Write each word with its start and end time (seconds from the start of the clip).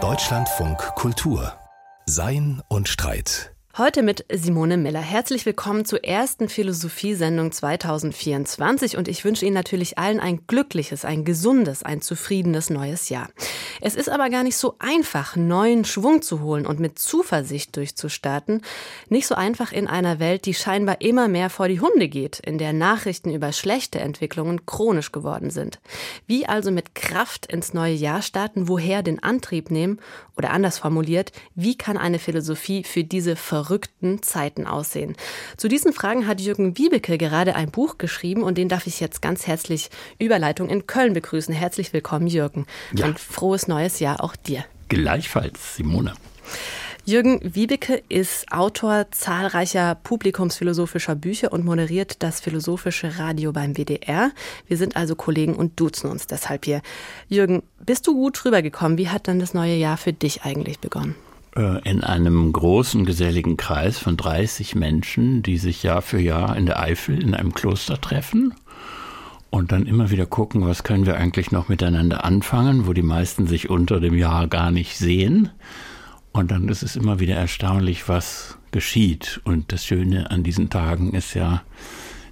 Deutschlandfunk 0.00 0.78
Kultur. 0.94 1.52
Sein 2.06 2.62
und 2.68 2.88
Streit 2.88 3.56
Heute 3.76 4.02
mit 4.02 4.24
Simone 4.32 4.76
Miller. 4.76 5.00
Herzlich 5.00 5.46
willkommen 5.46 5.84
zur 5.84 6.02
ersten 6.02 6.48
Philosophiesendung 6.48 7.52
2024 7.52 8.96
und 8.96 9.06
ich 9.06 9.24
wünsche 9.24 9.44
Ihnen 9.44 9.54
natürlich 9.54 9.98
allen 9.98 10.18
ein 10.18 10.40
glückliches, 10.48 11.04
ein 11.04 11.24
gesundes, 11.24 11.84
ein 11.84 12.00
zufriedenes 12.00 12.70
neues 12.70 13.08
Jahr. 13.08 13.28
Es 13.80 13.94
ist 13.94 14.08
aber 14.08 14.30
gar 14.30 14.42
nicht 14.42 14.56
so 14.56 14.74
einfach, 14.80 15.36
neuen 15.36 15.84
Schwung 15.84 16.22
zu 16.22 16.40
holen 16.40 16.66
und 16.66 16.80
mit 16.80 16.98
Zuversicht 16.98 17.76
durchzustarten. 17.76 18.62
Nicht 19.08 19.28
so 19.28 19.36
einfach 19.36 19.70
in 19.70 19.86
einer 19.86 20.18
Welt, 20.18 20.46
die 20.46 20.54
scheinbar 20.54 21.00
immer 21.00 21.28
mehr 21.28 21.48
vor 21.48 21.68
die 21.68 21.80
Hunde 21.80 22.08
geht, 22.08 22.40
in 22.40 22.58
der 22.58 22.72
Nachrichten 22.72 23.30
über 23.30 23.52
schlechte 23.52 24.00
Entwicklungen 24.00 24.66
chronisch 24.66 25.12
geworden 25.12 25.50
sind. 25.50 25.78
Wie 26.26 26.46
also 26.46 26.72
mit 26.72 26.96
Kraft 26.96 27.46
ins 27.46 27.74
neue 27.74 27.94
Jahr 27.94 28.22
starten, 28.22 28.66
woher 28.66 29.04
den 29.04 29.22
Antrieb 29.22 29.70
nehmen 29.70 30.00
oder 30.36 30.50
anders 30.50 30.78
formuliert, 30.78 31.30
wie 31.54 31.78
kann 31.78 31.96
eine 31.96 32.18
Philosophie 32.18 32.82
für 32.82 33.04
diese 33.04 33.36
verrückten 33.64 34.22
Zeiten 34.22 34.66
aussehen? 34.66 35.16
Zu 35.56 35.68
diesen 35.68 35.92
Fragen 35.92 36.26
hat 36.26 36.40
Jürgen 36.40 36.78
Wiebeke 36.78 37.18
gerade 37.18 37.56
ein 37.56 37.70
Buch 37.70 37.98
geschrieben 37.98 38.42
und 38.42 38.56
den 38.56 38.68
darf 38.68 38.86
ich 38.86 39.00
jetzt 39.00 39.20
ganz 39.20 39.46
herzlich 39.46 39.90
Überleitung 40.18 40.68
in 40.68 40.86
Köln 40.86 41.12
begrüßen. 41.12 41.52
Herzlich 41.52 41.92
willkommen, 41.92 42.28
Jürgen. 42.28 42.66
Ja. 42.94 43.06
Ein 43.06 43.16
frohes 43.16 43.66
neues 43.66 43.98
Jahr 43.98 44.22
auch 44.22 44.36
dir. 44.36 44.64
Gleichfalls, 44.88 45.76
Simone. 45.76 46.14
Jürgen 47.04 47.40
Wiebeke 47.42 48.02
ist 48.08 48.52
Autor 48.52 49.06
zahlreicher 49.10 49.94
publikumsphilosophischer 49.94 51.14
Bücher 51.14 51.52
und 51.52 51.64
moderiert 51.64 52.22
das 52.22 52.38
philosophische 52.38 53.18
Radio 53.18 53.52
beim 53.52 53.76
WDR. 53.76 54.30
Wir 54.66 54.76
sind 54.76 54.94
also 54.94 55.16
Kollegen 55.16 55.56
und 55.56 55.80
duzen 55.80 56.10
uns 56.10 56.26
deshalb 56.26 56.66
hier. 56.66 56.82
Jürgen, 57.28 57.62
bist 57.84 58.06
du 58.06 58.14
gut 58.14 58.44
rübergekommen? 58.44 58.98
Wie 58.98 59.08
hat 59.08 59.26
dann 59.26 59.40
das 59.40 59.54
neue 59.54 59.76
Jahr 59.76 59.96
für 59.96 60.12
dich 60.12 60.42
eigentlich 60.42 60.80
begonnen? 60.80 61.14
Äh, 61.58 61.80
in 61.90 62.04
einem 62.04 62.52
großen 62.52 63.04
geselligen 63.04 63.56
Kreis 63.56 63.98
von 63.98 64.16
30 64.16 64.76
Menschen, 64.76 65.42
die 65.42 65.58
sich 65.58 65.82
Jahr 65.82 66.02
für 66.02 66.20
Jahr 66.20 66.56
in 66.56 66.66
der 66.66 66.78
Eifel 66.78 67.20
in 67.20 67.34
einem 67.34 67.52
Kloster 67.52 68.00
treffen 68.00 68.54
und 69.50 69.72
dann 69.72 69.86
immer 69.86 70.10
wieder 70.10 70.26
gucken, 70.26 70.64
was 70.64 70.84
können 70.84 71.04
wir 71.04 71.16
eigentlich 71.16 71.50
noch 71.50 71.68
miteinander 71.68 72.24
anfangen, 72.24 72.86
wo 72.86 72.92
die 72.92 73.02
meisten 73.02 73.48
sich 73.48 73.68
unter 73.68 73.98
dem 73.98 74.14
Jahr 74.14 74.46
gar 74.46 74.70
nicht 74.70 74.96
sehen. 74.98 75.50
Und 76.30 76.52
dann 76.52 76.68
ist 76.68 76.84
es 76.84 76.94
immer 76.94 77.18
wieder 77.18 77.34
erstaunlich, 77.34 78.08
was 78.08 78.56
geschieht. 78.70 79.40
Und 79.42 79.72
das 79.72 79.84
Schöne 79.84 80.30
an 80.30 80.44
diesen 80.44 80.70
Tagen 80.70 81.12
ist 81.12 81.34
ja, 81.34 81.62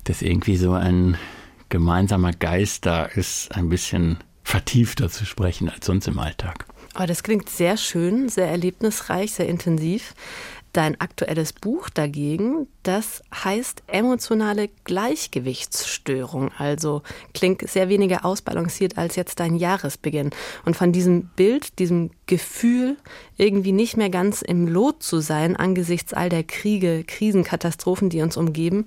dass 0.04 0.22
irgendwie 0.22 0.56
so 0.56 0.74
ein 0.74 1.16
gemeinsamer 1.68 2.30
Geist 2.30 2.86
da 2.86 3.06
ist, 3.06 3.56
ein 3.56 3.70
bisschen 3.70 4.18
vertiefter 4.44 5.08
zu 5.10 5.26
sprechen 5.26 5.68
als 5.68 5.86
sonst 5.86 6.06
im 6.06 6.20
Alltag. 6.20 6.66
Oh, 6.98 7.04
das 7.04 7.22
klingt 7.22 7.50
sehr 7.50 7.76
schön, 7.76 8.30
sehr 8.30 8.48
erlebnisreich, 8.48 9.32
sehr 9.32 9.48
intensiv. 9.48 10.14
Dein 10.72 10.98
aktuelles 10.98 11.52
Buch 11.52 11.90
dagegen, 11.90 12.68
das 12.82 13.22
heißt 13.34 13.82
emotionale 13.86 14.68
Gleichgewichtsstörung. 14.84 16.50
Also 16.56 17.02
klingt 17.34 17.68
sehr 17.68 17.90
weniger 17.90 18.24
ausbalanciert 18.24 18.96
als 18.96 19.16
jetzt 19.16 19.40
dein 19.40 19.56
Jahresbeginn. 19.56 20.30
Und 20.64 20.76
von 20.76 20.92
diesem 20.92 21.28
Bild, 21.36 21.78
diesem 21.78 22.10
Gefühl, 22.26 22.96
irgendwie 23.36 23.72
nicht 23.72 23.98
mehr 23.98 24.10
ganz 24.10 24.40
im 24.40 24.66
Lot 24.66 25.02
zu 25.02 25.20
sein 25.20 25.54
angesichts 25.54 26.14
all 26.14 26.30
der 26.30 26.44
Kriege, 26.44 27.04
Krisenkatastrophen, 27.04 28.08
die 28.08 28.22
uns 28.22 28.38
umgeben, 28.38 28.86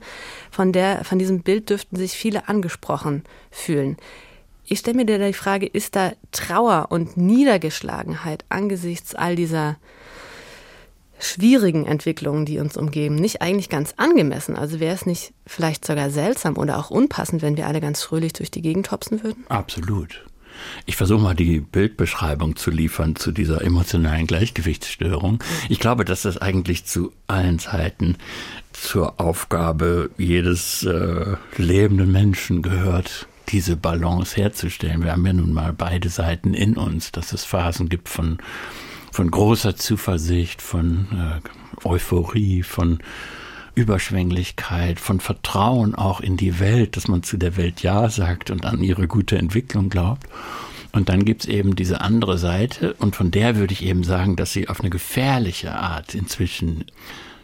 von, 0.49 0.73
der, 0.73 1.03
von 1.03 1.19
diesem 1.19 1.41
Bild 1.41 1.69
dürften 1.69 1.95
sich 1.95 2.13
viele 2.13 2.47
angesprochen 2.47 3.23
fühlen. 3.51 3.97
Ich 4.71 4.79
stelle 4.79 4.97
mir 4.97 5.05
dir 5.05 5.17
die 5.17 5.33
Frage, 5.33 5.65
ist 5.65 5.95
da 5.95 6.13
Trauer 6.31 6.87
und 6.91 7.17
Niedergeschlagenheit 7.17 8.45
angesichts 8.49 9.15
all 9.15 9.35
dieser 9.35 9.77
schwierigen 11.19 11.87
Entwicklungen, 11.87 12.45
die 12.45 12.59
uns 12.59 12.77
umgeben, 12.77 13.15
nicht 13.15 13.41
eigentlich 13.41 13.69
ganz 13.69 13.95
angemessen? 13.97 14.55
Also 14.55 14.79
wäre 14.79 14.93
es 14.93 15.07
nicht 15.07 15.33
vielleicht 15.47 15.85
sogar 15.85 16.11
seltsam 16.11 16.55
oder 16.55 16.77
auch 16.77 16.91
unpassend, 16.91 17.41
wenn 17.41 17.57
wir 17.57 17.65
alle 17.65 17.81
ganz 17.81 18.03
fröhlich 18.03 18.33
durch 18.33 18.51
die 18.51 18.61
Gegend 18.61 18.91
hopsen 18.91 19.23
würden? 19.23 19.43
Absolut. 19.49 20.23
Ich 20.85 20.97
versuche 20.97 21.21
mal 21.21 21.35
die 21.35 21.61
Bildbeschreibung 21.61 22.55
zu 22.55 22.69
liefern 22.69 23.15
zu 23.15 23.31
dieser 23.31 23.63
emotionalen 23.63 24.27
Gleichgewichtsstörung. 24.27 25.43
Ich 25.69 25.79
glaube, 25.79 26.05
dass 26.05 26.21
das 26.23 26.37
eigentlich 26.37 26.85
zu 26.85 27.11
allen 27.25 27.57
Zeiten 27.57 28.17
zur 28.73 29.19
Aufgabe 29.19 30.11
jedes 30.17 30.83
äh, 30.83 31.37
lebenden 31.57 32.11
Menschen 32.11 32.61
gehört, 32.61 33.27
diese 33.49 33.75
Balance 33.75 34.35
herzustellen. 34.35 35.03
Wir 35.03 35.11
haben 35.11 35.25
ja 35.25 35.33
nun 35.33 35.53
mal 35.53 35.73
beide 35.73 36.09
Seiten 36.09 36.53
in 36.53 36.77
uns, 36.77 37.11
dass 37.11 37.33
es 37.33 37.45
Phasen 37.45 37.89
gibt 37.89 38.09
von, 38.09 38.37
von 39.11 39.29
großer 39.29 39.75
Zuversicht, 39.75 40.61
von 40.61 41.41
äh, 41.83 41.87
Euphorie, 41.87 42.63
von 42.63 42.99
Überschwänglichkeit, 43.75 44.99
von 44.99 45.19
Vertrauen 45.19 45.95
auch 45.95 46.21
in 46.21 46.37
die 46.37 46.59
Welt, 46.59 46.97
dass 46.97 47.07
man 47.07 47.23
zu 47.23 47.37
der 47.37 47.57
Welt 47.57 47.81
Ja 47.81 48.09
sagt 48.09 48.51
und 48.51 48.65
an 48.65 48.83
ihre 48.83 49.07
gute 49.07 49.37
Entwicklung 49.37 49.89
glaubt. 49.89 50.27
Und 50.91 51.09
dann 51.09 51.23
gibt's 51.23 51.45
eben 51.45 51.75
diese 51.75 52.01
andere 52.01 52.37
Seite 52.37 52.93
und 52.95 53.15
von 53.15 53.31
der 53.31 53.55
würde 53.55 53.73
ich 53.73 53.85
eben 53.85 54.03
sagen, 54.03 54.35
dass 54.35 54.53
sie 54.53 54.69
auf 54.69 54.79
eine 54.79 54.89
gefährliche 54.89 55.73
Art 55.75 56.15
inzwischen 56.15 56.85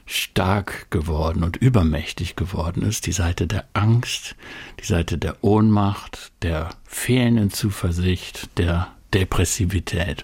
stark 0.05 0.91
geworden 0.91 1.43
und 1.43 1.57
übermächtig 1.57 2.35
geworden 2.35 2.83
ist, 2.83 3.07
die 3.07 3.11
Seite 3.11 3.47
der 3.47 3.65
Angst, 3.73 4.35
die 4.79 4.85
Seite 4.85 5.17
der 5.17 5.43
Ohnmacht, 5.43 6.31
der 6.41 6.69
fehlenden 6.83 7.49
Zuversicht, 7.49 8.49
der 8.57 8.87
Depressivität. 9.13 10.23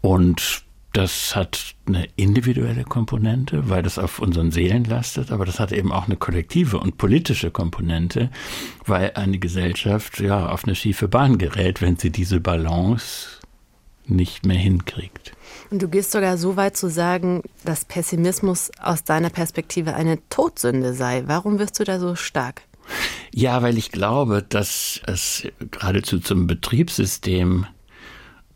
Und 0.00 0.64
das 0.94 1.34
hat 1.34 1.74
eine 1.86 2.06
individuelle 2.14 2.84
Komponente, 2.84 3.68
weil 3.68 3.82
das 3.82 3.98
auf 3.98 4.20
unseren 4.20 4.52
Seelen 4.52 4.84
lastet, 4.84 5.32
aber 5.32 5.44
das 5.44 5.58
hat 5.58 5.72
eben 5.72 5.90
auch 5.90 6.06
eine 6.06 6.16
kollektive 6.16 6.78
und 6.78 6.98
politische 6.98 7.50
Komponente, 7.50 8.30
weil 8.86 9.12
eine 9.16 9.38
Gesellschaft 9.38 10.20
ja 10.20 10.48
auf 10.48 10.64
eine 10.64 10.76
schiefe 10.76 11.08
Bahn 11.08 11.36
gerät, 11.36 11.82
wenn 11.82 11.96
sie 11.96 12.10
diese 12.10 12.38
Balance 12.38 13.40
nicht 14.06 14.46
mehr 14.46 14.56
hinkriegt. 14.56 15.32
Und 15.74 15.82
du 15.82 15.88
gehst 15.88 16.12
sogar 16.12 16.38
so 16.38 16.54
weit 16.54 16.76
zu 16.76 16.88
sagen, 16.88 17.42
dass 17.64 17.84
Pessimismus 17.84 18.70
aus 18.80 19.02
deiner 19.02 19.28
Perspektive 19.28 19.94
eine 19.94 20.20
Todsünde 20.28 20.94
sei. 20.94 21.24
Warum 21.26 21.58
wirst 21.58 21.80
du 21.80 21.82
da 21.82 21.98
so 21.98 22.14
stark? 22.14 22.62
Ja, 23.32 23.60
weil 23.60 23.76
ich 23.76 23.90
glaube, 23.90 24.44
dass 24.48 25.00
es 25.08 25.48
geradezu 25.72 26.20
zum 26.20 26.46
Betriebssystem 26.46 27.66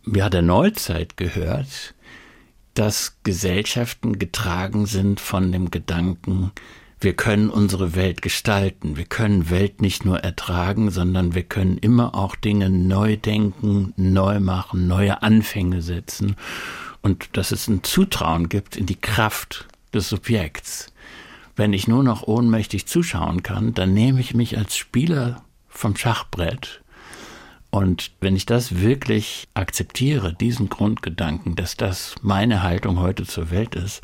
ja, 0.07 0.31
der 0.31 0.43
Neuzeit 0.43 1.17
gehört, 1.17 1.97
dass 2.75 3.17
Gesellschaften 3.25 4.21
getragen 4.21 4.87
sind 4.87 5.19
von 5.19 5.51
dem 5.51 5.73
Gedanken, 5.73 6.53
wir 7.01 7.15
können 7.15 7.51
unsere 7.51 7.97
Welt 7.97 8.23
gestalten. 8.23 8.97
Wir 8.97 9.07
können 9.07 9.51
Welt 9.51 9.83
nicht 9.83 10.05
nur 10.05 10.21
ertragen, 10.21 10.93
sondern 10.93 11.35
wir 11.35 11.45
können 11.45 11.79
immer 11.79 12.15
auch 12.15 12.37
Dinge 12.37 12.71
neu 12.71 13.17
denken, 13.17 13.93
neu 13.97 14.39
machen, 14.39 14.87
neue 14.87 15.23
Anfänge 15.23 15.83
setzen. 15.83 16.37
Und 17.09 17.39
dass 17.39 17.53
es 17.53 17.69
ein 17.69 17.83
Zutrauen 17.85 18.51
gibt 18.51 18.77
in 18.77 18.85
die 18.85 19.01
Kraft 19.01 19.67
des 19.95 20.11
Subjekts. 20.11 20.93
Wenn 21.57 21.73
ich 21.73 21.89
nur 21.89 22.03
noch 22.03 22.25
ohnmächtig 22.25 22.85
zuschauen 22.85 23.43
kann, 23.43 23.73
dann 23.73 23.95
nehme 23.95 24.21
ich 24.21 24.35
mich 24.35 24.59
als 24.59 24.77
Spieler 24.77 25.43
vom 25.69 25.97
Schachbrett. 25.97 26.83
Und 27.71 28.11
wenn 28.21 28.37
ich 28.37 28.45
das 28.45 28.83
wirklich 28.83 29.49
akzeptiere, 29.55 30.35
diesen 30.35 30.69
Grundgedanken, 30.69 31.57
dass 31.57 31.79
das 31.79 32.15
meine 32.21 32.63
Haltung 32.63 32.99
heute 32.99 33.25
zur 33.25 33.51
Welt 33.51 33.75
ist, 33.75 34.03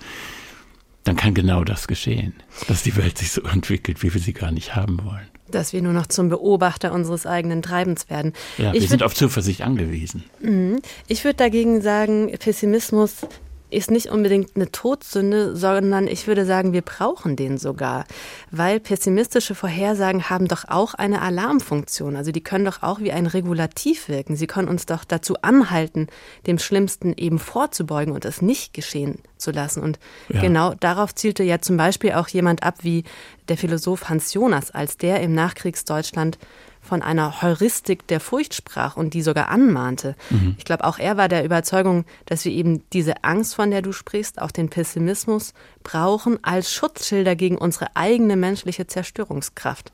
dann 1.03 1.17
kann 1.17 1.35
genau 1.35 1.63
das 1.63 1.87
geschehen, 1.87 2.33
dass 2.69 2.85
die 2.85 2.97
Welt 2.97 3.19
sich 3.19 3.33
so 3.33 3.43
entwickelt, 3.43 4.03
wie 4.03 4.15
wir 4.15 4.21
sie 4.23 4.33
gar 4.33 4.51
nicht 4.51 4.77
haben 4.77 5.05
wollen. 5.05 5.29
Dass 5.51 5.73
wir 5.73 5.83
nur 5.83 5.93
noch 5.93 6.07
zum 6.07 6.31
Beobachter 6.31 6.93
unseres 6.93 7.27
eigenen 7.27 7.61
Treibens 7.61 8.09
werden. 8.09 8.33
Ja, 8.57 8.73
ich 8.73 8.83
wir 8.83 8.89
sind 8.89 9.03
auf 9.03 9.15
Zuversicht 9.15 9.63
angewiesen. 9.63 10.25
Mhm. 10.41 10.81
Ich 11.07 11.25
würde 11.25 11.37
dagegen 11.37 11.83
sagen, 11.83 12.33
Pessimismus 12.39 13.27
ist 13.75 13.91
nicht 13.91 14.09
unbedingt 14.11 14.57
eine 14.57 14.71
Todsünde, 14.71 15.57
sondern 15.57 16.07
ich 16.07 16.27
würde 16.27 16.47
sagen, 16.47 16.73
wir 16.73 16.83
brauchen 16.83 17.37
den 17.37 17.59
sogar. 17.59 18.05
Weil 18.51 18.81
pessimistische 18.81 19.55
Vorhersagen 19.55 20.31
haben 20.31 20.49
doch 20.49 20.65
auch 20.69 20.95
eine 20.95 21.23
Alarmfunktion. 21.23 22.17
Also 22.17 22.33
die 22.33 22.43
können 22.43 22.65
doch 22.65 22.83
auch 22.83 23.01
wie 23.01 23.13
ein 23.13 23.27
Regulativ 23.27 24.09
wirken. 24.09 24.37
Sie 24.37 24.47
können 24.47 24.69
uns 24.69 24.87
doch 24.87 25.05
dazu 25.05 25.37
anhalten, 25.43 26.09
dem 26.47 26.59
Schlimmsten 26.59 27.13
eben 27.17 27.39
vorzubeugen 27.39 28.15
und 28.15 28.25
es 28.25 28.43
nicht 28.43 28.73
geschehen 28.75 29.19
zu 29.37 29.51
lassen. 29.51 29.83
Und 29.83 29.99
ja. 30.29 30.41
genau 30.41 30.75
darauf 30.75 31.15
zielte 31.15 31.43
ja 31.43 31.61
zum 31.61 31.77
Beispiel 31.77 32.13
auch 32.13 32.29
jemand 32.29 32.63
ab 32.63 32.77
wie 32.83 33.05
der 33.49 33.57
Philosoph 33.57 34.09
Hans 34.09 34.33
Jonas, 34.33 34.71
als 34.71 34.97
der 34.97 35.21
im 35.21 35.35
Nachkriegsdeutschland 35.35 36.39
von 36.85 37.03
einer 37.03 37.43
Heuristik 37.43 38.07
der 38.07 38.21
Furcht 38.21 38.55
sprach 38.55 38.97
und 38.97 39.15
die 39.15 39.23
sogar 39.23 39.49
anmahnte. 39.49 40.15
Mhm. 40.31 40.55
Ich 40.59 40.65
glaube, 40.65 40.85
auch 40.85 40.99
er 40.99 41.17
war 41.17 41.29
der 41.29 41.45
Überzeugung, 41.45 42.05
dass 42.27 42.45
wir 42.45 42.53
eben 42.53 42.83
diese 42.93 43.25
Angst, 43.25 43.55
von 43.55 43.71
der 43.71 43.83
du 43.83 43.93
sprichst, 43.93 44.41
auch 44.41 44.51
den 44.51 44.69
Pessimismus 44.69 45.55
brauchen 45.83 46.39
als 46.43 46.73
Schutzschilder 46.73 47.35
gegen 47.37 47.59
unsere 47.59 47.97
eigene 47.97 48.37
menschliche 48.37 48.87
Zerstörungskraft. 48.87 49.93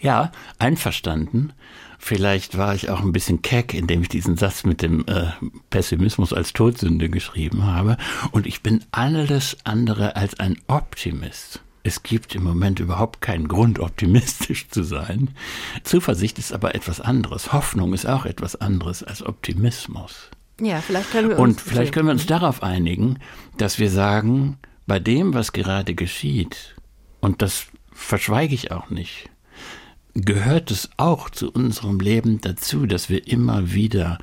Ja, 0.00 0.32
einverstanden. 0.58 1.52
Vielleicht 1.98 2.56
war 2.56 2.74
ich 2.74 2.88
auch 2.88 3.00
ein 3.00 3.12
bisschen 3.12 3.42
keck, 3.42 3.74
indem 3.74 4.00
ich 4.00 4.08
diesen 4.08 4.38
Satz 4.38 4.64
mit 4.64 4.80
dem 4.80 5.04
äh, 5.06 5.26
Pessimismus 5.68 6.32
als 6.32 6.54
Todsünde 6.54 7.10
geschrieben 7.10 7.66
habe. 7.66 7.98
Und 8.30 8.46
ich 8.46 8.62
bin 8.62 8.82
alles 8.90 9.58
andere 9.64 10.16
als 10.16 10.40
ein 10.40 10.56
Optimist. 10.66 11.60
Es 11.82 12.02
gibt 12.02 12.34
im 12.34 12.44
Moment 12.44 12.80
überhaupt 12.80 13.20
keinen 13.20 13.48
Grund, 13.48 13.78
optimistisch 13.78 14.68
zu 14.68 14.82
sein. 14.82 15.30
Zuversicht 15.82 16.38
ist 16.38 16.52
aber 16.52 16.74
etwas 16.74 17.00
anderes. 17.00 17.52
Hoffnung 17.52 17.94
ist 17.94 18.06
auch 18.06 18.26
etwas 18.26 18.56
anderes 18.56 19.02
als 19.02 19.22
Optimismus. 19.24 20.30
Ja, 20.60 20.80
vielleicht 20.80 21.10
können 21.10 21.30
wir 21.30 21.38
uns. 21.38 21.56
Und 21.56 21.60
vielleicht 21.60 21.92
können 21.92 22.06
wir 22.06 22.12
uns 22.12 22.26
darauf 22.26 22.62
einigen, 22.62 23.18
dass 23.56 23.78
wir 23.78 23.90
sagen, 23.90 24.58
bei 24.86 24.98
dem, 24.98 25.32
was 25.32 25.52
gerade 25.52 25.94
geschieht, 25.94 26.76
und 27.20 27.42
das 27.42 27.66
verschweige 27.92 28.54
ich 28.54 28.72
auch 28.72 28.90
nicht, 28.90 29.30
gehört 30.14 30.70
es 30.70 30.90
auch 30.96 31.30
zu 31.30 31.50
unserem 31.50 32.00
Leben 32.00 32.40
dazu, 32.40 32.86
dass 32.86 33.08
wir 33.08 33.26
immer 33.26 33.72
wieder 33.72 34.18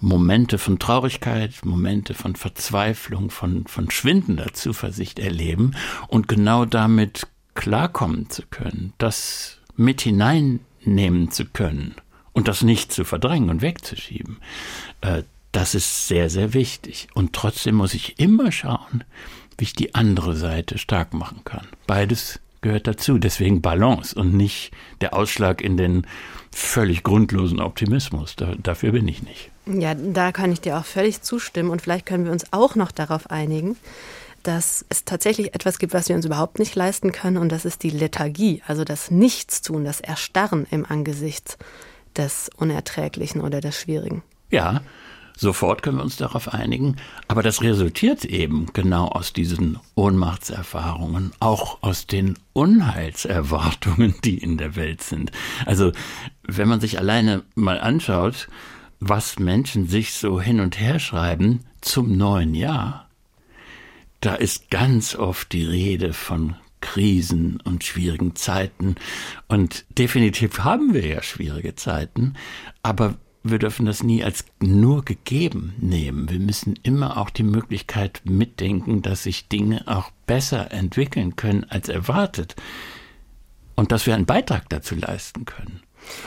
Momente 0.00 0.58
von 0.58 0.78
Traurigkeit, 0.78 1.64
Momente 1.64 2.14
von 2.14 2.36
Verzweiflung, 2.36 3.30
von, 3.30 3.66
von 3.66 3.90
schwindender 3.90 4.52
Zuversicht 4.52 5.18
erleben 5.18 5.72
und 6.08 6.28
genau 6.28 6.64
damit 6.64 7.26
klarkommen 7.54 8.30
zu 8.30 8.42
können, 8.50 8.92
das 8.98 9.58
mit 9.76 10.00
hineinnehmen 10.00 11.30
zu 11.30 11.44
können 11.44 11.94
und 12.32 12.48
das 12.48 12.62
nicht 12.62 12.92
zu 12.92 13.04
verdrängen 13.04 13.50
und 13.50 13.62
wegzuschieben. 13.62 14.38
Äh, 15.00 15.22
das 15.52 15.74
ist 15.74 16.06
sehr, 16.06 16.30
sehr 16.30 16.54
wichtig. 16.54 17.08
Und 17.14 17.32
trotzdem 17.32 17.76
muss 17.76 17.94
ich 17.94 18.18
immer 18.18 18.52
schauen, 18.52 19.02
wie 19.56 19.64
ich 19.64 19.72
die 19.72 19.94
andere 19.94 20.36
Seite 20.36 20.78
stark 20.78 21.14
machen 21.14 21.40
kann. 21.44 21.66
Beides 21.86 22.38
gehört 22.60 22.86
dazu. 22.86 23.18
Deswegen 23.18 23.62
Balance 23.62 24.14
und 24.14 24.34
nicht 24.34 24.72
der 25.00 25.14
Ausschlag 25.14 25.60
in 25.60 25.76
den 25.76 26.06
völlig 26.58 27.02
grundlosen 27.02 27.60
Optimismus. 27.60 28.36
Da, 28.36 28.54
dafür 28.56 28.92
bin 28.92 29.06
ich 29.08 29.22
nicht. 29.22 29.50
Ja, 29.66 29.94
da 29.94 30.32
kann 30.32 30.52
ich 30.52 30.60
dir 30.60 30.78
auch 30.78 30.84
völlig 30.84 31.22
zustimmen. 31.22 31.70
Und 31.70 31.82
vielleicht 31.82 32.06
können 32.06 32.24
wir 32.24 32.32
uns 32.32 32.52
auch 32.52 32.74
noch 32.74 32.90
darauf 32.90 33.30
einigen, 33.30 33.76
dass 34.42 34.84
es 34.88 35.04
tatsächlich 35.04 35.54
etwas 35.54 35.78
gibt, 35.78 35.94
was 35.94 36.08
wir 36.08 36.16
uns 36.16 36.24
überhaupt 36.24 36.58
nicht 36.58 36.74
leisten 36.74 37.12
können. 37.12 37.36
Und 37.36 37.50
das 37.50 37.64
ist 37.64 37.82
die 37.82 37.90
Lethargie, 37.90 38.62
also 38.66 38.84
das 38.84 39.10
Nichtstun, 39.10 39.84
das 39.84 40.00
Erstarren 40.00 40.66
im 40.70 40.84
Angesicht 40.84 41.58
des 42.16 42.50
Unerträglichen 42.56 43.40
oder 43.40 43.60
des 43.60 43.80
Schwierigen. 43.80 44.22
Ja, 44.50 44.80
Sofort 45.40 45.82
können 45.82 45.98
wir 45.98 46.02
uns 46.02 46.16
darauf 46.16 46.52
einigen. 46.52 46.96
Aber 47.28 47.44
das 47.44 47.62
resultiert 47.62 48.24
eben 48.24 48.66
genau 48.72 49.06
aus 49.06 49.32
diesen 49.32 49.78
Ohnmachtserfahrungen, 49.94 51.30
auch 51.38 51.78
aus 51.80 52.08
den 52.08 52.36
Unheilserwartungen, 52.54 54.16
die 54.24 54.36
in 54.36 54.58
der 54.58 54.74
Welt 54.74 55.00
sind. 55.00 55.30
Also, 55.64 55.92
wenn 56.48 56.66
man 56.66 56.80
sich 56.80 56.98
alleine 56.98 57.44
mal 57.54 57.78
anschaut, 57.78 58.48
was 58.98 59.38
Menschen 59.38 59.86
sich 59.86 60.14
so 60.14 60.40
hin 60.40 60.58
und 60.58 60.80
her 60.80 60.98
schreiben 60.98 61.60
zum 61.80 62.16
neuen 62.16 62.54
Jahr, 62.54 63.08
da 64.20 64.34
ist 64.34 64.70
ganz 64.70 65.14
oft 65.14 65.52
die 65.52 65.64
Rede 65.64 66.12
von 66.12 66.56
Krisen 66.80 67.60
und 67.60 67.84
schwierigen 67.84 68.34
Zeiten. 68.34 68.96
Und 69.46 69.84
definitiv 69.96 70.60
haben 70.60 70.94
wir 70.94 71.06
ja 71.06 71.22
schwierige 71.22 71.76
Zeiten, 71.76 72.34
aber 72.82 73.14
wir 73.44 73.58
dürfen 73.58 73.86
das 73.86 74.02
nie 74.02 74.24
als 74.24 74.44
nur 74.60 75.04
gegeben 75.04 75.74
nehmen. 75.78 76.28
Wir 76.28 76.40
müssen 76.40 76.74
immer 76.82 77.18
auch 77.18 77.30
die 77.30 77.44
Möglichkeit 77.44 78.22
mitdenken, 78.24 79.02
dass 79.02 79.22
sich 79.22 79.48
Dinge 79.48 79.86
auch 79.86 80.10
besser 80.26 80.72
entwickeln 80.72 81.36
können 81.36 81.64
als 81.64 81.88
erwartet 81.88 82.56
und 83.76 83.92
dass 83.92 84.06
wir 84.06 84.14
einen 84.14 84.26
Beitrag 84.26 84.68
dazu 84.68 84.96
leisten 84.96 85.44
können. 85.44 85.80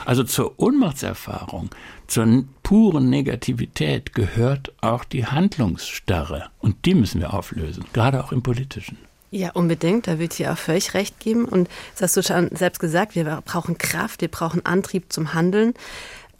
Also 0.04 0.24
zur 0.24 0.58
Ohnmachtserfahrung, 0.58 1.70
zur 2.06 2.44
puren 2.62 3.10
Negativität 3.10 4.14
gehört 4.14 4.72
auch 4.80 5.04
die 5.04 5.26
Handlungsstarre 5.26 6.50
und 6.58 6.84
die 6.84 6.94
müssen 6.94 7.20
wir 7.20 7.34
auflösen, 7.34 7.84
gerade 7.92 8.22
auch 8.22 8.32
im 8.32 8.42
politischen. 8.42 8.98
Ja, 9.34 9.52
unbedingt. 9.52 10.08
Da 10.08 10.18
ich 10.18 10.28
dir 10.28 10.52
auch 10.52 10.58
völlig 10.58 10.92
recht 10.92 11.18
geben. 11.18 11.46
Und 11.46 11.70
das 11.94 12.02
hast 12.02 12.16
du 12.18 12.22
schon 12.22 12.54
selbst 12.54 12.80
gesagt, 12.80 13.14
wir 13.14 13.42
brauchen 13.46 13.78
Kraft, 13.78 14.20
wir 14.20 14.28
brauchen 14.28 14.66
Antrieb 14.66 15.10
zum 15.10 15.32
Handeln. 15.32 15.72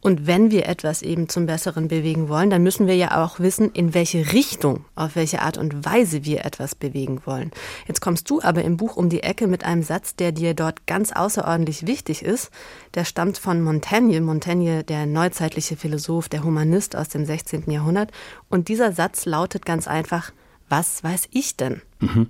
Und 0.02 0.26
wenn 0.26 0.50
wir 0.50 0.66
etwas 0.66 1.00
eben 1.00 1.28
zum 1.28 1.46
Besseren 1.46 1.87
bewegen 1.87 2.28
wollen, 2.28 2.50
dann 2.50 2.64
müssen 2.64 2.88
wir 2.88 2.96
ja 2.96 3.22
auch 3.22 3.38
wissen, 3.38 3.70
in 3.70 3.94
welche 3.94 4.32
Richtung, 4.32 4.84
auf 4.96 5.14
welche 5.14 5.40
Art 5.40 5.58
und 5.58 5.84
Weise 5.84 6.25
wir 6.25 6.44
etwas 6.44 6.75
bewegen 6.75 7.22
wollen. 7.25 7.52
Jetzt 7.87 8.00
kommst 8.00 8.28
du 8.28 8.43
aber 8.43 8.64
im 8.64 8.76
Buch 8.76 8.96
um 8.96 9.08
die 9.08 9.22
Ecke 9.22 9.46
mit 9.46 9.64
einem 9.64 9.84
Satz, 9.84 10.16
der 10.16 10.32
dir 10.32 10.54
dort 10.54 10.88
ganz 10.88 11.12
außerordentlich 11.12 11.87
wichtig 11.87 12.22
ist. 12.22 12.50
Der 12.94 13.04
stammt 13.04 13.38
von 13.38 13.62
Montaigne. 13.62 14.20
Montaigne, 14.20 14.82
der 14.82 15.06
neuzeitliche 15.06 15.76
Philosoph, 15.76 16.28
der 16.28 16.43
Humanist 16.43 16.96
aus 16.96 17.08
dem 17.08 17.25
16. 17.25 17.70
Jahrhundert. 17.70 18.10
Und 18.48 18.66
dieser 18.66 18.90
Satz 18.90 19.25
lautet 19.25 19.64
ganz 19.64 19.87
einfach, 19.87 20.32
was 20.69 21.05
weiß 21.05 21.28
ich 21.31 21.56
denn? 21.56 21.81
Mhm. 22.00 22.26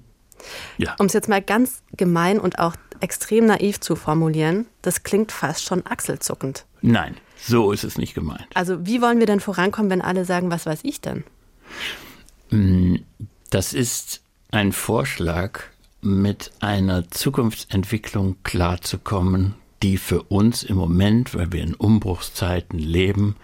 Ja. 0.76 0.94
Um 0.98 1.06
es 1.06 1.14
jetzt 1.14 1.28
mal 1.28 1.40
ganz 1.40 1.82
gemein 1.96 2.38
und 2.38 2.58
auch 2.58 2.74
extrem 3.00 3.46
naiv 3.46 3.80
zu 3.80 3.96
formulieren, 3.96 4.66
das 4.82 5.04
klingt 5.04 5.32
fast 5.32 5.64
schon 5.64 5.86
achselzuckend. 5.86 6.66
Nein. 6.82 7.16
So 7.44 7.72
ist 7.72 7.82
es 7.84 7.98
nicht 7.98 8.14
gemeint. 8.14 8.46
Also 8.54 8.86
wie 8.86 9.02
wollen 9.02 9.18
wir 9.18 9.26
denn 9.26 9.40
vorankommen, 9.40 9.90
wenn 9.90 10.00
alle 10.00 10.24
sagen, 10.24 10.50
was 10.50 10.64
weiß 10.64 10.80
ich 10.84 11.00
denn? 11.00 11.24
Mm, 12.50 12.96
das 13.50 13.72
ist 13.72 14.20
ein 14.52 14.72
Vorschlag, 14.72 15.64
mit 16.02 16.50
einer 16.58 17.08
Zukunftsentwicklung 17.10 18.36
klarzukommen, 18.42 19.54
die 19.82 19.96
für 19.96 20.22
uns 20.24 20.62
im 20.64 20.76
Moment, 20.76 21.34
weil 21.34 21.52
wir 21.52 21.62
in 21.62 21.74
Umbruchszeiten 21.74 22.78
leben, 22.78 23.36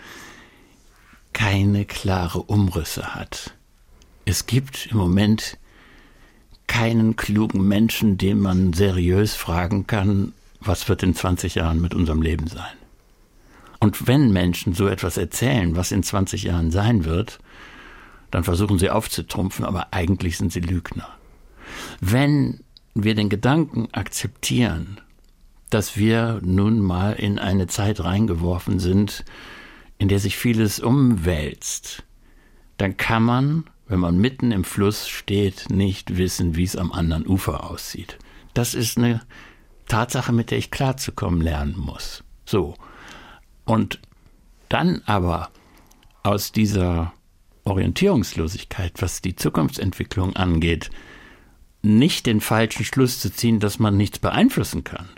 keine 1.32 1.84
klare 1.84 2.42
Umrisse 2.42 3.14
hat. 3.14 3.54
Es 4.24 4.46
gibt 4.46 4.88
im 4.90 4.98
Moment 4.98 5.56
keinen 6.66 7.16
klugen 7.16 7.66
Menschen, 7.66 8.18
den 8.18 8.40
man 8.40 8.72
seriös 8.72 9.34
fragen 9.34 9.86
kann, 9.86 10.32
was 10.60 10.88
wird 10.88 11.02
in 11.02 11.14
20 11.14 11.54
Jahren 11.54 11.80
mit 11.80 11.94
unserem 11.94 12.22
Leben 12.22 12.48
sein. 12.48 12.77
Und 13.80 14.06
wenn 14.06 14.32
Menschen 14.32 14.74
so 14.74 14.88
etwas 14.88 15.16
erzählen, 15.16 15.76
was 15.76 15.92
in 15.92 16.02
20 16.02 16.44
Jahren 16.44 16.70
sein 16.70 17.04
wird, 17.04 17.38
dann 18.30 18.44
versuchen 18.44 18.78
sie 18.78 18.90
aufzutrumpfen, 18.90 19.64
aber 19.64 19.88
eigentlich 19.92 20.36
sind 20.36 20.52
sie 20.52 20.60
Lügner. 20.60 21.08
Wenn 22.00 22.60
wir 22.94 23.14
den 23.14 23.28
Gedanken 23.28 23.88
akzeptieren, 23.92 25.00
dass 25.70 25.96
wir 25.96 26.40
nun 26.42 26.80
mal 26.80 27.12
in 27.12 27.38
eine 27.38 27.66
Zeit 27.66 28.02
reingeworfen 28.02 28.78
sind, 28.78 29.24
in 29.98 30.08
der 30.08 30.18
sich 30.18 30.36
vieles 30.36 30.80
umwälzt, 30.80 32.04
dann 32.78 32.96
kann 32.96 33.22
man, 33.22 33.64
wenn 33.86 34.00
man 34.00 34.18
mitten 34.18 34.52
im 34.52 34.64
Fluss 34.64 35.08
steht, 35.08 35.70
nicht 35.70 36.16
wissen, 36.16 36.56
wie 36.56 36.64
es 36.64 36.76
am 36.76 36.92
anderen 36.92 37.26
Ufer 37.26 37.70
aussieht. 37.70 38.18
Das 38.54 38.74
ist 38.74 38.98
eine 38.98 39.20
Tatsache, 39.86 40.32
mit 40.32 40.50
der 40.50 40.58
ich 40.58 40.70
klarzukommen 40.70 41.40
lernen 41.40 41.76
muss. 41.78 42.22
So. 42.44 42.74
Und 43.68 44.00
dann 44.70 45.02
aber 45.04 45.50
aus 46.22 46.52
dieser 46.52 47.12
Orientierungslosigkeit, 47.64 48.94
was 49.02 49.20
die 49.20 49.36
Zukunftsentwicklung 49.36 50.34
angeht, 50.36 50.90
nicht 51.82 52.24
den 52.24 52.40
falschen 52.40 52.86
Schluss 52.86 53.20
zu 53.20 53.30
ziehen, 53.30 53.60
dass 53.60 53.78
man 53.78 53.94
nichts 53.98 54.20
beeinflussen 54.20 54.84
kann. 54.84 55.10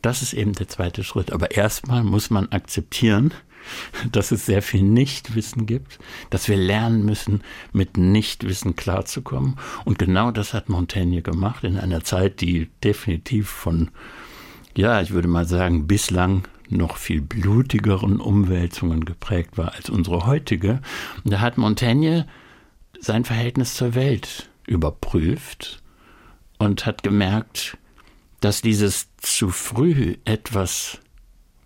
Das 0.00 0.22
ist 0.22 0.32
eben 0.32 0.52
der 0.52 0.68
zweite 0.68 1.02
Schritt. 1.02 1.32
Aber 1.32 1.50
erstmal 1.50 2.04
muss 2.04 2.30
man 2.30 2.52
akzeptieren, 2.52 3.34
dass 4.12 4.30
es 4.30 4.46
sehr 4.46 4.62
viel 4.62 4.82
Nichtwissen 4.82 5.66
gibt, 5.66 5.98
dass 6.30 6.46
wir 6.46 6.56
lernen 6.56 7.04
müssen, 7.04 7.42
mit 7.72 7.96
Nichtwissen 7.96 8.76
klarzukommen. 8.76 9.58
Und 9.84 9.98
genau 9.98 10.30
das 10.30 10.54
hat 10.54 10.68
Montaigne 10.68 11.20
gemacht 11.20 11.64
in 11.64 11.78
einer 11.78 12.04
Zeit, 12.04 12.40
die 12.40 12.70
definitiv 12.84 13.48
von, 13.48 13.90
ja, 14.76 15.00
ich 15.00 15.10
würde 15.10 15.26
mal 15.26 15.46
sagen, 15.46 15.88
bislang 15.88 16.46
noch 16.70 16.96
viel 16.96 17.20
blutigeren 17.20 18.20
Umwälzungen 18.20 19.04
geprägt 19.04 19.56
war 19.56 19.74
als 19.74 19.90
unsere 19.90 20.26
heutige. 20.26 20.80
Und 21.24 21.32
da 21.32 21.40
hat 21.40 21.58
Montaigne 21.58 22.26
sein 23.00 23.24
Verhältnis 23.24 23.74
zur 23.74 23.94
Welt 23.94 24.48
überprüft 24.66 25.82
und 26.58 26.86
hat 26.86 27.02
gemerkt, 27.02 27.76
dass 28.40 28.62
dieses 28.62 29.08
zu 29.18 29.50
früh 29.50 30.16
etwas 30.24 31.00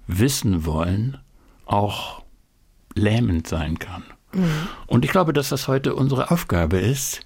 wissen 0.07 0.65
wollen 0.65 1.19
auch 1.67 2.23
lähmend 2.95 3.47
sein 3.47 3.79
kann. 3.79 4.03
Mhm. 4.33 4.69
Und 4.87 5.05
ich 5.05 5.11
glaube, 5.11 5.33
dass 5.33 5.51
das 5.51 5.69
heute 5.69 5.95
unsere 5.95 6.31
Aufgabe 6.31 6.79
ist, 6.79 7.21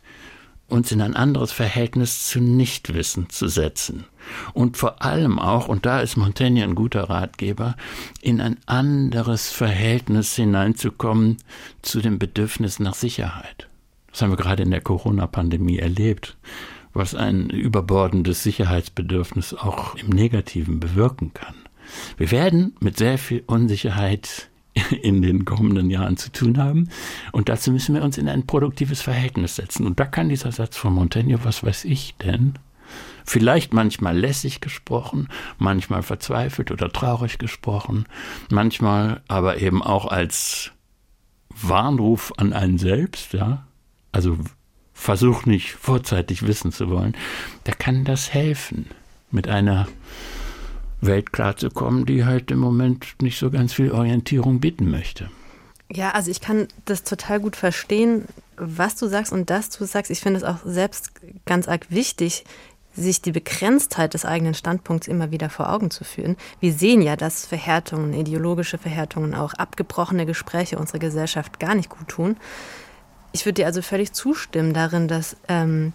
uns 0.72 0.90
in 0.90 1.02
ein 1.02 1.14
anderes 1.14 1.52
Verhältnis 1.52 2.26
zu 2.26 2.40
Nichtwissen 2.40 3.28
zu 3.28 3.46
setzen. 3.48 4.06
Und 4.54 4.76
vor 4.76 5.02
allem 5.02 5.38
auch, 5.38 5.68
und 5.68 5.86
da 5.86 6.00
ist 6.00 6.16
Montaigne 6.16 6.64
ein 6.64 6.74
guter 6.74 7.10
Ratgeber, 7.10 7.76
in 8.20 8.40
ein 8.40 8.56
anderes 8.66 9.50
Verhältnis 9.50 10.34
hineinzukommen 10.34 11.36
zu 11.82 12.00
dem 12.00 12.18
Bedürfnis 12.18 12.80
nach 12.80 12.94
Sicherheit. 12.94 13.68
Das 14.10 14.22
haben 14.22 14.30
wir 14.30 14.36
gerade 14.36 14.62
in 14.62 14.70
der 14.70 14.80
Corona-Pandemie 14.80 15.78
erlebt, 15.78 16.36
was 16.92 17.14
ein 17.14 17.50
überbordendes 17.50 18.42
Sicherheitsbedürfnis 18.42 19.54
auch 19.54 19.94
im 19.96 20.08
Negativen 20.08 20.80
bewirken 20.80 21.32
kann. 21.34 21.54
Wir 22.16 22.30
werden 22.30 22.76
mit 22.80 22.96
sehr 22.96 23.18
viel 23.18 23.42
Unsicherheit 23.46 24.48
in 25.02 25.22
den 25.22 25.44
kommenden 25.44 25.90
Jahren 25.90 26.16
zu 26.16 26.30
tun 26.32 26.58
haben. 26.58 26.88
Und 27.32 27.48
dazu 27.48 27.70
müssen 27.70 27.94
wir 27.94 28.02
uns 28.02 28.18
in 28.18 28.28
ein 28.28 28.46
produktives 28.46 29.02
Verhältnis 29.02 29.56
setzen. 29.56 29.86
Und 29.86 30.00
da 30.00 30.04
kann 30.04 30.28
dieser 30.28 30.52
Satz 30.52 30.76
von 30.76 30.94
Montaigne, 30.94 31.44
was 31.44 31.62
weiß 31.62 31.84
ich 31.84 32.14
denn, 32.16 32.54
vielleicht 33.24 33.72
manchmal 33.72 34.18
lässig 34.18 34.60
gesprochen, 34.60 35.28
manchmal 35.58 36.02
verzweifelt 36.02 36.70
oder 36.70 36.90
traurig 36.90 37.38
gesprochen, 37.38 38.06
manchmal 38.50 39.22
aber 39.28 39.60
eben 39.60 39.82
auch 39.82 40.06
als 40.06 40.72
Warnruf 41.50 42.32
an 42.36 42.52
einen 42.52 42.78
selbst, 42.78 43.32
ja. 43.32 43.66
Also 44.10 44.38
versuch 44.92 45.46
nicht 45.46 45.72
vorzeitig 45.72 46.46
wissen 46.46 46.72
zu 46.72 46.90
wollen. 46.90 47.16
Da 47.64 47.72
kann 47.72 48.04
das 48.04 48.32
helfen, 48.32 48.86
mit 49.30 49.48
einer 49.48 49.88
Welt 51.02 51.32
klarzukommen, 51.32 52.06
die 52.06 52.24
halt 52.24 52.50
im 52.50 52.58
Moment 52.58 53.16
nicht 53.20 53.38
so 53.38 53.50
ganz 53.50 53.74
viel 53.74 53.92
Orientierung 53.92 54.60
bieten 54.60 54.90
möchte. 54.90 55.30
Ja, 55.90 56.12
also 56.12 56.30
ich 56.30 56.40
kann 56.40 56.68
das 56.86 57.02
total 57.02 57.40
gut 57.40 57.56
verstehen, 57.56 58.24
was 58.56 58.96
du 58.96 59.08
sagst 59.08 59.32
und 59.32 59.50
dass 59.50 59.68
du 59.68 59.84
sagst. 59.84 60.10
Ich 60.10 60.20
finde 60.20 60.38
es 60.38 60.44
auch 60.44 60.58
selbst 60.64 61.10
ganz 61.44 61.68
arg 61.68 61.90
wichtig, 61.90 62.44
sich 62.94 63.22
die 63.22 63.32
Begrenztheit 63.32 64.14
des 64.14 64.24
eigenen 64.24 64.54
Standpunkts 64.54 65.08
immer 65.08 65.30
wieder 65.30 65.50
vor 65.50 65.72
Augen 65.72 65.90
zu 65.90 66.04
führen. 66.04 66.36
Wir 66.60 66.72
sehen 66.72 67.02
ja, 67.02 67.16
dass 67.16 67.46
Verhärtungen, 67.46 68.12
ideologische 68.12 68.78
Verhärtungen, 68.78 69.34
auch 69.34 69.54
abgebrochene 69.54 70.26
Gespräche 70.26 70.78
unserer 70.78 70.98
Gesellschaft 70.98 71.58
gar 71.58 71.74
nicht 71.74 71.88
gut 71.88 72.08
tun. 72.08 72.36
Ich 73.32 73.46
würde 73.46 73.62
dir 73.62 73.66
also 73.66 73.80
völlig 73.80 74.12
zustimmen 74.12 74.74
darin, 74.74 75.08
dass 75.08 75.36
ähm, 75.48 75.94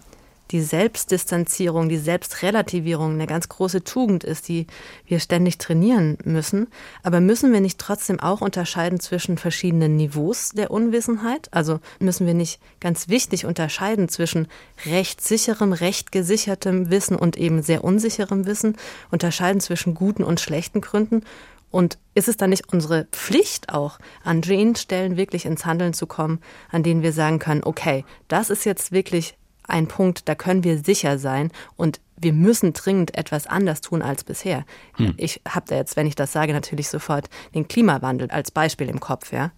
die 0.50 0.62
Selbstdistanzierung, 0.62 1.88
die 1.88 1.98
Selbstrelativierung 1.98 3.12
eine 3.12 3.26
ganz 3.26 3.48
große 3.48 3.84
Tugend 3.84 4.24
ist, 4.24 4.48
die 4.48 4.66
wir 5.06 5.20
ständig 5.20 5.58
trainieren 5.58 6.18
müssen. 6.24 6.68
Aber 7.02 7.20
müssen 7.20 7.52
wir 7.52 7.60
nicht 7.60 7.78
trotzdem 7.78 8.20
auch 8.20 8.40
unterscheiden 8.40 9.00
zwischen 9.00 9.38
verschiedenen 9.38 9.96
Niveaus 9.96 10.50
der 10.50 10.70
Unwissenheit? 10.70 11.48
Also 11.52 11.80
müssen 11.98 12.26
wir 12.26 12.34
nicht 12.34 12.60
ganz 12.80 13.08
wichtig 13.08 13.44
unterscheiden 13.44 14.08
zwischen 14.08 14.48
rechtssicherem, 14.86 15.72
rechtgesichertem 15.72 16.90
Wissen 16.90 17.16
und 17.16 17.36
eben 17.36 17.62
sehr 17.62 17.84
unsicherem 17.84 18.46
Wissen, 18.46 18.76
unterscheiden 19.10 19.60
zwischen 19.60 19.94
guten 19.94 20.24
und 20.24 20.40
schlechten 20.40 20.80
Gründen? 20.80 21.22
Und 21.70 21.98
ist 22.14 22.28
es 22.28 22.36
dann 22.36 22.50
nicht 22.50 22.72
unsere 22.72 23.04
Pflicht 23.12 23.72
auch, 23.72 23.98
an 24.24 24.40
den 24.40 24.74
Stellen 24.74 25.16
wirklich 25.16 25.44
ins 25.44 25.66
Handeln 25.66 25.92
zu 25.92 26.06
kommen, 26.06 26.40
an 26.70 26.82
denen 26.82 27.02
wir 27.02 27.12
sagen 27.12 27.38
können, 27.38 27.62
okay, 27.62 28.04
das 28.26 28.48
ist 28.48 28.64
jetzt 28.64 28.90
wirklich 28.90 29.37
ein 29.68 29.86
Punkt, 29.86 30.28
da 30.28 30.34
können 30.34 30.64
wir 30.64 30.78
sicher 30.78 31.18
sein 31.18 31.50
und 31.76 32.00
wir 32.16 32.32
müssen 32.32 32.72
dringend 32.72 33.16
etwas 33.16 33.46
anders 33.46 33.80
tun 33.80 34.02
als 34.02 34.24
bisher. 34.24 34.64
Hm. 34.94 35.14
Ich 35.16 35.40
habe 35.48 35.66
da 35.68 35.76
jetzt, 35.76 35.96
wenn 35.96 36.06
ich 36.06 36.16
das 36.16 36.32
sage, 36.32 36.52
natürlich 36.52 36.88
sofort 36.88 37.28
den 37.54 37.68
Klimawandel 37.68 38.30
als 38.30 38.50
Beispiel 38.50 38.88
im 38.88 38.98
Kopf, 38.98 39.32
ja? 39.32 39.52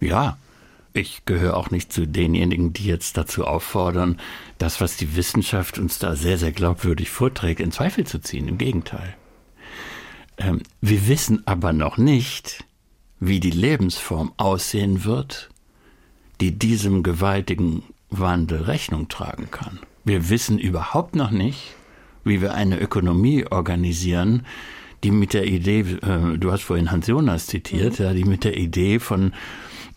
Ja, 0.00 0.36
ich 0.94 1.24
gehöre 1.24 1.56
auch 1.56 1.70
nicht 1.70 1.92
zu 1.92 2.06
denjenigen, 2.06 2.72
die 2.72 2.84
jetzt 2.84 3.16
dazu 3.16 3.46
auffordern, 3.46 4.20
das, 4.58 4.80
was 4.80 4.96
die 4.96 5.16
Wissenschaft 5.16 5.78
uns 5.78 5.98
da 5.98 6.16
sehr, 6.16 6.38
sehr 6.38 6.52
glaubwürdig 6.52 7.10
vorträgt, 7.10 7.60
in 7.60 7.72
Zweifel 7.72 8.06
zu 8.06 8.20
ziehen. 8.20 8.46
Im 8.46 8.58
Gegenteil. 8.58 9.16
Ähm, 10.36 10.62
wir 10.80 11.08
wissen 11.08 11.46
aber 11.46 11.72
noch 11.72 11.96
nicht, 11.96 12.64
wie 13.20 13.40
die 13.40 13.50
Lebensform 13.50 14.32
aussehen 14.36 15.04
wird, 15.04 15.50
die 16.40 16.58
diesem 16.58 17.02
gewaltigen 17.02 17.84
Wandel 18.18 18.62
Rechnung 18.62 19.08
tragen 19.08 19.50
kann. 19.50 19.78
Wir 20.04 20.28
wissen 20.28 20.58
überhaupt 20.58 21.16
noch 21.16 21.30
nicht, 21.30 21.74
wie 22.24 22.40
wir 22.40 22.54
eine 22.54 22.78
Ökonomie 22.78 23.46
organisieren, 23.50 24.46
die 25.02 25.10
mit 25.10 25.34
der 25.34 25.46
Idee, 25.46 25.80
äh, 25.80 26.38
du 26.38 26.52
hast 26.52 26.62
vorhin 26.62 26.90
Hans 26.90 27.06
Jonas 27.06 27.46
zitiert, 27.46 27.98
mhm. 27.98 28.04
ja, 28.04 28.12
die 28.12 28.24
mit 28.24 28.44
der 28.44 28.56
Idee 28.56 28.98
von 28.98 29.32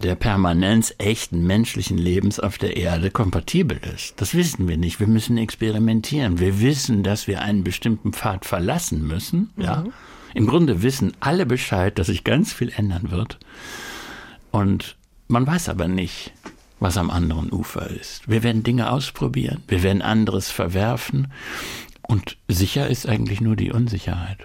der 0.02 0.16
Permanenz 0.16 0.94
echten 0.98 1.46
menschlichen 1.46 1.98
Lebens 1.98 2.40
auf 2.40 2.58
der 2.58 2.76
Erde 2.76 3.12
kompatibel 3.12 3.80
ist. 3.96 4.20
Das 4.20 4.34
wissen 4.36 4.68
wir 4.68 4.78
nicht. 4.78 5.00
Wir 5.00 5.08
müssen 5.08 5.38
experimentieren. 5.38 6.40
Wir 6.40 6.60
wissen, 6.60 7.02
dass 7.02 7.28
wir 7.28 7.42
einen 7.42 7.64
bestimmten 7.64 8.12
Pfad 8.12 8.46
verlassen 8.46 9.08
müssen. 9.08 9.52
Ja. 9.58 9.78
Mhm. 9.78 9.94
Im 10.34 10.48
Grunde 10.48 10.84
wissen 10.84 11.14
alle 11.22 11.46
Bescheid, 11.46 11.98
dass 11.98 12.08
sich 12.08 12.26
ganz 12.26 12.52
viel 12.52 12.72
ändern 12.76 13.10
wird. 13.10 13.40
Und 14.52 14.98
man 15.28 15.48
weiß 15.48 15.70
aber 15.70 15.88
nicht, 15.88 16.34
was 16.80 16.98
am 16.98 17.10
anderen 17.10 17.52
Ufer 17.52 17.90
ist. 17.90 18.28
Wir 18.28 18.44
werden 18.44 18.64
Dinge 18.64 18.92
ausprobieren, 18.92 19.64
wir 19.68 19.84
werden 19.84 20.02
anderes 20.02 20.52
verwerfen 20.52 21.32
und 22.02 22.38
sicher 22.48 22.90
ist 22.90 23.08
eigentlich 23.08 23.42
nur 23.42 23.56
die 23.56 23.72
Unsicherheit. 23.72 24.44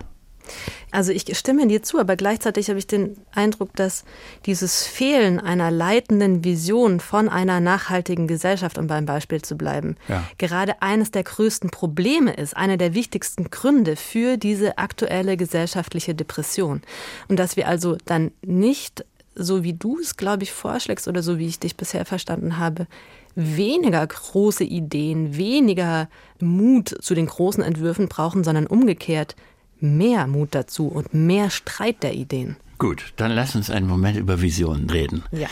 Also 0.91 1.13
ich 1.13 1.25
stimme 1.39 1.67
dir 1.69 1.83
zu, 1.83 1.99
aber 1.99 2.17
gleichzeitig 2.17 2.69
habe 2.69 2.79
ich 2.79 2.87
den 2.87 3.17
Eindruck, 3.33 3.75
dass 3.77 4.05
dieses 4.47 4.87
Fehlen 4.87 5.39
einer 5.39 5.71
leitenden 5.71 6.45
Vision 6.45 7.01
von 7.01 7.29
einer 7.29 7.61
nachhaltigen 7.61 8.27
Gesellschaft, 8.27 8.79
um 8.79 8.89
beim 8.89 9.07
Beispiel 9.07 9.41
zu 9.43 9.57
bleiben, 9.57 9.97
ja. 10.09 10.25
gerade 10.39 10.83
eines 10.83 11.11
der 11.11 11.23
größten 11.23 11.71
Probleme 11.71 12.33
ist, 12.33 12.57
einer 12.57 12.77
der 12.77 12.95
wichtigsten 12.95 13.51
Gründe 13.51 13.97
für 13.97 14.37
diese 14.37 14.79
aktuelle 14.79 15.37
gesellschaftliche 15.37 16.15
Depression. 16.15 16.83
Und 17.29 17.39
dass 17.39 17.57
wir 17.57 17.69
also 17.69 17.97
dann 18.05 18.33
nicht 18.45 19.05
so 19.43 19.65
wie 19.65 19.73
du 19.73 19.99
es, 19.99 20.17
glaube 20.17 20.43
ich, 20.43 20.53
vorschlägst 20.53 21.09
oder 21.09 21.23
so 21.23 21.39
wie 21.39 21.47
ich 21.47 21.59
dich 21.59 21.77
bisher 21.77 22.05
verstanden 22.05 22.59
habe, 22.59 22.87
weniger 23.35 24.07
große 24.07 24.65
Ideen, 24.65 25.37
weniger 25.37 26.09
Mut 26.41 26.95
zu 27.01 27.15
den 27.15 27.27
großen 27.27 27.63
Entwürfen 27.63 28.09
brauchen, 28.09 28.45
sondern 28.45 28.67
umgekehrt 28.67 29.37
mehr 29.81 30.27
Mut 30.27 30.51
dazu 30.53 30.89
und 30.89 31.15
mehr 31.15 31.51
Streit 31.51 32.03
der 32.03 32.15
Ideen. 32.15 32.57
Gut, 32.79 33.13
dann 33.17 33.31
lass 33.31 33.55
uns 33.55 33.69
einen 33.69 33.87
Moment 33.87 34.17
über 34.17 34.41
Visionen 34.41 34.89
reden. 34.89 35.23
Ja. 35.33 35.49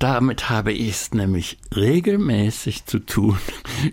Damit 0.00 0.50
habe 0.50 0.72
ich 0.72 0.90
es 0.90 1.14
nämlich 1.14 1.58
regelmäßig 1.74 2.86
zu 2.86 2.98
tun. 2.98 3.38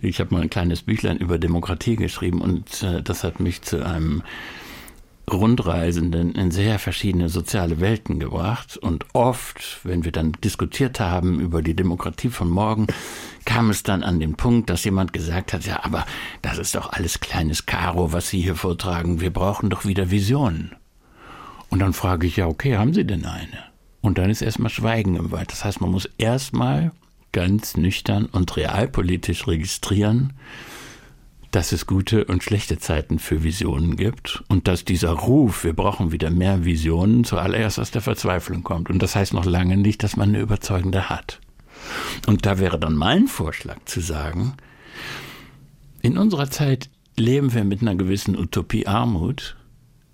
Ich 0.02 0.20
habe 0.20 0.34
mal 0.34 0.42
ein 0.42 0.50
kleines 0.50 0.82
Büchlein 0.82 1.18
über 1.18 1.38
Demokratie 1.38 1.96
geschrieben 1.96 2.42
und 2.42 2.82
äh, 2.82 3.04
das 3.04 3.24
hat 3.24 3.40
mich 3.40 3.62
zu 3.62 3.86
einem 3.86 4.24
Rundreisenden 5.32 6.34
in 6.36 6.52
sehr 6.52 6.80
verschiedene 6.80 7.30
soziale 7.30 7.80
Welten 7.80 8.20
gebracht. 8.20 8.78
Und 8.78 9.06
oft, 9.14 9.80
wenn 9.84 10.06
wir 10.06 10.12
dann 10.12 10.34
diskutiert 10.44 11.00
haben 11.00 11.40
über 11.40 11.62
die 11.62 11.76
Demokratie 11.76 12.30
von 12.30 12.50
morgen, 12.50 12.88
kam 13.46 13.70
es 13.70 13.84
dann 13.84 14.04
an 14.04 14.20
den 14.20 14.36
Punkt, 14.36 14.70
dass 14.70 14.84
jemand 14.84 15.14
gesagt 15.14 15.54
hat, 15.54 15.66
ja, 15.66 15.84
aber 15.84 16.06
das 16.42 16.58
ist 16.58 16.76
doch 16.76 16.92
alles 16.92 17.20
kleines 17.20 17.66
Karo, 17.66 18.14
was 18.14 18.30
Sie 18.30 18.42
hier 18.42 18.56
vortragen. 18.56 19.22
Wir 19.22 19.32
brauchen 19.32 19.70
doch 19.70 19.86
wieder 19.86 20.12
Visionen. 20.12 20.76
Und 21.70 21.80
dann 21.80 21.94
frage 21.94 22.28
ich 22.28 22.38
ja, 22.38 22.48
okay, 22.48 22.78
haben 22.78 22.94
Sie 22.94 23.06
denn 23.06 23.26
eine? 23.26 23.70
Und 24.02 24.18
dann 24.18 24.30
ist 24.30 24.42
erstmal 24.42 24.72
Schweigen 24.72 25.16
im 25.16 25.32
Wald. 25.32 25.52
Das 25.52 25.66
heißt, 25.66 25.82
man 25.82 25.92
muss 25.92 26.10
erstmal 26.18 26.92
ganz 27.32 27.78
nüchtern 27.78 28.26
und 28.26 28.56
realpolitisch 28.58 29.48
registrieren, 29.48 30.34
dass 31.52 31.72
es 31.72 31.88
gute 31.88 32.26
und 32.26 32.44
schlechte 32.44 32.78
Zeiten 32.78 33.18
für 33.18 33.44
Visionen 33.44 33.96
gibt 33.96 34.44
und 34.50 34.68
dass 34.68 34.86
dieser 34.86 35.12
Ruf, 35.12 35.64
wir 35.64 35.74
brauchen 35.74 36.12
wieder 36.12 36.30
mehr 36.30 36.64
Visionen, 36.66 37.24
zuallererst 37.24 37.80
aus 37.80 37.92
der 37.92 38.02
Verzweiflung 38.02 38.64
kommt. 38.64 38.90
Und 38.90 39.02
das 39.02 39.16
heißt 39.16 39.34
noch 39.34 39.46
lange 39.46 39.78
nicht, 39.78 40.04
dass 40.04 40.16
man 40.16 40.30
eine 40.30 40.40
überzeugende 40.40 41.10
hat. 41.10 41.40
Und 42.28 42.46
da 42.46 42.60
wäre 42.60 42.80
dann 42.80 42.96
mein 42.96 43.28
Vorschlag 43.28 43.78
zu 43.86 44.00
sagen, 44.00 44.54
in 46.02 46.18
unserer 46.18 46.50
Zeit 46.50 46.90
leben 47.18 47.54
wir 47.54 47.64
mit 47.64 47.82
einer 47.82 47.96
gewissen 47.96 48.38
Utopie 48.38 48.86
Armut. 48.88 49.58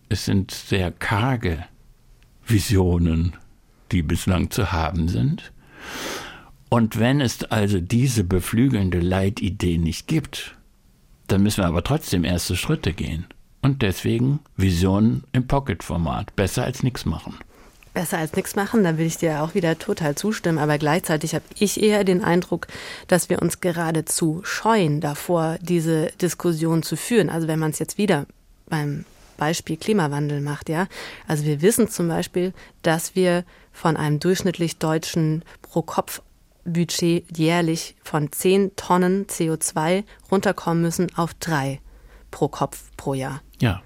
Es 0.10 0.26
sind 0.26 0.52
sehr 0.52 0.92
karge 0.92 1.66
Visionen, 2.48 3.34
die 3.92 4.02
bislang 4.02 4.52
zu 4.52 4.72
haben 4.72 5.08
sind. 5.10 5.52
Und 6.70 6.98
wenn 6.98 7.22
es 7.22 7.44
also 7.44 7.80
diese 7.80 8.24
beflügelnde 8.24 9.00
Leitidee 9.00 9.78
nicht 9.78 10.08
gibt, 10.08 10.56
dann 11.28 11.44
müssen 11.44 11.64
wir 11.64 11.68
aber 11.68 11.84
trotzdem 11.84 12.24
erste 12.24 12.56
Schritte 12.56 12.94
gehen. 12.94 13.26
Und 13.62 13.82
deswegen 13.82 14.40
Vision 14.58 15.24
im 15.32 15.48
Pocket-Format. 15.48 16.36
Besser 16.36 16.64
als 16.64 16.84
nichts 16.84 17.06
machen. 17.06 17.40
Besser 17.96 18.18
als 18.18 18.34
nichts 18.34 18.56
machen, 18.56 18.84
da 18.84 18.98
will 18.98 19.06
ich 19.06 19.18
dir 19.18 19.42
auch 19.42 19.56
wieder 19.56 19.80
total 19.80 20.16
zustimmen. 20.16 20.60
Aber 20.60 20.78
gleichzeitig 20.78 21.34
habe 21.34 21.46
ich 21.58 21.82
eher 21.82 22.04
den 22.04 22.24
Eindruck, 22.24 22.68
dass 23.08 23.30
wir 23.30 23.42
uns 23.42 23.62
geradezu 23.62 24.42
scheuen 24.44 25.02
davor, 25.02 25.58
diese 25.62 26.12
Diskussion 26.22 26.84
zu 26.84 26.98
führen. 26.98 27.30
Also 27.30 27.48
wenn 27.48 27.58
man 27.58 27.72
es 27.72 27.80
jetzt 27.80 27.98
wieder 27.98 28.26
beim 28.68 29.06
Beispiel 29.38 29.78
Klimawandel 29.78 30.42
macht, 30.42 30.70
ja. 30.70 30.88
Also 31.28 31.46
wir 31.46 31.62
wissen 31.62 31.90
zum 31.90 32.08
Beispiel, 32.08 32.54
dass 32.82 33.16
wir 33.16 33.46
von 33.72 33.98
einem 33.98 34.20
durchschnittlich 34.20 34.78
deutschen 34.78 35.44
pro 35.62 35.82
Kopf 35.82 36.22
Budget 36.66 37.26
jährlich 37.38 37.96
von 38.04 38.32
10 38.32 38.76
Tonnen 38.76 39.26
CO2 39.28 40.04
runterkommen 40.32 40.82
müssen 40.82 41.16
auf 41.16 41.34
drei 41.36 41.80
pro 42.32 42.48
Kopf 42.48 42.92
pro 42.98 43.14
Jahr. 43.14 43.42
Ja. 43.62 43.82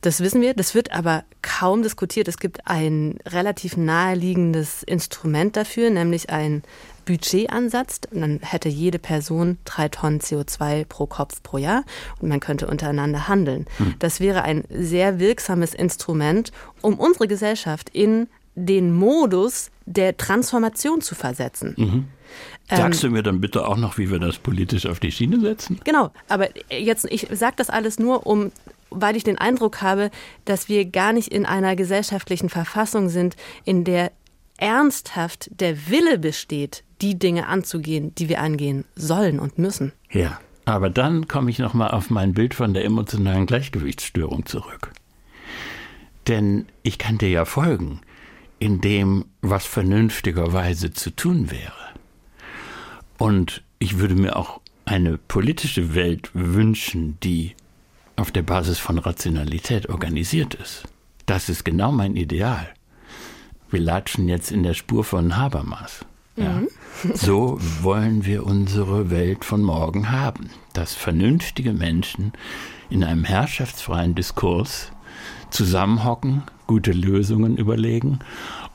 Das 0.00 0.20
wissen 0.20 0.40
wir, 0.40 0.54
das 0.54 0.74
wird 0.74 0.92
aber 0.92 1.24
kaum 1.42 1.82
diskutiert. 1.82 2.28
Es 2.28 2.38
gibt 2.38 2.66
ein 2.66 3.18
relativ 3.26 3.76
naheliegendes 3.76 4.82
Instrument 4.82 5.56
dafür, 5.56 5.90
nämlich 5.90 6.30
ein 6.30 6.62
Budgetansatz. 7.04 8.00
Dann 8.12 8.40
hätte 8.42 8.68
jede 8.68 8.98
Person 8.98 9.58
drei 9.64 9.88
Tonnen 9.88 10.20
CO2 10.20 10.84
pro 10.84 11.06
Kopf 11.06 11.42
pro 11.42 11.58
Jahr 11.58 11.84
und 12.20 12.28
man 12.28 12.40
könnte 12.40 12.66
untereinander 12.66 13.28
handeln. 13.28 13.66
Hm. 13.78 13.94
Das 13.98 14.20
wäre 14.20 14.42
ein 14.42 14.64
sehr 14.70 15.18
wirksames 15.18 15.74
Instrument, 15.74 16.52
um 16.80 16.98
unsere 16.98 17.28
Gesellschaft 17.28 17.90
in 17.90 18.28
den 18.58 18.92
Modus 18.92 19.70
der 19.86 20.16
Transformation 20.16 21.00
zu 21.00 21.14
versetzen. 21.14 21.74
Mhm. 21.76 22.04
Sagst 22.68 23.02
ähm, 23.02 23.10
du 23.10 23.16
mir 23.16 23.22
dann 23.22 23.40
bitte 23.40 23.66
auch 23.66 23.76
noch, 23.76 23.96
wie 23.96 24.10
wir 24.10 24.18
das 24.18 24.38
politisch 24.38 24.84
auf 24.86 25.00
die 25.00 25.10
Schiene 25.10 25.40
setzen? 25.40 25.80
Genau, 25.84 26.10
aber 26.28 26.48
jetzt, 26.70 27.06
ich 27.10 27.28
sage 27.32 27.54
das 27.56 27.70
alles 27.70 27.98
nur, 27.98 28.26
um 28.26 28.52
weil 28.90 29.16
ich 29.16 29.24
den 29.24 29.36
Eindruck 29.36 29.82
habe, 29.82 30.10
dass 30.46 30.70
wir 30.70 30.86
gar 30.86 31.12
nicht 31.12 31.28
in 31.28 31.44
einer 31.44 31.76
gesellschaftlichen 31.76 32.48
Verfassung 32.48 33.10
sind, 33.10 33.36
in 33.66 33.84
der 33.84 34.12
ernsthaft 34.56 35.50
der 35.60 35.90
Wille 35.90 36.18
besteht, 36.18 36.84
die 37.02 37.18
Dinge 37.18 37.48
anzugehen, 37.48 38.14
die 38.14 38.30
wir 38.30 38.40
angehen 38.40 38.84
sollen 38.96 39.40
und 39.40 39.58
müssen. 39.58 39.92
Ja, 40.10 40.40
aber 40.64 40.88
dann 40.88 41.28
komme 41.28 41.50
ich 41.50 41.58
noch 41.58 41.74
mal 41.74 41.88
auf 41.88 42.08
mein 42.08 42.32
Bild 42.32 42.54
von 42.54 42.72
der 42.72 42.86
emotionalen 42.86 43.44
Gleichgewichtsstörung 43.44 44.46
zurück. 44.46 44.92
Denn 46.28 46.66
ich 46.82 46.98
kann 46.98 47.18
dir 47.18 47.28
ja 47.28 47.44
folgen 47.44 48.00
in 48.58 48.80
dem, 48.80 49.26
was 49.40 49.64
vernünftigerweise 49.64 50.92
zu 50.92 51.10
tun 51.10 51.50
wäre. 51.50 51.72
Und 53.18 53.62
ich 53.78 53.98
würde 53.98 54.14
mir 54.14 54.36
auch 54.36 54.60
eine 54.84 55.18
politische 55.18 55.94
Welt 55.94 56.30
wünschen, 56.34 57.18
die 57.22 57.54
auf 58.16 58.30
der 58.30 58.42
Basis 58.42 58.78
von 58.78 58.98
Rationalität 58.98 59.88
organisiert 59.88 60.54
ist. 60.54 60.84
Das 61.26 61.48
ist 61.48 61.64
genau 61.64 61.92
mein 61.92 62.16
Ideal. 62.16 62.68
Wir 63.70 63.80
latschen 63.80 64.28
jetzt 64.28 64.50
in 64.50 64.62
der 64.62 64.74
Spur 64.74 65.04
von 65.04 65.36
Habermas. 65.36 66.04
Ja. 66.36 66.60
Mhm. 66.60 66.68
So 67.14 67.58
wollen 67.82 68.24
wir 68.24 68.44
unsere 68.44 69.10
Welt 69.10 69.44
von 69.44 69.62
morgen 69.62 70.10
haben, 70.10 70.50
dass 70.72 70.94
vernünftige 70.94 71.72
Menschen 71.72 72.32
in 72.90 73.04
einem 73.04 73.24
herrschaftsfreien 73.24 74.14
Diskurs 74.14 74.90
zusammenhocken, 75.50 76.42
gute 76.68 76.92
Lösungen 76.92 77.56
überlegen 77.56 78.20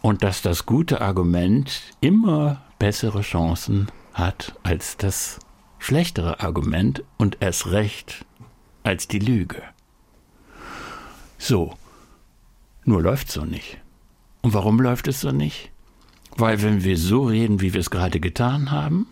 und 0.02 0.24
dass 0.24 0.42
das 0.42 0.66
gute 0.66 1.00
Argument 1.00 1.82
immer 2.02 2.62
bessere 2.80 3.22
Chancen 3.22 3.88
hat 4.14 4.60
als 4.64 4.98
das 4.98 5.40
schlechtere 5.80 6.42
Argument 6.42 7.04
und 7.18 7.38
erst 7.40 7.68
recht 7.68 8.26
als 8.84 9.08
die 9.08 9.20
Lüge. 9.20 9.62
So, 11.38 11.76
nur 12.84 13.02
läuft 13.02 13.32
so 13.32 13.46
nicht. 13.46 13.78
Und 14.42 14.54
warum 14.54 14.82
läuft 14.82 15.08
es 15.08 15.22
so 15.22 15.32
nicht? 15.32 15.72
Weil 16.36 16.62
wenn 16.62 16.84
wir 16.84 16.98
so 16.98 17.24
reden, 17.24 17.62
wie 17.62 17.74
wir 17.74 17.80
es 17.80 17.90
gerade 17.90 18.20
getan 18.20 18.72
haben, 18.72 19.08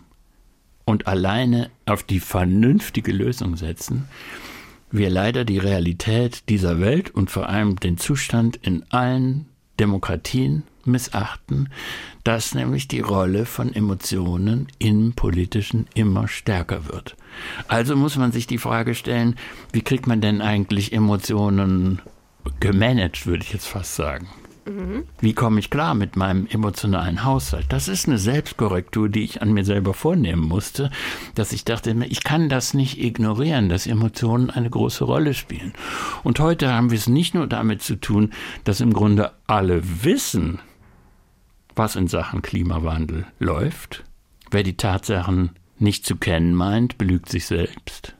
und 0.84 1.06
alleine 1.06 1.70
auf 1.86 2.02
die 2.02 2.20
vernünftige 2.20 3.12
Lösung 3.12 3.56
setzen, 3.56 4.08
wir 4.92 5.10
leider 5.10 5.44
die 5.44 5.58
Realität 5.58 6.48
dieser 6.48 6.80
Welt 6.80 7.10
und 7.10 7.30
vor 7.30 7.48
allem 7.48 7.76
den 7.76 7.98
Zustand 7.98 8.56
in 8.56 8.84
allen 8.90 9.46
Demokratien 9.80 10.64
missachten, 10.84 11.68
dass 12.24 12.54
nämlich 12.54 12.88
die 12.88 13.00
Rolle 13.00 13.46
von 13.46 13.72
Emotionen 13.74 14.68
im 14.78 15.12
Politischen 15.14 15.86
immer 15.94 16.28
stärker 16.28 16.86
wird. 16.88 17.16
Also 17.68 17.96
muss 17.96 18.16
man 18.16 18.32
sich 18.32 18.46
die 18.46 18.58
Frage 18.58 18.94
stellen, 18.94 19.36
wie 19.72 19.82
kriegt 19.82 20.06
man 20.06 20.20
denn 20.20 20.40
eigentlich 20.40 20.92
Emotionen 20.92 22.00
gemanagt, 22.60 23.26
würde 23.26 23.44
ich 23.44 23.52
jetzt 23.52 23.66
fast 23.66 23.96
sagen. 23.96 24.28
Wie 25.20 25.32
komme 25.32 25.58
ich 25.58 25.70
klar 25.70 25.94
mit 25.94 26.14
meinem 26.14 26.46
emotionalen 26.46 27.24
Haushalt? 27.24 27.66
Das 27.70 27.88
ist 27.88 28.06
eine 28.06 28.18
Selbstkorrektur, 28.18 29.08
die 29.08 29.24
ich 29.24 29.42
an 29.42 29.52
mir 29.52 29.64
selber 29.64 29.92
vornehmen 29.92 30.42
musste, 30.42 30.90
dass 31.34 31.52
ich 31.52 31.64
dachte, 31.64 31.96
ich 32.08 32.22
kann 32.22 32.48
das 32.48 32.72
nicht 32.72 33.00
ignorieren, 33.02 33.68
dass 33.68 33.88
Emotionen 33.88 34.50
eine 34.50 34.70
große 34.70 35.02
Rolle 35.04 35.34
spielen. 35.34 35.72
Und 36.22 36.38
heute 36.38 36.72
haben 36.72 36.90
wir 36.90 36.98
es 36.98 37.08
nicht 37.08 37.34
nur 37.34 37.48
damit 37.48 37.82
zu 37.82 37.96
tun, 37.96 38.32
dass 38.62 38.80
im 38.80 38.92
Grunde 38.92 39.32
alle 39.48 39.82
wissen, 40.04 40.60
was 41.74 41.96
in 41.96 42.06
Sachen 42.06 42.42
Klimawandel 42.42 43.26
läuft. 43.40 44.04
Wer 44.50 44.62
die 44.62 44.76
Tatsachen 44.76 45.50
nicht 45.78 46.06
zu 46.06 46.16
kennen 46.16 46.54
meint, 46.54 46.98
belügt 46.98 47.28
sich 47.28 47.46
selbst. 47.46 48.14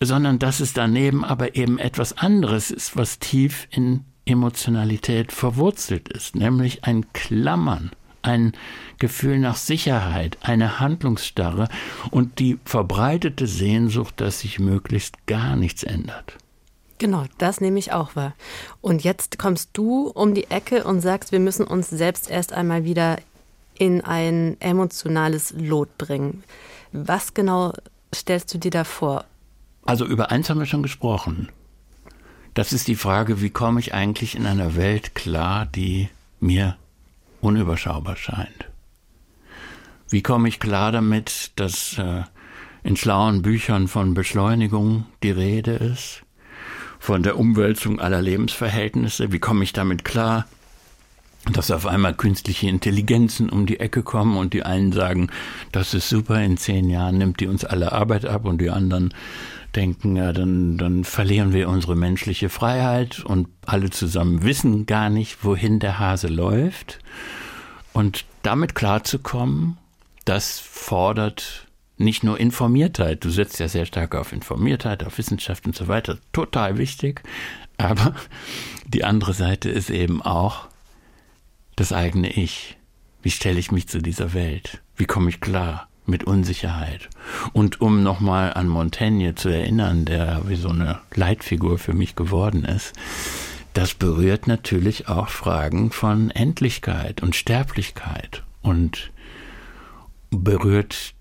Sondern 0.00 0.38
dass 0.38 0.60
es 0.60 0.72
daneben 0.72 1.24
aber 1.24 1.56
eben 1.56 1.78
etwas 1.78 2.16
anderes 2.16 2.70
ist, 2.70 2.96
was 2.96 3.18
tief 3.18 3.66
in 3.70 4.04
Emotionalität 4.28 5.32
verwurzelt 5.32 6.08
ist, 6.08 6.36
nämlich 6.36 6.84
ein 6.84 7.12
Klammern, 7.12 7.90
ein 8.22 8.52
Gefühl 8.98 9.38
nach 9.38 9.56
Sicherheit, 9.56 10.38
eine 10.42 10.80
Handlungsstarre 10.80 11.68
und 12.10 12.38
die 12.38 12.58
verbreitete 12.64 13.46
Sehnsucht, 13.46 14.20
dass 14.20 14.40
sich 14.40 14.58
möglichst 14.58 15.26
gar 15.26 15.56
nichts 15.56 15.82
ändert. 15.82 16.36
Genau, 16.98 17.24
das 17.38 17.60
nehme 17.60 17.78
ich 17.78 17.92
auch 17.92 18.16
wahr. 18.16 18.34
Und 18.80 19.04
jetzt 19.04 19.38
kommst 19.38 19.70
du 19.72 20.08
um 20.08 20.34
die 20.34 20.50
Ecke 20.50 20.84
und 20.84 21.00
sagst, 21.00 21.30
wir 21.30 21.40
müssen 21.40 21.64
uns 21.64 21.88
selbst 21.88 22.28
erst 22.28 22.52
einmal 22.52 22.84
wieder 22.84 23.18
in 23.78 24.00
ein 24.00 24.56
emotionales 24.60 25.54
Lot 25.56 25.96
bringen. 25.96 26.42
Was 26.92 27.34
genau 27.34 27.72
stellst 28.12 28.52
du 28.52 28.58
dir 28.58 28.72
da 28.72 28.84
vor? 28.84 29.24
Also 29.84 30.04
über 30.04 30.30
eins 30.30 30.50
haben 30.50 30.58
wir 30.58 30.66
schon 30.66 30.82
gesprochen. 30.82 31.48
Das 32.58 32.72
ist 32.72 32.88
die 32.88 32.96
Frage, 32.96 33.40
wie 33.40 33.50
komme 33.50 33.78
ich 33.78 33.94
eigentlich 33.94 34.34
in 34.34 34.44
einer 34.44 34.74
Welt 34.74 35.14
klar, 35.14 35.64
die 35.64 36.08
mir 36.40 36.76
unüberschaubar 37.40 38.16
scheint? 38.16 38.68
Wie 40.08 40.22
komme 40.22 40.48
ich 40.48 40.58
klar 40.58 40.90
damit, 40.90 41.52
dass 41.54 41.98
äh, 41.98 42.24
in 42.82 42.96
schlauen 42.96 43.42
Büchern 43.42 43.86
von 43.86 44.12
Beschleunigung 44.12 45.06
die 45.22 45.30
Rede 45.30 45.70
ist? 45.70 46.24
von 46.98 47.22
der 47.22 47.38
Umwälzung 47.38 48.00
aller 48.00 48.20
Lebensverhältnisse. 48.20 49.30
Wie 49.30 49.38
komme 49.38 49.62
ich 49.62 49.72
damit 49.72 50.04
klar? 50.04 50.44
dass 51.52 51.70
auf 51.70 51.86
einmal 51.86 52.14
künstliche 52.14 52.68
Intelligenzen 52.68 53.48
um 53.48 53.64
die 53.64 53.80
Ecke 53.80 54.02
kommen 54.02 54.36
und 54.36 54.52
die 54.52 54.64
einen 54.64 54.92
sagen, 54.92 55.30
das 55.72 55.94
ist 55.94 56.08
super, 56.08 56.42
in 56.42 56.56
zehn 56.58 56.90
Jahren 56.90 57.16
nimmt 57.16 57.40
die 57.40 57.46
uns 57.46 57.64
alle 57.64 57.92
Arbeit 57.92 58.26
ab 58.26 58.44
und 58.44 58.60
die 58.60 58.70
anderen 58.70 59.14
denken, 59.74 60.16
ja, 60.16 60.32
dann, 60.32 60.78
dann 60.78 61.04
verlieren 61.04 61.52
wir 61.52 61.68
unsere 61.68 61.96
menschliche 61.96 62.48
Freiheit 62.48 63.20
und 63.20 63.48
alle 63.66 63.90
zusammen 63.90 64.42
wissen 64.42 64.86
gar 64.86 65.10
nicht, 65.10 65.44
wohin 65.44 65.78
der 65.78 65.98
Hase 65.98 66.28
läuft. 66.28 66.98
Und 67.92 68.24
damit 68.42 68.74
klarzukommen, 68.74 69.76
das 70.24 70.58
fordert 70.58 71.66
nicht 71.96 72.22
nur 72.22 72.38
Informiertheit, 72.38 73.24
du 73.24 73.30
setzt 73.30 73.58
ja 73.58 73.68
sehr 73.68 73.86
stark 73.86 74.14
auf 74.14 74.32
Informiertheit, 74.32 75.04
auf 75.04 75.18
Wissenschaft 75.18 75.66
und 75.66 75.74
so 75.74 75.88
weiter, 75.88 76.18
total 76.32 76.78
wichtig, 76.78 77.22
aber 77.76 78.14
die 78.86 79.04
andere 79.04 79.34
Seite 79.34 79.68
ist 79.68 79.90
eben 79.90 80.22
auch 80.22 80.68
das 81.76 81.92
eigene 81.92 82.30
Ich. 82.30 82.76
Wie 83.22 83.30
stelle 83.30 83.58
ich 83.58 83.72
mich 83.72 83.88
zu 83.88 84.00
dieser 84.00 84.32
Welt? 84.32 84.80
Wie 84.96 85.06
komme 85.06 85.28
ich 85.28 85.40
klar 85.40 85.87
mit 86.08 86.24
Unsicherheit? 86.24 87.08
Und 87.52 87.80
um 87.80 88.02
nochmal 88.02 88.54
an 88.54 88.68
Montaigne 88.68 89.34
zu 89.34 89.48
erinnern, 89.48 90.04
der 90.04 90.42
wie 90.46 90.56
so 90.56 90.70
eine 90.70 91.00
Leitfigur 91.14 91.78
für 91.78 91.92
mich 91.92 92.16
geworden 92.16 92.64
ist, 92.64 92.94
das 93.74 93.94
berührt 93.94 94.46
natürlich 94.46 95.08
auch 95.08 95.28
Fragen 95.28 95.92
von 95.92 96.30
Endlichkeit 96.30 97.22
und 97.22 97.36
Sterblichkeit 97.36 98.42
und 98.62 99.12
berührt 100.30 101.14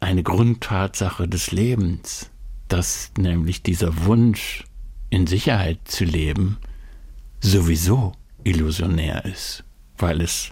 eine 0.00 0.22
Grundtatsache 0.22 1.26
des 1.26 1.50
Lebens, 1.50 2.30
dass 2.68 3.10
nämlich 3.16 3.62
dieser 3.62 4.04
Wunsch, 4.04 4.64
in 5.10 5.26
Sicherheit 5.26 5.78
zu 5.84 6.04
leben, 6.04 6.58
sowieso 7.40 8.12
illusionär 8.44 9.24
ist, 9.24 9.64
weil 9.96 10.20
es 10.20 10.50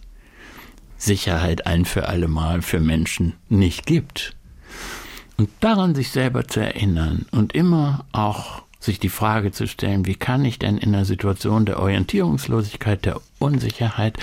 Sicherheit 0.96 1.66
ein 1.66 1.84
für 1.84 2.08
allemal 2.08 2.62
für 2.62 2.80
Menschen 2.80 3.34
nicht 3.48 3.86
gibt. 3.86 4.34
Und 5.36 5.50
daran 5.60 5.94
sich 5.94 6.10
selber 6.10 6.48
zu 6.48 6.60
erinnern 6.60 7.26
und 7.30 7.54
immer 7.54 8.06
auch 8.12 8.62
sich 8.80 8.98
die 8.98 9.10
Frage 9.10 9.52
zu 9.52 9.66
stellen, 9.66 10.06
wie 10.06 10.14
kann 10.14 10.44
ich 10.44 10.58
denn 10.58 10.78
in 10.78 10.94
einer 10.94 11.04
Situation 11.04 11.66
der 11.66 11.78
Orientierungslosigkeit, 11.80 13.04
der 13.04 13.20
Unsicherheit, 13.38 14.18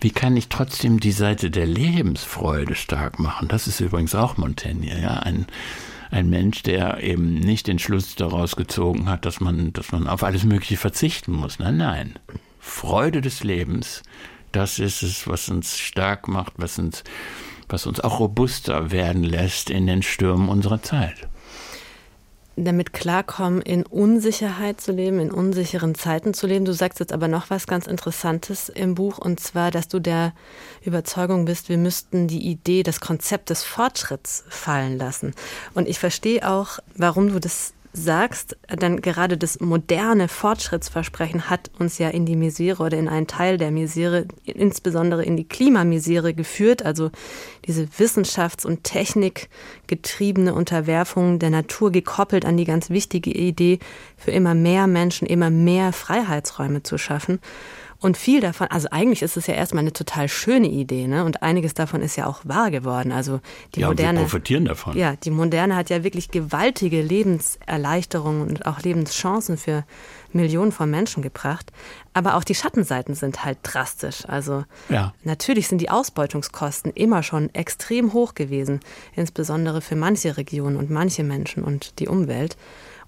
wie 0.00 0.10
kann 0.10 0.36
ich 0.36 0.48
trotzdem 0.48 1.00
die 1.00 1.12
Seite 1.12 1.50
der 1.50 1.66
Lebensfreude 1.66 2.74
stark 2.74 3.18
machen? 3.18 3.48
Das 3.48 3.66
ist 3.66 3.80
übrigens 3.80 4.14
auch 4.14 4.36
Montaigne, 4.36 5.00
ja, 5.00 5.20
ein, 5.20 5.46
ein 6.10 6.28
Mensch, 6.28 6.62
der 6.62 7.02
eben 7.02 7.34
nicht 7.34 7.66
den 7.66 7.78
Schluss 7.78 8.16
daraus 8.16 8.56
gezogen 8.56 9.08
hat, 9.08 9.24
dass 9.24 9.40
man, 9.40 9.72
dass 9.72 9.92
man 9.92 10.06
auf 10.06 10.22
alles 10.22 10.44
Mögliche 10.44 10.76
verzichten 10.76 11.32
muss. 11.32 11.58
Nein, 11.58 11.78
nein. 11.78 12.18
Freude 12.58 13.22
des 13.22 13.42
Lebens, 13.42 14.02
das 14.52 14.78
ist 14.78 15.02
es, 15.02 15.26
was 15.26 15.48
uns 15.48 15.78
stark 15.78 16.28
macht, 16.28 16.54
was 16.56 16.78
uns, 16.78 17.04
was 17.68 17.86
uns 17.86 18.00
auch 18.00 18.20
robuster 18.20 18.90
werden 18.90 19.22
lässt 19.22 19.70
in 19.70 19.86
den 19.86 20.02
Stürmen 20.02 20.48
unserer 20.48 20.82
Zeit. 20.82 21.28
damit 22.56 22.92
klarkommen, 22.92 23.62
in 23.62 23.86
Unsicherheit 23.86 24.80
zu 24.80 24.92
leben, 24.92 25.18
in 25.18 25.30
unsicheren 25.30 25.94
Zeiten 25.94 26.34
zu 26.34 26.46
leben. 26.46 26.64
Du 26.64 26.74
sagst 26.74 27.00
jetzt 27.00 27.12
aber 27.12 27.28
noch 27.28 27.48
was 27.48 27.66
ganz 27.66 27.86
Interessantes 27.86 28.68
im 28.68 28.94
Buch, 28.94 29.18
und 29.18 29.40
zwar, 29.40 29.70
dass 29.70 29.88
du 29.88 29.98
der 29.98 30.34
Überzeugung 30.84 31.46
bist, 31.46 31.68
wir 31.68 31.78
müssten 31.78 32.28
die 32.28 32.50
Idee, 32.50 32.82
das 32.82 33.00
Konzept 33.00 33.50
des 33.50 33.64
Fortschritts 33.64 34.44
fallen 34.48 34.98
lassen. 34.98 35.34
Und 35.74 35.88
ich 35.88 35.98
verstehe 35.98 36.46
auch, 36.46 36.80
warum 36.96 37.28
du 37.28 37.40
das 37.40 37.72
sagst, 37.92 38.56
denn 38.80 39.00
gerade 39.00 39.36
das 39.36 39.58
moderne 39.58 40.28
Fortschrittsversprechen 40.28 41.50
hat 41.50 41.70
uns 41.78 41.98
ja 41.98 42.08
in 42.08 42.24
die 42.24 42.36
Misere 42.36 42.84
oder 42.84 42.96
in 42.96 43.08
einen 43.08 43.26
Teil 43.26 43.58
der 43.58 43.72
Misere, 43.72 44.26
insbesondere 44.44 45.24
in 45.24 45.36
die 45.36 45.48
Klimamisere 45.48 46.32
geführt, 46.32 46.84
also 46.84 47.10
diese 47.66 47.84
wissenschafts- 47.98 48.64
und 48.64 48.84
technikgetriebene 48.84 50.54
Unterwerfung 50.54 51.38
der 51.40 51.50
Natur 51.50 51.90
gekoppelt 51.90 52.44
an 52.44 52.56
die 52.56 52.64
ganz 52.64 52.90
wichtige 52.90 53.30
Idee, 53.30 53.80
für 54.16 54.30
immer 54.30 54.54
mehr 54.54 54.86
Menschen 54.86 55.26
immer 55.26 55.50
mehr 55.50 55.92
Freiheitsräume 55.92 56.82
zu 56.82 56.96
schaffen. 56.96 57.40
Und 58.00 58.16
viel 58.16 58.40
davon, 58.40 58.68
also 58.68 58.88
eigentlich 58.90 59.20
ist 59.20 59.36
es 59.36 59.46
ja 59.46 59.52
erstmal 59.52 59.82
eine 59.82 59.92
total 59.92 60.26
schöne 60.26 60.68
Idee, 60.68 61.06
ne? 61.06 61.22
Und 61.22 61.42
einiges 61.42 61.74
davon 61.74 62.00
ist 62.00 62.16
ja 62.16 62.26
auch 62.26 62.40
wahr 62.44 62.70
geworden. 62.70 63.12
Also 63.12 63.40
die 63.74 63.80
ja, 63.80 63.88
moderne. 63.88 64.20
Wir 64.20 64.24
profitieren 64.24 64.64
davon. 64.64 64.96
Ja, 64.96 65.16
die 65.16 65.30
moderne 65.30 65.76
hat 65.76 65.90
ja 65.90 66.02
wirklich 66.02 66.30
gewaltige 66.30 67.02
Lebenserleichterungen 67.02 68.48
und 68.48 68.64
auch 68.64 68.80
Lebenschancen 68.80 69.58
für 69.58 69.84
Millionen 70.32 70.72
von 70.72 70.90
Menschen 70.90 71.22
gebracht. 71.22 71.72
Aber 72.14 72.36
auch 72.36 72.44
die 72.44 72.54
Schattenseiten 72.54 73.14
sind 73.14 73.44
halt 73.44 73.58
drastisch. 73.62 74.24
Also 74.26 74.64
ja. 74.88 75.12
natürlich 75.24 75.68
sind 75.68 75.82
die 75.82 75.90
Ausbeutungskosten 75.90 76.92
immer 76.92 77.22
schon 77.22 77.54
extrem 77.54 78.14
hoch 78.14 78.34
gewesen, 78.34 78.80
insbesondere 79.14 79.82
für 79.82 79.96
manche 79.96 80.38
Regionen 80.38 80.76
und 80.76 80.88
manche 80.90 81.22
Menschen 81.22 81.62
und 81.62 81.98
die 81.98 82.08
Umwelt. 82.08 82.56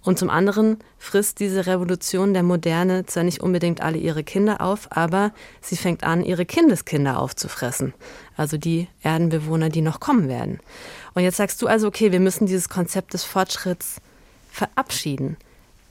Und 0.05 0.19
zum 0.19 0.31
anderen 0.31 0.79
frisst 0.99 1.39
diese 1.39 1.67
Revolution 1.67 2.35
der 2.35 2.43
Moderne 2.43 3.07
zwar 3.07 3.23
nicht 3.23 3.41
unbedingt 3.41 3.81
alle 3.81 3.99
ihre 3.99 4.25
Kinder 4.25 4.61
auf, 4.61 4.89
aber 4.91 5.33
sie 5.61 5.77
fängt 5.77 6.03
an, 6.03 6.25
ihre 6.25 6.45
Kindeskinder 6.45 7.21
aufzufressen. 7.21 7.95
Also 8.37 8.57
die 8.57 8.89
Erdenbewohner, 9.03 9.69
die 9.69 9.81
noch 9.81 10.01
kommen 10.01 10.29
werden. 10.29 10.59
Und 11.15 11.23
jetzt 11.23 11.37
sagst 11.37 11.63
du 11.63 11.69
also, 11.69 11.87
okay, 11.87 12.11
wir 12.11 12.21
müssen 12.21 12.47
dieses 12.47 12.69
Konzept 12.69 13.15
des 13.15 13.23
Fortschritts 13.23 14.01
verabschieden. 14.51 15.37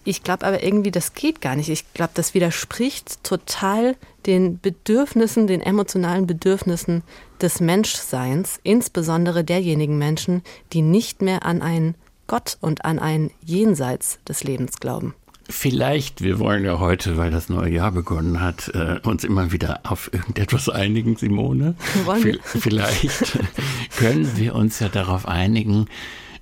Ich 0.03 0.23
glaube 0.23 0.45
aber 0.45 0.63
irgendwie, 0.63 0.91
das 0.91 1.13
geht 1.13 1.41
gar 1.41 1.55
nicht. 1.55 1.69
Ich 1.69 1.93
glaube, 1.93 2.11
das 2.15 2.33
widerspricht 2.33 3.23
total 3.23 3.95
den 4.25 4.59
Bedürfnissen, 4.59 5.45
den 5.47 5.61
emotionalen 5.61 6.25
Bedürfnissen 6.25 7.03
des 7.39 7.59
Menschseins, 7.59 8.59
insbesondere 8.63 9.43
derjenigen 9.43 9.97
Menschen, 9.97 10.41
die 10.73 10.81
nicht 10.81 11.21
mehr 11.21 11.45
an 11.45 11.61
ein 11.61 11.95
Gott 12.31 12.57
und 12.61 12.85
an 12.85 12.97
ein 12.97 13.29
Jenseits 13.43 14.19
des 14.25 14.45
Lebens 14.45 14.79
glauben. 14.79 15.15
Vielleicht, 15.49 16.21
wir 16.21 16.39
wollen 16.39 16.63
ja 16.63 16.79
heute, 16.79 17.17
weil 17.17 17.29
das 17.29 17.49
neue 17.49 17.73
Jahr 17.73 17.91
begonnen 17.91 18.39
hat, 18.39 18.69
äh, 18.69 19.01
uns 19.05 19.25
immer 19.25 19.51
wieder 19.51 19.81
auf 19.83 20.09
irgendetwas 20.13 20.69
einigen, 20.69 21.17
Simone. 21.17 21.75
Wollen 22.05 22.23
wir? 22.23 22.39
Vielleicht 22.41 23.37
können 23.97 24.37
wir 24.37 24.55
uns 24.55 24.79
ja 24.79 24.87
darauf 24.87 25.27
einigen, 25.27 25.87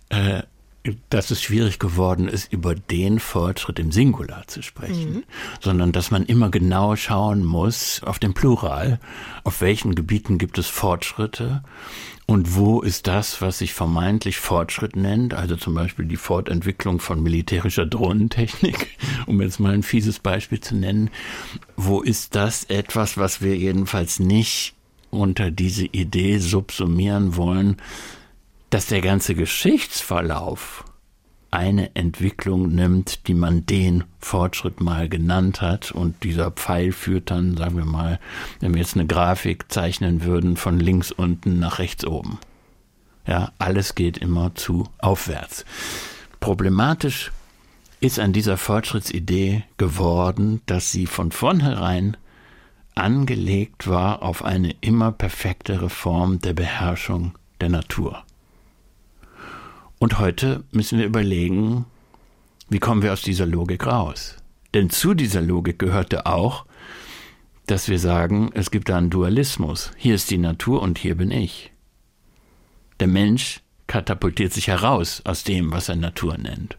äh, 0.09 0.43
dass 1.09 1.29
es 1.29 1.41
schwierig 1.41 1.79
geworden 1.79 2.27
ist, 2.27 2.51
über 2.53 2.73
den 2.73 3.19
Fortschritt 3.19 3.79
im 3.79 3.91
Singular 3.91 4.47
zu 4.47 4.61
sprechen, 4.61 5.13
mhm. 5.13 5.23
sondern 5.59 5.91
dass 5.91 6.09
man 6.09 6.25
immer 6.25 6.49
genau 6.49 6.95
schauen 6.95 7.43
muss 7.43 8.01
auf 8.03 8.19
den 8.19 8.33
Plural, 8.33 8.99
auf 9.43 9.61
welchen 9.61 9.93
Gebieten 9.93 10.37
gibt 10.37 10.57
es 10.57 10.67
Fortschritte 10.67 11.63
und 12.29 12.55
wo 12.55 12.81
ist 12.81 13.07
das, 13.07 13.41
was 13.41 13.57
sich 13.57 13.73
vermeintlich 13.73 14.37
Fortschritt 14.37 14.95
nennt, 14.95 15.33
also 15.33 15.55
zum 15.55 15.73
Beispiel 15.73 16.05
die 16.05 16.15
Fortentwicklung 16.15 16.99
von 16.99 17.23
militärischer 17.23 17.87
Drohnentechnik, 17.87 18.87
um 19.25 19.41
jetzt 19.41 19.59
mal 19.59 19.73
ein 19.73 19.81
fieses 19.81 20.19
Beispiel 20.19 20.59
zu 20.59 20.75
nennen, 20.75 21.09
wo 21.75 22.01
ist 22.01 22.35
das 22.35 22.65
etwas, 22.65 23.17
was 23.17 23.41
wir 23.41 23.57
jedenfalls 23.57 24.19
nicht 24.19 24.75
unter 25.09 25.49
diese 25.49 25.85
Idee 25.85 26.37
subsumieren 26.37 27.35
wollen, 27.35 27.77
dass 28.69 28.87
der 28.87 29.01
ganze 29.01 29.35
Geschichtsverlauf 29.35 30.85
eine 31.51 31.95
Entwicklung 31.95 32.69
nimmt, 32.69 33.27
die 33.27 33.33
man 33.33 33.65
den 33.65 34.03
Fortschritt 34.19 34.81
mal 34.81 35.09
genannt 35.09 35.61
hat. 35.61 35.91
Und 35.91 36.23
dieser 36.23 36.51
Pfeil 36.51 36.91
führt 36.91 37.31
dann, 37.31 37.57
sagen 37.57 37.77
wir 37.77 37.85
mal, 37.85 38.19
wenn 38.59 38.73
wir 38.73 38.81
jetzt 38.81 38.95
eine 38.95 39.07
Grafik 39.07 39.71
zeichnen 39.71 40.23
würden, 40.23 40.57
von 40.57 40.79
links 40.79 41.11
unten 41.11 41.59
nach 41.59 41.79
rechts 41.79 42.05
oben. 42.05 42.37
Ja, 43.25 43.51
alles 43.57 43.95
geht 43.95 44.17
immer 44.17 44.55
zu 44.55 44.89
aufwärts. 44.99 45.65
Problematisch 46.39 47.31
ist 47.99 48.19
an 48.19 48.31
dieser 48.31 48.57
Fortschrittsidee 48.57 49.63
geworden, 49.77 50.61
dass 50.67 50.91
sie 50.91 51.05
von 51.05 51.31
vornherein 51.31 52.15
angelegt 52.95 53.87
war 53.87 54.23
auf 54.23 54.43
eine 54.43 54.75
immer 54.81 55.11
perfektere 55.11 55.89
Form 55.89 56.39
der 56.39 56.53
Beherrschung 56.53 57.33
der 57.61 57.69
Natur. 57.69 58.23
Und 59.99 60.17
heute 60.17 60.63
müssen 60.71 60.97
wir 60.97 61.05
überlegen, 61.05 61.85
wie 62.69 62.79
kommen 62.79 63.01
wir 63.01 63.11
aus 63.11 63.21
dieser 63.21 63.45
Logik 63.45 63.85
raus? 63.85 64.37
Denn 64.73 64.89
zu 64.89 65.13
dieser 65.13 65.41
Logik 65.41 65.77
gehörte 65.77 66.25
auch, 66.25 66.65
dass 67.67 67.89
wir 67.89 67.99
sagen, 67.99 68.49
es 68.53 68.71
gibt 68.71 68.87
da 68.87 68.97
einen 68.97 69.09
Dualismus. 69.09 69.91
Hier 69.97 70.15
ist 70.15 70.31
die 70.31 70.37
Natur 70.37 70.81
und 70.81 70.97
hier 70.97 71.15
bin 71.15 71.31
ich. 71.31 71.71
Der 73.01 73.07
Mensch 73.07 73.61
katapultiert 73.87 74.53
sich 74.53 74.67
heraus 74.67 75.21
aus 75.25 75.43
dem, 75.43 75.71
was 75.71 75.89
er 75.89 75.97
Natur 75.97 76.37
nennt. 76.37 76.77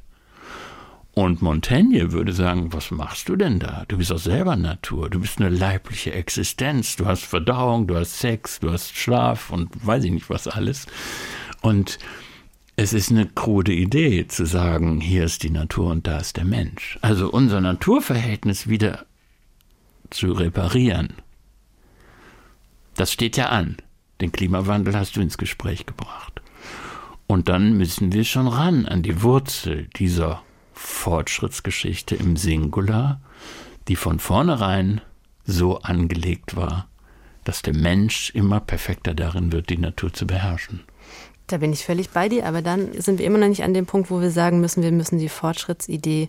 Und 1.13 1.43
Montaigne 1.43 2.13
würde 2.13 2.33
sagen, 2.33 2.73
was 2.73 2.91
machst 2.91 3.29
du 3.29 3.37
denn 3.37 3.59
da? 3.59 3.85
Du 3.89 3.99
bist 3.99 4.11
doch 4.11 4.19
selber 4.19 4.57
Natur, 4.57 5.11
du 5.11 5.21
bist 5.21 5.41
eine 5.41 5.51
leibliche 5.51 6.13
Existenz, 6.13 6.97
du 6.97 7.05
hast 7.07 7.25
Verdauung, 7.25 7.87
du 7.87 7.97
hast 7.97 8.19
Sex, 8.19 8.61
du 8.61 8.71
hast 8.71 8.97
Schlaf 8.97 9.51
und 9.51 9.69
weiß 9.85 10.05
ich 10.05 10.13
nicht 10.13 10.31
was 10.31 10.47
alles. 10.47 10.87
Und 11.63 11.99
es 12.83 12.95
ist 12.95 13.11
eine 13.11 13.27
krude 13.27 13.75
Idee 13.75 14.27
zu 14.27 14.47
sagen, 14.47 15.03
hier 15.03 15.25
ist 15.25 15.43
die 15.43 15.51
Natur 15.51 15.91
und 15.91 16.07
da 16.07 16.17
ist 16.17 16.39
der 16.39 16.47
Mensch. 16.47 16.99
Also 17.03 17.31
unser 17.31 17.61
Naturverhältnis 17.61 18.69
wieder 18.69 19.05
zu 20.09 20.33
reparieren. 20.33 21.13
Das 22.95 23.13
steht 23.13 23.37
ja 23.37 23.51
an. 23.51 23.77
Den 24.23 24.33
Klimawandel 24.33 24.97
hast 24.97 25.15
du 25.15 25.21
ins 25.21 25.37
Gespräch 25.37 25.85
gebracht. 25.85 26.41
Und 27.27 27.51
dann 27.51 27.77
müssen 27.77 28.13
wir 28.13 28.25
schon 28.25 28.49
ran 28.49 28.87
an 28.87 29.03
die 29.03 29.21
Wurzel 29.23 29.89
dieser 29.97 30.43
Fortschrittsgeschichte 30.73 32.17
im 32.17 32.39
Singular, 32.39 33.21
die 33.89 33.97
von 33.97 34.19
vornherein 34.19 35.03
so 35.45 35.83
angelegt 35.83 36.57
war, 36.57 36.89
dass 37.45 37.61
der 37.61 37.75
Mensch 37.75 38.31
immer 38.31 38.59
perfekter 38.59 39.13
darin 39.13 39.53
wird, 39.53 39.69
die 39.69 39.77
Natur 39.77 40.15
zu 40.15 40.27
beherrschen. 40.27 40.81
Da 41.51 41.59
bin 41.59 41.73
ich 41.73 41.85
völlig 41.85 42.11
bei 42.11 42.29
dir, 42.29 42.47
aber 42.47 42.63
dann 42.63 42.93
sind 43.01 43.19
wir 43.19 43.27
immer 43.27 43.39
noch 43.39 43.49
nicht 43.49 43.65
an 43.65 43.75
dem 43.75 43.85
Punkt, 43.85 44.09
wo 44.09 44.21
wir 44.21 44.31
sagen 44.31 44.61
müssen, 44.61 44.85
wir 44.85 44.93
müssen 44.93 45.19
die 45.19 45.29
Fortschrittsidee 45.29 46.29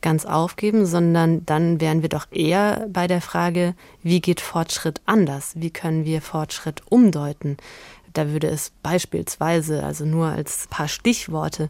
ganz 0.00 0.26
aufgeben, 0.26 0.86
sondern 0.86 1.46
dann 1.46 1.80
wären 1.80 2.02
wir 2.02 2.08
doch 2.08 2.26
eher 2.32 2.88
bei 2.92 3.06
der 3.06 3.20
Frage, 3.20 3.74
wie 4.02 4.20
geht 4.20 4.40
Fortschritt 4.40 5.00
anders? 5.06 5.52
Wie 5.54 5.70
können 5.70 6.04
wir 6.04 6.20
Fortschritt 6.20 6.82
umdeuten? 6.88 7.58
Da 8.12 8.30
würde 8.30 8.48
es 8.48 8.72
beispielsweise, 8.82 9.84
also 9.84 10.04
nur 10.04 10.26
als 10.26 10.66
paar 10.68 10.88
Stichworte, 10.88 11.68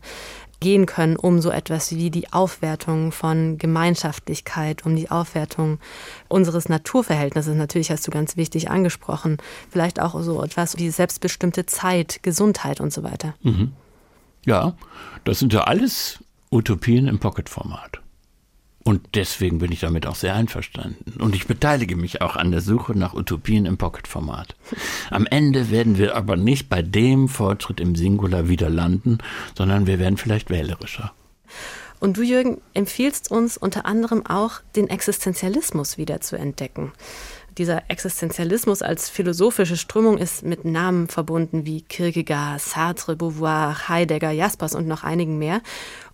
gehen 0.61 0.87
können, 0.87 1.17
um 1.17 1.41
so 1.41 1.51
etwas 1.51 1.93
wie 1.93 2.11
die 2.11 2.33
Aufwertung 2.33 3.13
von 3.13 3.59
Gemeinschaftlichkeit, 3.59 4.85
um 4.85 4.95
die 4.95 5.11
Aufwertung 5.11 5.79
unseres 6.29 6.69
Naturverhältnisses. 6.69 7.57
Natürlich 7.57 7.91
hast 7.91 8.07
du 8.07 8.11
ganz 8.11 8.37
wichtig 8.37 8.71
angesprochen. 8.71 9.39
Vielleicht 9.71 10.01
auch 10.01 10.21
so 10.23 10.43
etwas 10.43 10.79
wie 10.79 10.91
selbstbestimmte 10.91 11.67
Zeit, 11.67 12.23
Gesundheit 12.23 12.81
und 12.81 12.93
so 12.93 13.03
weiter. 13.03 13.35
Mhm. 13.43 13.73
Ja, 14.47 14.75
das 15.25 15.39
sind 15.39 15.53
ja 15.53 15.65
alles 15.65 16.23
Utopien 16.51 17.07
im 17.07 17.19
Pocket-Format. 17.19 18.01
Und 18.83 19.15
deswegen 19.15 19.59
bin 19.59 19.73
ich 19.73 19.81
damit 19.81 20.07
auch 20.07 20.15
sehr 20.15 20.35
einverstanden. 20.35 21.21
Und 21.21 21.35
ich 21.35 21.47
beteilige 21.47 21.97
mich 21.97 22.23
auch 22.23 22.37
an 22.37 22.51
der 22.51 22.63
Suche 22.63 22.99
nach 22.99 23.13
Utopien 23.13 23.67
im 23.67 23.77
Pocket-Format. 23.77 24.57
Am 25.11 25.27
Ende 25.27 25.71
werden 25.71 25.99
wir 25.99 26.17
aber 26.17 26.37
nicht 26.37 26.71
bei 26.71 26.81
dem 26.81 27.29
Fortschritt 27.29 27.79
im 27.79 27.95
Singular 27.95 28.49
wieder 28.49 28.71
landen, 28.71 29.19
sondern 29.57 29.87
wir 29.87 29.99
werden 29.99 30.17
vielleicht 30.17 30.49
wählerischer. 30.49 31.13
Und 32.01 32.17
du, 32.17 32.23
Jürgen, 32.23 32.63
empfiehlst 32.73 33.31
uns 33.31 33.59
unter 33.59 33.85
anderem 33.85 34.25
auch, 34.25 34.61
den 34.75 34.89
Existenzialismus 34.89 35.99
wieder 35.99 36.23
zu 36.23 36.37
entdecken. 36.37 36.93
Dieser 37.59 37.91
Existenzialismus 37.91 38.81
als 38.81 39.11
philosophische 39.11 39.77
Strömung 39.77 40.17
ist 40.17 40.43
mit 40.43 40.65
Namen 40.65 41.09
verbunden 41.09 41.67
wie 41.67 41.83
Kierkegaard, 41.83 42.61
Sartre, 42.61 43.17
Beauvoir, 43.17 43.89
Heidegger, 43.89 44.31
Jaspers 44.31 44.75
und 44.75 44.87
noch 44.87 45.05
einigen 45.05 45.39
mehr. 45.39 45.61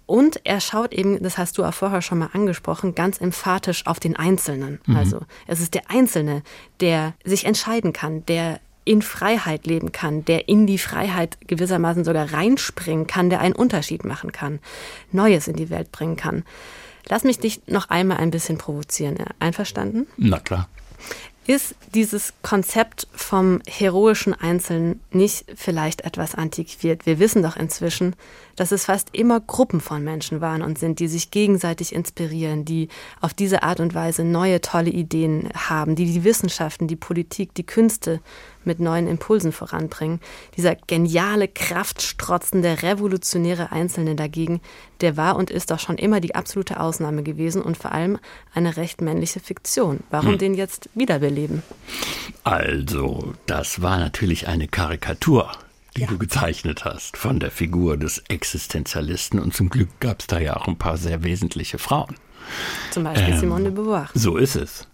Und 0.07 0.41
er 0.45 0.61
schaut 0.61 0.93
eben, 0.93 1.21
das 1.23 1.37
hast 1.37 1.59
du 1.59 1.65
auch 1.65 1.75
vorher 1.75 2.01
schon 2.01 2.19
mal 2.19 2.31
angesprochen, 2.33 2.95
ganz 2.95 3.21
emphatisch 3.21 3.87
auf 3.87 3.99
den 3.99 4.17
Einzelnen. 4.17 4.81
Mhm. 4.87 4.97
Also 4.97 5.21
es 5.47 5.61
ist 5.61 5.75
der 5.75 5.91
Einzelne, 5.91 6.43
der 6.81 7.15
sich 7.25 7.45
entscheiden 7.45 7.93
kann, 7.93 8.25
der 8.27 8.61
in 8.85 9.03
Freiheit 9.03 9.67
leben 9.67 9.91
kann, 9.91 10.25
der 10.25 10.49
in 10.49 10.67
die 10.67 10.79
Freiheit 10.79 11.39
gewissermaßen 11.49 12.05
sogar 12.05 12.33
reinspringen 12.33 13.09
kann, 13.09 13.31
der 13.31 13.41
einen 13.41 13.55
Unterschied 13.55 14.05
machen 14.05 14.31
kann, 14.31 14.61
Neues 15.11 15.49
in 15.49 15.57
die 15.57 15.71
Welt 15.71 15.91
bringen 15.91 16.17
kann. 16.17 16.45
Lass 17.09 17.25
mich 17.25 17.41
dich 17.41 17.67
noch 17.67 17.91
einmal 17.91 18.19
ein 18.19 18.31
bisschen 18.31 18.59
provozieren. 18.59 19.17
Einverstanden? 19.41 20.07
Na 20.17 20.39
klar. 20.39 20.69
Ist 21.49 21.77
dieses 21.95 22.33
Konzept 22.43 23.07
vom 23.13 23.61
heroischen 23.69 24.35
Einzelnen 24.35 25.01
nicht 25.13 25.45
vielleicht 25.55 26.01
etwas 26.01 26.35
antiquiert? 26.35 27.07
Wir 27.07 27.21
wissen 27.21 27.41
doch 27.41 27.57
inzwischen, 27.57 28.17
dass 28.57 28.73
es 28.73 28.87
fast 28.87 29.11
immer 29.13 29.39
Gruppen 29.39 29.81
von 29.81 30.03
Menschen 30.03 30.41
waren 30.41 30.63
und 30.63 30.77
sind, 30.77 30.99
die 30.99 31.07
sich 31.07 31.31
gegenseitig 31.31 31.95
inspirieren, 31.95 32.65
die 32.65 32.89
auf 33.21 33.33
diese 33.33 33.63
Art 33.63 33.79
und 33.79 33.95
Weise 33.95 34.25
neue, 34.25 34.61
tolle 34.61 34.91
Ideen 34.91 35.49
haben, 35.55 35.95
die 35.95 36.07
die 36.07 36.25
Wissenschaften, 36.25 36.89
die 36.89 36.97
Politik, 36.97 37.55
die 37.55 37.67
Künste 37.67 38.21
mit 38.67 38.81
neuen 38.81 39.07
Impulsen 39.07 39.53
voranbringen. 39.53 40.21
Dieser 40.57 40.75
geniale, 40.75 41.49
kraftstrotzende, 41.49 42.83
revolutionäre 42.83 43.73
Einzelne 43.73 44.15
dagegen, 44.15 44.61
der 45.01 45.17
war 45.17 45.37
und 45.37 45.51
ist 45.51 45.71
doch 45.71 45.81
schon 45.81 45.97
immer 45.97 46.21
die 46.21 46.35
absolute 46.35 46.81
Ausnahme 46.81 47.23
gewesen 47.23 47.63
und 47.63 47.77
vor 47.77 47.93
allem 47.93 48.19
eine 48.55 48.77
recht 48.77 49.01
männliche 49.01 49.41
Fiktion. 49.41 50.01
Warum 50.11 50.33
hm. 50.33 50.39
den 50.39 50.55
jetzt 50.55 50.89
wiederbeleben? 50.95 51.63
Also, 52.45 53.35
das 53.47 53.83
war 53.83 53.99
natürlich 53.99 54.49
eine 54.49 54.69
Karikatur 54.69 55.53
die 55.97 56.03
ja. 56.03 56.09
du 56.09 56.19
gezeichnet 56.19 56.85
hast 56.85 57.17
von 57.17 57.41
der 57.41 57.51
Figur 57.51 57.97
des 57.97 58.23
Existenzialisten. 58.29 59.41
Und 59.41 59.55
zum 59.55 59.71
Glück 59.71 59.89
gab 60.01 60.21
es 60.21 60.27
da 60.27 60.39
ja 60.39 60.57
auch 60.57 60.69
ein 60.69 60.77
paar 60.77 60.99
sehr 60.99 61.25
wesentliche 61.25 61.79
Frauen. 61.79 62.17
Zum 62.91 63.05
Beispiel 63.05 63.35
ähm, 63.35 63.41
Simone 63.41 63.65
de 63.65 63.73
Beauvoir. 63.73 64.09
So 64.15 64.37
ist 64.37 64.57
es. 64.57 64.87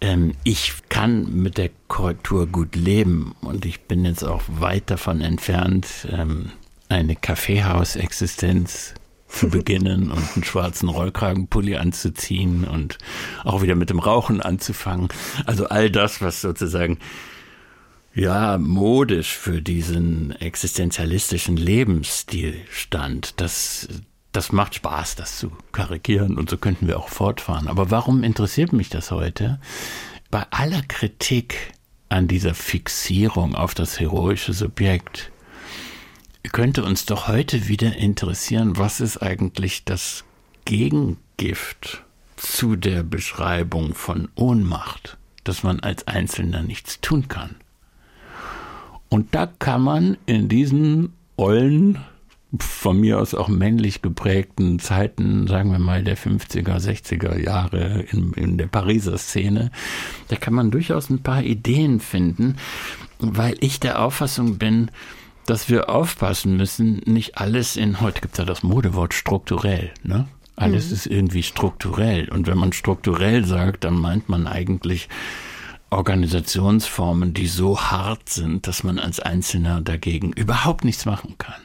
Ähm, 0.00 0.34
ich 0.44 0.74
kann 0.88 1.42
mit 1.42 1.58
der 1.58 1.70
Korrektur 1.88 2.46
gut 2.46 2.76
leben 2.76 3.34
und 3.40 3.64
ich 3.64 3.82
bin 3.82 4.04
jetzt 4.04 4.24
auch 4.24 4.42
weit 4.48 4.90
davon 4.90 5.20
entfernt, 5.20 6.06
ähm, 6.10 6.52
eine 6.88 7.16
Kaffeehausexistenz 7.16 8.94
zu 9.28 9.48
beginnen 9.50 10.10
und 10.10 10.22
einen 10.34 10.44
schwarzen 10.44 10.88
Rollkragenpulli 10.88 11.76
anzuziehen 11.76 12.64
und 12.64 12.98
auch 13.44 13.62
wieder 13.62 13.74
mit 13.74 13.90
dem 13.90 13.98
Rauchen 13.98 14.40
anzufangen. 14.40 15.08
Also 15.46 15.68
all 15.68 15.90
das, 15.90 16.20
was 16.20 16.40
sozusagen 16.40 16.98
ja, 18.14 18.56
modisch 18.56 19.36
für 19.36 19.60
diesen 19.60 20.32
existenzialistischen 20.40 21.58
Lebensstil 21.58 22.54
stand. 22.70 23.40
Das, 23.40 23.88
das 24.36 24.52
macht 24.52 24.74
Spaß, 24.74 25.16
das 25.16 25.38
zu 25.38 25.50
karikieren 25.72 26.36
und 26.36 26.50
so 26.50 26.58
könnten 26.58 26.86
wir 26.86 26.98
auch 26.98 27.08
fortfahren. 27.08 27.68
Aber 27.68 27.90
warum 27.90 28.22
interessiert 28.22 28.72
mich 28.74 28.90
das 28.90 29.10
heute? 29.10 29.58
Bei 30.30 30.44
aller 30.50 30.82
Kritik 30.82 31.72
an 32.10 32.28
dieser 32.28 32.54
Fixierung 32.54 33.54
auf 33.54 33.74
das 33.74 33.98
heroische 33.98 34.52
Subjekt 34.52 35.32
könnte 36.52 36.84
uns 36.84 37.06
doch 37.06 37.28
heute 37.28 37.66
wieder 37.68 37.96
interessieren, 37.96 38.76
was 38.76 39.00
ist 39.00 39.22
eigentlich 39.22 39.84
das 39.84 40.24
Gegengift 40.64 42.04
zu 42.36 42.76
der 42.76 43.02
Beschreibung 43.02 43.94
von 43.94 44.28
Ohnmacht, 44.34 45.16
dass 45.44 45.62
man 45.62 45.80
als 45.80 46.06
Einzelner 46.06 46.62
nichts 46.62 47.00
tun 47.00 47.28
kann. 47.28 47.56
Und 49.08 49.34
da 49.34 49.46
kann 49.46 49.82
man 49.82 50.18
in 50.26 50.48
diesen 50.48 51.14
ollen, 51.36 52.04
von 52.58 52.98
mir 52.98 53.20
aus 53.20 53.34
auch 53.34 53.48
männlich 53.48 54.02
geprägten 54.02 54.78
Zeiten, 54.78 55.46
sagen 55.46 55.72
wir 55.72 55.78
mal 55.78 56.04
der 56.04 56.16
50er, 56.16 56.78
60er 56.78 57.38
Jahre 57.38 58.04
in, 58.10 58.32
in 58.34 58.58
der 58.58 58.68
Pariser 58.68 59.18
Szene, 59.18 59.70
da 60.28 60.36
kann 60.36 60.54
man 60.54 60.70
durchaus 60.70 61.10
ein 61.10 61.22
paar 61.22 61.42
Ideen 61.42 62.00
finden, 62.00 62.56
weil 63.18 63.56
ich 63.60 63.80
der 63.80 64.00
Auffassung 64.00 64.58
bin, 64.58 64.90
dass 65.46 65.68
wir 65.68 65.90
aufpassen 65.90 66.56
müssen, 66.56 67.02
nicht 67.04 67.38
alles 67.38 67.76
in, 67.76 68.00
heute 68.00 68.20
gibt 68.20 68.34
es 68.34 68.38
ja 68.38 68.44
das 68.44 68.62
Modewort 68.62 69.14
strukturell, 69.14 69.92
ne? 70.02 70.26
Alles 70.56 70.88
mhm. 70.88 70.94
ist 70.94 71.06
irgendwie 71.06 71.42
strukturell. 71.42 72.30
Und 72.30 72.46
wenn 72.46 72.56
man 72.56 72.72
strukturell 72.72 73.44
sagt, 73.44 73.84
dann 73.84 73.94
meint 73.94 74.30
man 74.30 74.46
eigentlich 74.46 75.10
Organisationsformen, 75.90 77.34
die 77.34 77.46
so 77.46 77.78
hart 77.78 78.30
sind, 78.30 78.66
dass 78.66 78.82
man 78.82 78.98
als 78.98 79.20
Einzelner 79.20 79.82
dagegen 79.82 80.32
überhaupt 80.32 80.84
nichts 80.84 81.04
machen 81.04 81.34
kann. 81.36 81.60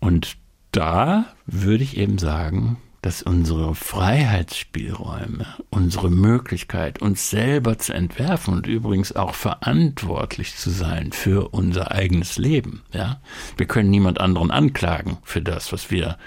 Und 0.00 0.36
da 0.72 1.26
würde 1.46 1.84
ich 1.84 1.96
eben 1.96 2.18
sagen, 2.18 2.78
dass 3.02 3.22
unsere 3.22 3.74
Freiheitsspielräume, 3.74 5.46
unsere 5.70 6.10
Möglichkeit, 6.10 7.00
uns 7.00 7.30
selber 7.30 7.78
zu 7.78 7.92
entwerfen 7.92 8.54
und 8.54 8.66
übrigens 8.66 9.14
auch 9.14 9.34
verantwortlich 9.34 10.56
zu 10.56 10.70
sein 10.70 11.12
für 11.12 11.50
unser 11.50 11.92
eigenes 11.92 12.36
Leben, 12.36 12.82
ja. 12.92 13.20
Wir 13.56 13.66
können 13.66 13.90
niemand 13.90 14.20
anderen 14.20 14.50
anklagen 14.50 15.18
für 15.22 15.40
das, 15.40 15.72
was 15.72 15.90
wir 15.92 16.18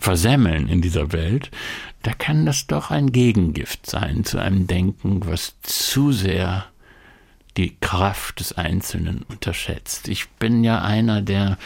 versemmeln 0.00 0.68
in 0.68 0.80
dieser 0.80 1.12
Welt, 1.12 1.50
da 2.02 2.12
kann 2.12 2.46
das 2.46 2.66
doch 2.66 2.90
ein 2.90 3.12
Gegengift 3.12 3.84
sein 3.84 4.24
zu 4.24 4.38
einem 4.38 4.66
Denken, 4.66 5.26
was 5.26 5.60
zu 5.62 6.12
sehr 6.12 6.66
die 7.56 7.76
Kraft 7.80 8.40
des 8.40 8.56
Einzelnen 8.56 9.22
unterschätzt. 9.28 10.08
Ich 10.08 10.28
bin 10.30 10.62
ja 10.62 10.80
einer, 10.80 11.20
der 11.22 11.58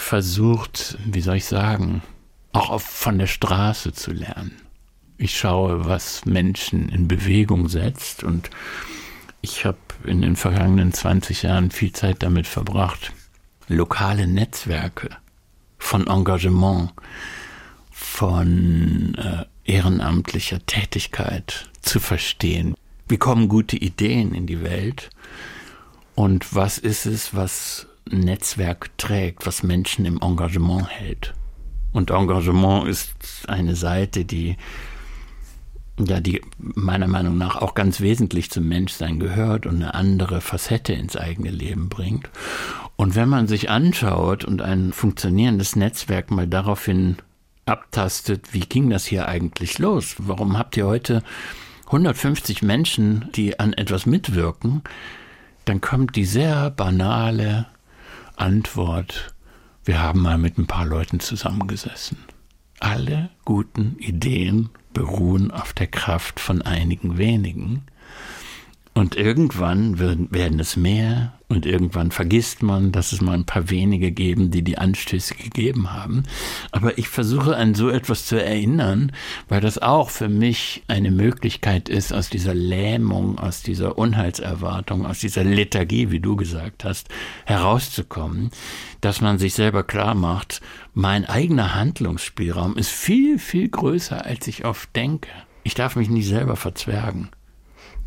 versucht, 0.00 0.98
wie 1.04 1.20
soll 1.20 1.36
ich 1.36 1.44
sagen, 1.44 2.02
auch 2.52 2.80
von 2.80 3.18
der 3.18 3.26
Straße 3.26 3.92
zu 3.92 4.12
lernen. 4.12 4.52
Ich 5.16 5.36
schaue, 5.36 5.84
was 5.84 6.24
Menschen 6.24 6.88
in 6.88 7.08
Bewegung 7.08 7.68
setzt 7.68 8.22
und 8.22 8.50
ich 9.40 9.64
habe 9.64 9.78
in 10.04 10.22
den 10.22 10.36
vergangenen 10.36 10.92
20 10.92 11.42
Jahren 11.42 11.70
viel 11.70 11.92
Zeit 11.92 12.22
damit 12.22 12.46
verbracht, 12.46 13.12
lokale 13.68 14.26
Netzwerke 14.26 15.10
von 15.78 16.06
Engagement, 16.06 16.92
von 17.90 19.14
äh, 19.16 19.44
ehrenamtlicher 19.64 20.64
Tätigkeit 20.66 21.68
zu 21.82 22.00
verstehen. 22.00 22.74
Wie 23.08 23.18
kommen 23.18 23.48
gute 23.48 23.76
Ideen 23.76 24.34
in 24.34 24.46
die 24.46 24.62
Welt? 24.62 25.10
Und 26.14 26.54
was 26.54 26.78
ist 26.78 27.06
es, 27.06 27.34
was 27.34 27.87
Netzwerk 28.10 28.96
trägt, 28.98 29.46
was 29.46 29.62
Menschen 29.62 30.04
im 30.04 30.20
Engagement 30.20 30.88
hält? 30.88 31.34
Und 31.92 32.10
Engagement 32.10 32.88
ist 32.88 33.14
eine 33.48 33.74
Seite, 33.74 34.24
die 34.24 34.56
ja, 35.98 36.20
die 36.20 36.42
meiner 36.58 37.08
Meinung 37.08 37.38
nach 37.38 37.56
auch 37.56 37.74
ganz 37.74 38.00
wesentlich 38.00 38.50
zum 38.50 38.68
Menschsein 38.68 39.18
gehört 39.18 39.66
und 39.66 39.76
eine 39.76 39.94
andere 39.94 40.40
Facette 40.40 40.92
ins 40.92 41.16
eigene 41.16 41.50
Leben 41.50 41.88
bringt. 41.88 42.30
Und 42.96 43.14
wenn 43.14 43.28
man 43.28 43.46
sich 43.46 43.70
anschaut 43.70 44.44
und 44.44 44.62
ein 44.62 44.92
funktionierendes 44.92 45.76
Netzwerk 45.76 46.30
mal 46.30 46.46
daraufhin 46.46 47.16
abtastet, 47.66 48.52
wie 48.52 48.60
ging 48.60 48.90
das 48.90 49.06
hier 49.06 49.28
eigentlich 49.28 49.78
los? 49.78 50.16
Warum 50.18 50.58
habt 50.58 50.76
ihr 50.76 50.86
heute 50.86 51.22
150 51.86 52.62
Menschen, 52.62 53.28
die 53.34 53.58
an 53.58 53.72
etwas 53.72 54.06
mitwirken? 54.06 54.82
Dann 55.64 55.80
kommt 55.80 56.16
die 56.16 56.24
sehr 56.24 56.70
banale 56.70 57.66
Antwort, 58.38 59.34
wir 59.84 60.00
haben 60.00 60.22
mal 60.22 60.38
mit 60.38 60.58
ein 60.58 60.68
paar 60.68 60.86
Leuten 60.86 61.18
zusammengesessen. 61.18 62.18
Alle 62.78 63.30
guten 63.44 63.96
Ideen 63.98 64.70
beruhen 64.94 65.50
auf 65.50 65.72
der 65.72 65.88
Kraft 65.88 66.38
von 66.38 66.62
einigen 66.62 67.18
wenigen. 67.18 67.82
Und 68.98 69.14
irgendwann 69.14 70.00
werden 70.00 70.58
es 70.58 70.76
mehr 70.76 71.38
und 71.46 71.66
irgendwann 71.66 72.10
vergisst 72.10 72.64
man, 72.64 72.90
dass 72.90 73.12
es 73.12 73.20
mal 73.20 73.34
ein 73.34 73.46
paar 73.46 73.70
wenige 73.70 74.10
geben, 74.10 74.50
die 74.50 74.62
die 74.62 74.76
Anstöße 74.76 75.36
gegeben 75.36 75.92
haben. 75.92 76.24
Aber 76.72 76.98
ich 76.98 77.08
versuche 77.08 77.56
an 77.56 77.76
so 77.76 77.90
etwas 77.90 78.26
zu 78.26 78.42
erinnern, 78.42 79.12
weil 79.48 79.60
das 79.60 79.78
auch 79.78 80.10
für 80.10 80.28
mich 80.28 80.82
eine 80.88 81.12
Möglichkeit 81.12 81.88
ist, 81.88 82.12
aus 82.12 82.28
dieser 82.28 82.54
Lähmung, 82.54 83.38
aus 83.38 83.62
dieser 83.62 83.98
Unheilserwartung, 83.98 85.06
aus 85.06 85.20
dieser 85.20 85.44
Lethargie, 85.44 86.10
wie 86.10 86.18
du 86.18 86.34
gesagt 86.34 86.82
hast, 86.82 87.08
herauszukommen, 87.46 88.50
dass 89.00 89.20
man 89.20 89.38
sich 89.38 89.54
selber 89.54 89.84
klar 89.84 90.16
macht, 90.16 90.60
mein 90.92 91.24
eigener 91.24 91.76
Handlungsspielraum 91.76 92.76
ist 92.76 92.90
viel, 92.90 93.38
viel 93.38 93.68
größer, 93.68 94.26
als 94.26 94.48
ich 94.48 94.64
oft 94.64 94.96
denke. 94.96 95.28
Ich 95.62 95.74
darf 95.74 95.94
mich 95.94 96.10
nicht 96.10 96.26
selber 96.26 96.56
verzwergen. 96.56 97.28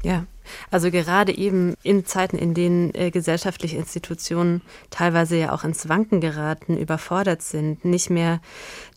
Ja, 0.04 0.26
also 0.70 0.92
gerade 0.92 1.36
eben 1.36 1.76
in 1.84 2.06
Zeiten, 2.06 2.38
in 2.38 2.54
denen 2.54 2.94
äh, 2.96 3.12
gesellschaftliche 3.12 3.78
Institutionen 3.78 4.62
teilweise 4.90 5.38
ja 5.38 5.54
auch 5.54 5.64
ins 5.64 5.90
Wanken 5.90 6.22
geraten, 6.22 6.78
überfordert 6.78 7.42
sind, 7.42 7.86
nicht 7.86 8.10
mehr 8.10 8.42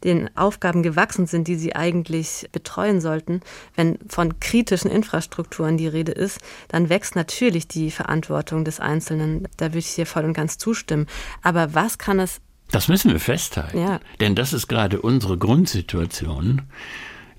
den 0.03 0.35
Aufgaben 0.37 0.83
gewachsen 0.83 1.27
sind, 1.27 1.49
die 1.49 1.57
sie 1.57 1.75
eigentlich 1.75 2.49
betreuen 2.53 3.01
sollten, 3.01 3.41
wenn 3.75 3.99
von 4.09 4.41
kritischen 4.41 4.91
Infrastrukturen 4.91 5.77
die 5.77 5.89
Rede 5.89 6.13
ist, 6.13 6.41
dann 6.69 6.89
wächst 6.89 7.17
natürlich 7.17 7.69
die 7.69 7.91
Verantwortung 7.91 8.65
des 8.65 8.81
Einzelnen. 8.81 9.49
Da 9.57 9.67
würde 9.67 9.79
ich 9.79 9.95
dir 9.95 10.07
voll 10.07 10.25
und 10.25 10.35
ganz 10.35 10.59
zustimmen. 10.59 11.07
Aber 11.43 11.75
was 11.75 11.99
kann 11.99 12.19
es 12.19 12.41
das 12.71 12.89
müssen 12.89 13.13
wir 13.13 13.21
festhalten. 13.21 13.79
Ja. 13.79 14.01
Denn 14.21 14.35
das 14.35 14.53
ist 14.55 14.69
gerade 14.69 15.01
unsere 15.01 15.37
Grundsituation 15.37 16.63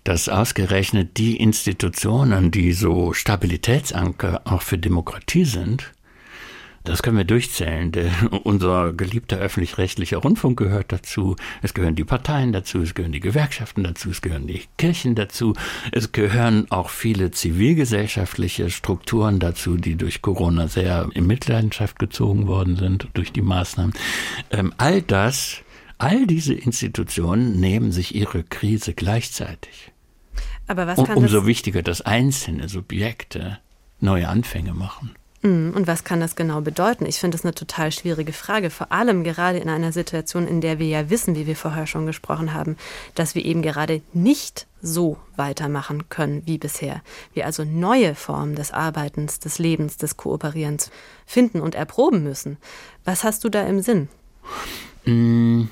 dass 0.05 0.29
ausgerechnet 0.29 1.17
die 1.17 1.35
Institutionen, 1.35 2.51
die 2.51 2.71
so 2.71 3.11
Stabilitätsanker 3.11 4.41
auch 4.45 4.61
für 4.61 4.77
Demokratie 4.77 5.43
sind, 5.43 5.91
Das 6.85 7.01
können 7.01 7.17
wir 7.17 7.25
durchzählen. 7.25 7.91
Der, 7.91 8.11
unser 8.43 8.93
geliebter 8.93 9.37
öffentlich-rechtlicher 9.37 10.17
Rundfunk 10.17 10.57
gehört 10.57 10.91
dazu. 10.91 11.35
Es 11.63 11.73
gehören 11.73 11.95
die 11.95 12.03
Parteien 12.03 12.53
dazu, 12.53 12.81
es 12.81 12.93
gehören 12.93 13.11
die 13.11 13.19
Gewerkschaften 13.19 13.83
dazu, 13.83 14.11
es 14.11 14.21
gehören 14.21 14.45
die 14.45 14.61
Kirchen 14.77 15.15
dazu. 15.15 15.55
Es 15.91 16.11
gehören 16.11 16.69
auch 16.69 16.89
viele 16.89 17.31
zivilgesellschaftliche 17.31 18.69
Strukturen 18.69 19.39
dazu, 19.39 19.77
die 19.77 19.95
durch 19.95 20.21
Corona 20.21 20.67
sehr 20.67 21.09
in 21.15 21.25
Mitleidenschaft 21.25 21.97
gezogen 21.97 22.47
worden 22.47 22.75
sind 22.75 23.07
durch 23.15 23.31
die 23.31 23.41
Maßnahmen. 23.41 23.93
Ähm, 24.51 24.71
all 24.77 25.01
das, 25.01 25.63
all 25.97 26.27
diese 26.27 26.53
Institutionen 26.53 27.59
nehmen 27.59 27.91
sich 27.91 28.13
ihre 28.13 28.43
Krise 28.43 28.93
gleichzeitig. 28.93 29.91
Aber 30.67 30.87
was 30.87 31.03
kann 31.03 31.17
umso 31.17 31.39
das, 31.39 31.45
wichtiger, 31.45 31.81
dass 31.81 32.01
einzelne 32.01 32.69
Subjekte 32.69 33.59
neue 33.99 34.27
Anfänge 34.27 34.73
machen. 34.73 35.15
Mm, 35.41 35.71
und 35.71 35.87
was 35.87 36.03
kann 36.03 36.19
das 36.19 36.35
genau 36.35 36.61
bedeuten? 36.61 37.05
Ich 37.05 37.17
finde 37.17 37.37
das 37.37 37.45
eine 37.45 37.53
total 37.53 37.91
schwierige 37.91 38.33
Frage, 38.33 38.69
vor 38.69 38.91
allem 38.91 39.23
gerade 39.23 39.57
in 39.59 39.69
einer 39.69 39.91
Situation, 39.91 40.47
in 40.47 40.61
der 40.61 40.79
wir 40.79 40.87
ja 40.87 41.09
wissen, 41.09 41.35
wie 41.35 41.47
wir 41.47 41.55
vorher 41.55 41.87
schon 41.87 42.05
gesprochen 42.05 42.53
haben, 42.53 42.77
dass 43.15 43.35
wir 43.35 43.43
eben 43.43 43.61
gerade 43.61 44.01
nicht 44.13 44.67
so 44.81 45.17
weitermachen 45.35 46.09
können 46.09 46.43
wie 46.45 46.57
bisher. 46.57 47.01
Wir 47.33 47.45
also 47.45 47.63
neue 47.63 48.15
Formen 48.15 48.55
des 48.55 48.71
Arbeitens, 48.71 49.39
des 49.39 49.59
Lebens, 49.59 49.97
des 49.97 50.17
Kooperierens 50.17 50.91
finden 51.25 51.59
und 51.59 51.75
erproben 51.75 52.23
müssen. 52.23 52.57
Was 53.03 53.23
hast 53.23 53.43
du 53.43 53.49
da 53.49 53.63
im 53.63 53.81
Sinn? 53.81 54.07
Mm, 55.05 55.65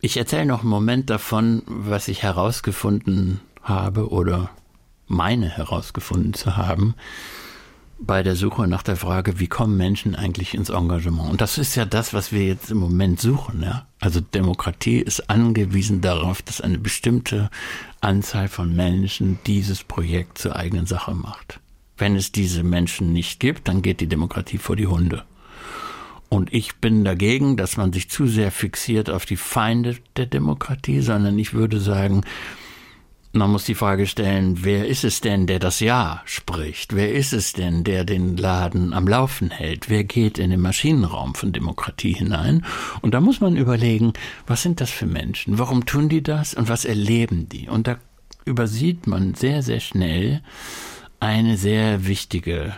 Ich 0.00 0.16
erzähle 0.16 0.46
noch 0.46 0.60
einen 0.60 0.70
Moment 0.70 1.10
davon, 1.10 1.62
was 1.66 2.06
ich 2.06 2.22
herausgefunden 2.22 3.40
habe 3.68 4.10
oder 4.10 4.50
meine 5.06 5.48
herausgefunden 5.48 6.34
zu 6.34 6.56
haben 6.56 6.94
bei 8.00 8.22
der 8.22 8.36
Suche 8.36 8.68
nach 8.68 8.82
der 8.82 8.96
Frage, 8.96 9.40
wie 9.40 9.48
kommen 9.48 9.76
Menschen 9.76 10.14
eigentlich 10.14 10.54
ins 10.54 10.70
Engagement? 10.70 11.30
Und 11.30 11.40
das 11.40 11.58
ist 11.58 11.74
ja 11.74 11.84
das, 11.84 12.14
was 12.14 12.30
wir 12.32 12.46
jetzt 12.46 12.70
im 12.70 12.78
Moment 12.78 13.20
suchen. 13.20 13.62
Ja? 13.62 13.86
Also 14.00 14.20
Demokratie 14.20 14.98
ist 14.98 15.28
angewiesen 15.28 16.00
darauf, 16.00 16.40
dass 16.42 16.60
eine 16.60 16.78
bestimmte 16.78 17.50
Anzahl 18.00 18.48
von 18.48 18.74
Menschen 18.74 19.38
dieses 19.46 19.82
Projekt 19.82 20.38
zur 20.38 20.54
eigenen 20.54 20.86
Sache 20.86 21.14
macht. 21.14 21.60
Wenn 21.96 22.14
es 22.14 22.30
diese 22.30 22.62
Menschen 22.62 23.12
nicht 23.12 23.40
gibt, 23.40 23.66
dann 23.66 23.82
geht 23.82 24.00
die 24.00 24.06
Demokratie 24.06 24.58
vor 24.58 24.76
die 24.76 24.86
Hunde. 24.86 25.24
Und 26.28 26.52
ich 26.52 26.76
bin 26.76 27.04
dagegen, 27.04 27.56
dass 27.56 27.76
man 27.76 27.92
sich 27.92 28.10
zu 28.10 28.26
sehr 28.26 28.52
fixiert 28.52 29.10
auf 29.10 29.26
die 29.26 29.36
Feinde 29.36 29.96
der 30.16 30.26
Demokratie, 30.26 31.00
sondern 31.00 31.38
ich 31.38 31.54
würde 31.54 31.80
sagen, 31.80 32.22
man 33.38 33.50
muss 33.50 33.64
die 33.64 33.74
Frage 33.74 34.06
stellen, 34.06 34.64
wer 34.64 34.86
ist 34.86 35.04
es 35.04 35.20
denn, 35.20 35.46
der 35.46 35.58
das 35.58 35.80
Ja 35.80 36.22
spricht? 36.24 36.94
Wer 36.94 37.12
ist 37.14 37.32
es 37.32 37.52
denn, 37.52 37.84
der 37.84 38.04
den 38.04 38.36
Laden 38.36 38.92
am 38.92 39.08
Laufen 39.08 39.50
hält? 39.50 39.88
Wer 39.88 40.04
geht 40.04 40.38
in 40.38 40.50
den 40.50 40.60
Maschinenraum 40.60 41.34
von 41.34 41.52
Demokratie 41.52 42.12
hinein? 42.12 42.64
Und 43.00 43.14
da 43.14 43.20
muss 43.20 43.40
man 43.40 43.56
überlegen, 43.56 44.12
was 44.46 44.62
sind 44.62 44.80
das 44.80 44.90
für 44.90 45.06
Menschen? 45.06 45.58
Warum 45.58 45.86
tun 45.86 46.08
die 46.08 46.22
das? 46.22 46.54
Und 46.54 46.68
was 46.68 46.84
erleben 46.84 47.48
die? 47.48 47.68
Und 47.68 47.86
da 47.86 47.96
übersieht 48.44 49.06
man 49.06 49.34
sehr, 49.34 49.62
sehr 49.62 49.80
schnell 49.80 50.42
eine 51.20 51.56
sehr 51.56 52.06
wichtige 52.06 52.74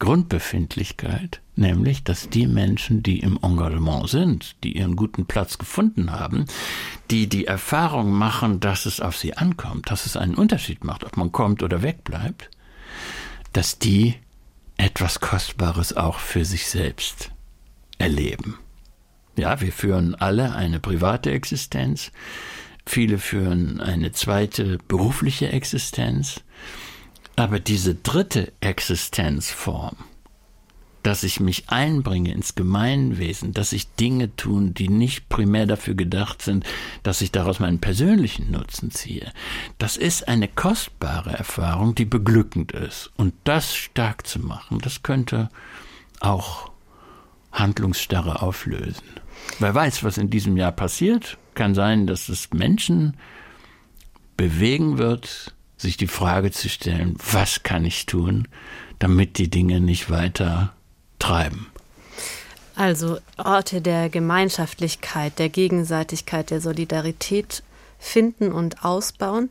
Grundbefindlichkeit, 0.00 1.40
nämlich, 1.54 2.02
dass 2.02 2.28
die 2.28 2.46
Menschen, 2.46 3.04
die 3.04 3.20
im 3.20 3.38
Engagement 3.40 4.08
sind, 4.08 4.56
die 4.64 4.76
ihren 4.76 4.96
guten 4.96 5.26
Platz 5.26 5.58
gefunden 5.58 6.10
haben, 6.10 6.46
die 7.10 7.28
die 7.28 7.46
Erfahrung 7.46 8.10
machen, 8.10 8.58
dass 8.58 8.86
es 8.86 9.00
auf 9.00 9.16
sie 9.16 9.36
ankommt, 9.36 9.90
dass 9.90 10.06
es 10.06 10.16
einen 10.16 10.34
Unterschied 10.34 10.82
macht, 10.82 11.04
ob 11.04 11.16
man 11.16 11.30
kommt 11.30 11.62
oder 11.62 11.82
wegbleibt, 11.82 12.50
dass 13.52 13.78
die 13.78 14.14
etwas 14.78 15.20
Kostbares 15.20 15.96
auch 15.96 16.18
für 16.18 16.44
sich 16.44 16.66
selbst 16.66 17.30
erleben. 17.98 18.58
Ja, 19.36 19.60
wir 19.60 19.72
führen 19.72 20.14
alle 20.14 20.54
eine 20.54 20.80
private 20.80 21.30
Existenz, 21.30 22.10
viele 22.86 23.18
führen 23.18 23.80
eine 23.80 24.12
zweite 24.12 24.78
berufliche 24.88 25.50
Existenz, 25.50 26.42
aber 27.40 27.58
diese 27.58 27.94
dritte 27.94 28.52
Existenzform, 28.60 29.96
dass 31.02 31.22
ich 31.22 31.40
mich 31.40 31.70
einbringe 31.70 32.32
ins 32.32 32.54
Gemeinwesen, 32.54 33.54
dass 33.54 33.72
ich 33.72 33.94
Dinge 33.94 34.36
tun, 34.36 34.74
die 34.74 34.90
nicht 34.90 35.30
primär 35.30 35.64
dafür 35.64 35.94
gedacht 35.94 36.42
sind, 36.42 36.66
dass 37.02 37.22
ich 37.22 37.32
daraus 37.32 37.58
meinen 37.58 37.80
persönlichen 37.80 38.50
Nutzen 38.50 38.90
ziehe. 38.90 39.32
Das 39.78 39.96
ist 39.96 40.28
eine 40.28 40.48
kostbare 40.48 41.30
Erfahrung, 41.30 41.94
die 41.94 42.04
beglückend 42.04 42.72
ist. 42.72 43.10
Und 43.16 43.32
das 43.44 43.74
stark 43.74 44.26
zu 44.26 44.40
machen, 44.40 44.78
das 44.80 45.02
könnte 45.02 45.48
auch 46.20 46.70
Handlungsstarre 47.52 48.42
auflösen. 48.42 49.06
Wer 49.58 49.74
weiß, 49.74 50.04
was 50.04 50.18
in 50.18 50.28
diesem 50.28 50.58
Jahr 50.58 50.72
passiert, 50.72 51.38
kann 51.54 51.74
sein, 51.74 52.06
dass 52.06 52.28
es 52.28 52.52
Menschen 52.52 53.16
bewegen 54.36 54.98
wird, 54.98 55.54
sich 55.80 55.96
die 55.96 56.06
Frage 56.06 56.50
zu 56.50 56.68
stellen, 56.68 57.16
was 57.32 57.62
kann 57.62 57.84
ich 57.84 58.06
tun, 58.06 58.46
damit 58.98 59.38
die 59.38 59.48
Dinge 59.48 59.80
nicht 59.80 60.10
weiter 60.10 60.72
treiben. 61.18 61.66
Also 62.76 63.18
Orte 63.36 63.80
der 63.80 64.08
Gemeinschaftlichkeit, 64.08 65.38
der 65.38 65.48
Gegenseitigkeit, 65.48 66.50
der 66.50 66.60
Solidarität 66.60 67.62
finden 67.98 68.52
und 68.52 68.84
ausbauen. 68.84 69.50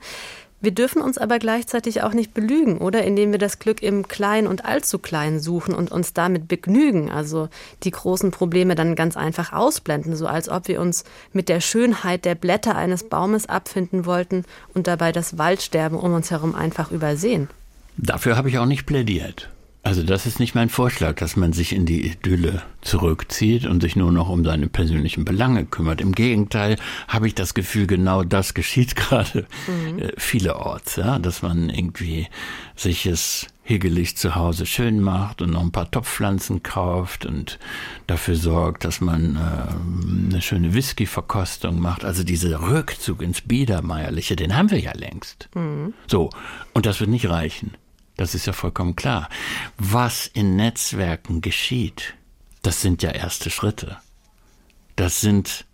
Wir 0.61 0.71
dürfen 0.71 1.01
uns 1.01 1.17
aber 1.17 1.39
gleichzeitig 1.39 2.03
auch 2.03 2.13
nicht 2.13 2.33
belügen, 2.33 2.79
oder? 2.79 3.03
Indem 3.03 3.31
wir 3.31 3.39
das 3.39 3.59
Glück 3.59 3.81
im 3.81 4.07
Kleinen 4.09 4.45
und 4.47 4.65
allzu 4.65 4.99
Kleinen 4.99 5.39
suchen 5.39 5.73
und 5.73 5.89
uns 5.91 6.13
damit 6.13 6.49
begnügen, 6.49 7.09
also 7.09 7.47
die 7.83 7.91
großen 7.91 8.31
Probleme 8.31 8.75
dann 8.75 8.95
ganz 8.95 9.15
einfach 9.15 9.53
ausblenden, 9.53 10.17
so 10.17 10.27
als 10.27 10.49
ob 10.49 10.67
wir 10.67 10.81
uns 10.81 11.05
mit 11.31 11.47
der 11.47 11.61
Schönheit 11.61 12.25
der 12.25 12.35
Blätter 12.35 12.75
eines 12.75 13.07
Baumes 13.07 13.47
abfinden 13.47 14.05
wollten 14.05 14.43
und 14.73 14.87
dabei 14.87 15.13
das 15.13 15.37
Waldsterben 15.37 15.97
um 15.97 16.13
uns 16.13 16.29
herum 16.29 16.55
einfach 16.55 16.91
übersehen. 16.91 17.47
Dafür 17.95 18.35
habe 18.35 18.49
ich 18.49 18.57
auch 18.57 18.65
nicht 18.65 18.85
plädiert. 18.85 19.49
Also 19.81 20.03
das 20.03 20.25
ist 20.25 20.39
nicht 20.39 20.55
mein 20.55 20.69
Vorschlag, 20.69 21.15
dass 21.15 21.37
man 21.37 21.53
sich 21.53 21.73
in 21.73 21.85
die 21.85 22.05
Idylle 22.05 22.61
zurückzieht 22.81 23.65
und 23.65 23.81
sich 23.81 23.95
nur 23.95 24.11
noch 24.11 24.27
um 24.27 24.43
seine 24.43 24.67
persönlichen 24.67 25.23
Belange 25.23 25.65
kümmert. 25.65 26.01
Im 26.01 26.11
Gegenteil 26.11 26.75
habe 27.07 27.27
ich 27.27 27.35
das 27.35 27.53
Gefühl, 27.53 27.87
genau 27.87 28.23
das 28.23 28.53
geschieht 28.53 28.95
gerade 28.97 29.47
mhm. 29.67 29.99
äh, 29.99 30.11
vielerorts, 30.17 30.97
ja, 30.97 31.17
dass 31.17 31.41
man 31.41 31.69
irgendwie 31.69 32.27
sich 32.75 33.05
es 33.05 33.47
higgelig 33.63 34.17
zu 34.17 34.35
Hause 34.35 34.65
schön 34.65 34.99
macht 34.99 35.41
und 35.41 35.51
noch 35.51 35.61
ein 35.61 35.71
paar 35.71 35.89
Topfpflanzen 35.89 36.61
kauft 36.61 37.25
und 37.25 37.59
dafür 38.07 38.35
sorgt, 38.35 38.83
dass 38.83 38.99
man 38.99 39.35
äh, 39.35 40.29
eine 40.33 40.41
schöne 40.41 40.73
Whisky-Verkostung 40.73 41.79
macht. 41.79 42.03
Also 42.03 42.23
dieser 42.23 42.61
Rückzug 42.61 43.21
ins 43.21 43.41
Biedermeierliche, 43.41 44.35
den 44.35 44.57
haben 44.57 44.71
wir 44.71 44.79
ja 44.79 44.93
längst. 44.93 45.49
Mhm. 45.55 45.93
So, 46.07 46.31
und 46.73 46.85
das 46.85 46.99
wird 46.99 47.11
nicht 47.11 47.29
reichen. 47.29 47.71
Das 48.19 48.35
ist 48.35 48.47
ja 48.47 48.51
vollkommen 48.51 48.97
klar. 48.97 49.29
Was 49.77 50.27
in 50.27 50.57
Netzwerken 50.57 51.39
geschieht, 51.39 52.15
das 52.61 52.81
sind 52.81 53.01
ja 53.01 53.11
erste 53.11 53.49
Schritte. 53.49 53.95
Das 54.97 55.21
sind 55.21 55.65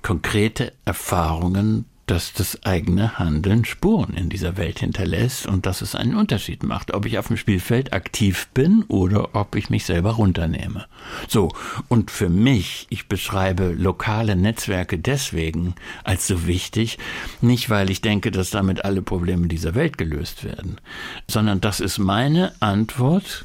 konkrete 0.00 0.72
Erfahrungen 0.84 1.86
dass 2.10 2.32
das 2.32 2.64
eigene 2.64 3.18
Handeln 3.18 3.66
Spuren 3.66 4.14
in 4.14 4.30
dieser 4.30 4.56
Welt 4.56 4.80
hinterlässt 4.80 5.46
und 5.46 5.66
dass 5.66 5.82
es 5.82 5.94
einen 5.94 6.14
Unterschied 6.14 6.62
macht, 6.62 6.94
ob 6.94 7.04
ich 7.04 7.18
auf 7.18 7.28
dem 7.28 7.36
Spielfeld 7.36 7.92
aktiv 7.92 8.48
bin 8.54 8.84
oder 8.88 9.34
ob 9.34 9.54
ich 9.54 9.68
mich 9.68 9.84
selber 9.84 10.12
runternehme. 10.12 10.86
So, 11.28 11.52
und 11.88 12.10
für 12.10 12.30
mich, 12.30 12.86
ich 12.88 13.08
beschreibe 13.08 13.72
lokale 13.72 14.36
Netzwerke 14.36 14.98
deswegen 14.98 15.74
als 16.02 16.26
so 16.26 16.46
wichtig, 16.46 16.98
nicht 17.42 17.68
weil 17.68 17.90
ich 17.90 18.00
denke, 18.00 18.30
dass 18.30 18.50
damit 18.50 18.84
alle 18.84 19.02
Probleme 19.02 19.46
dieser 19.46 19.74
Welt 19.74 19.98
gelöst 19.98 20.44
werden, 20.44 20.80
sondern 21.28 21.60
das 21.60 21.80
ist 21.80 21.98
meine 21.98 22.52
Antwort 22.60 23.44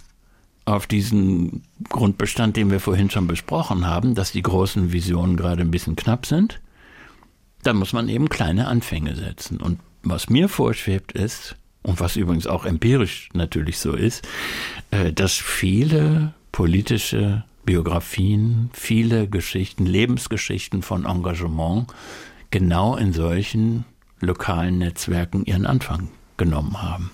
auf 0.65 0.87
diesen 0.87 1.63
Grundbestand, 1.89 2.55
den 2.55 2.71
wir 2.71 2.79
vorhin 2.79 3.09
schon 3.09 3.27
besprochen 3.27 3.85
haben, 3.85 4.15
dass 4.15 4.31
die 4.31 4.41
großen 4.41 4.93
Visionen 4.93 5.35
gerade 5.35 5.61
ein 5.61 5.71
bisschen 5.71 5.97
knapp 5.97 6.25
sind 6.25 6.61
da 7.63 7.73
muss 7.73 7.93
man 7.93 8.09
eben 8.09 8.29
kleine 8.29 8.67
Anfänge 8.67 9.15
setzen. 9.15 9.57
Und 9.57 9.79
was 10.03 10.29
mir 10.29 10.49
vorschwebt 10.49 11.13
ist, 11.13 11.55
und 11.81 11.99
was 11.99 12.15
übrigens 12.15 12.47
auch 12.47 12.65
empirisch 12.65 13.29
natürlich 13.33 13.77
so 13.77 13.93
ist, 13.93 14.27
äh, 14.91 15.11
dass 15.11 15.33
viele 15.33 16.33
politische 16.51 17.43
Biografien, 17.65 18.69
viele 18.73 19.27
Geschichten, 19.27 19.85
Lebensgeschichten 19.85 20.81
von 20.81 21.05
Engagement 21.05 21.87
genau 22.51 22.95
in 22.95 23.13
solchen 23.13 23.85
lokalen 24.19 24.77
Netzwerken 24.77 25.45
ihren 25.45 25.65
Anfang 25.65 26.09
genommen 26.37 26.81
haben. 26.81 27.11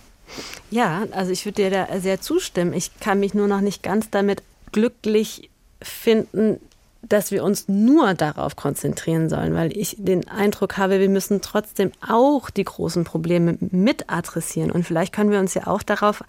Ja, 0.70 1.06
also 1.12 1.32
ich 1.32 1.46
würde 1.46 1.64
dir 1.64 1.72
da 1.72 2.00
sehr 2.00 2.22
zustimmen. 2.22 2.74
Ich 2.74 3.00
kann 3.00 3.20
mich 3.20 3.34
nur 3.34 3.48
noch 3.48 3.62
nicht 3.62 3.82
ganz 3.82 4.10
damit 4.12 4.44
glücklich 4.72 5.50
finden, 5.82 6.60
dass 7.02 7.32
wir 7.32 7.44
uns 7.44 7.68
nur 7.68 8.14
darauf 8.14 8.56
konzentrieren 8.56 9.30
sollen, 9.30 9.54
weil 9.54 9.76
ich 9.76 9.96
den 10.00 10.28
Eindruck 10.28 10.78
habe, 10.78 11.00
wir 11.00 11.10
müssen 11.10 11.42
trotzdem 11.42 11.92
auch 12.06 12.50
die 12.50 12.66
großen 12.66 13.04
Probleme 13.06 13.58
mit 13.60 14.10
adressieren. 14.10 14.72
Und 14.72 14.84
vielleicht 14.84 15.14
können 15.14 15.32
wir 15.32 15.40
uns 15.40 15.54
ja 15.54 15.68
auch 15.68 15.82
darauf 15.82 16.24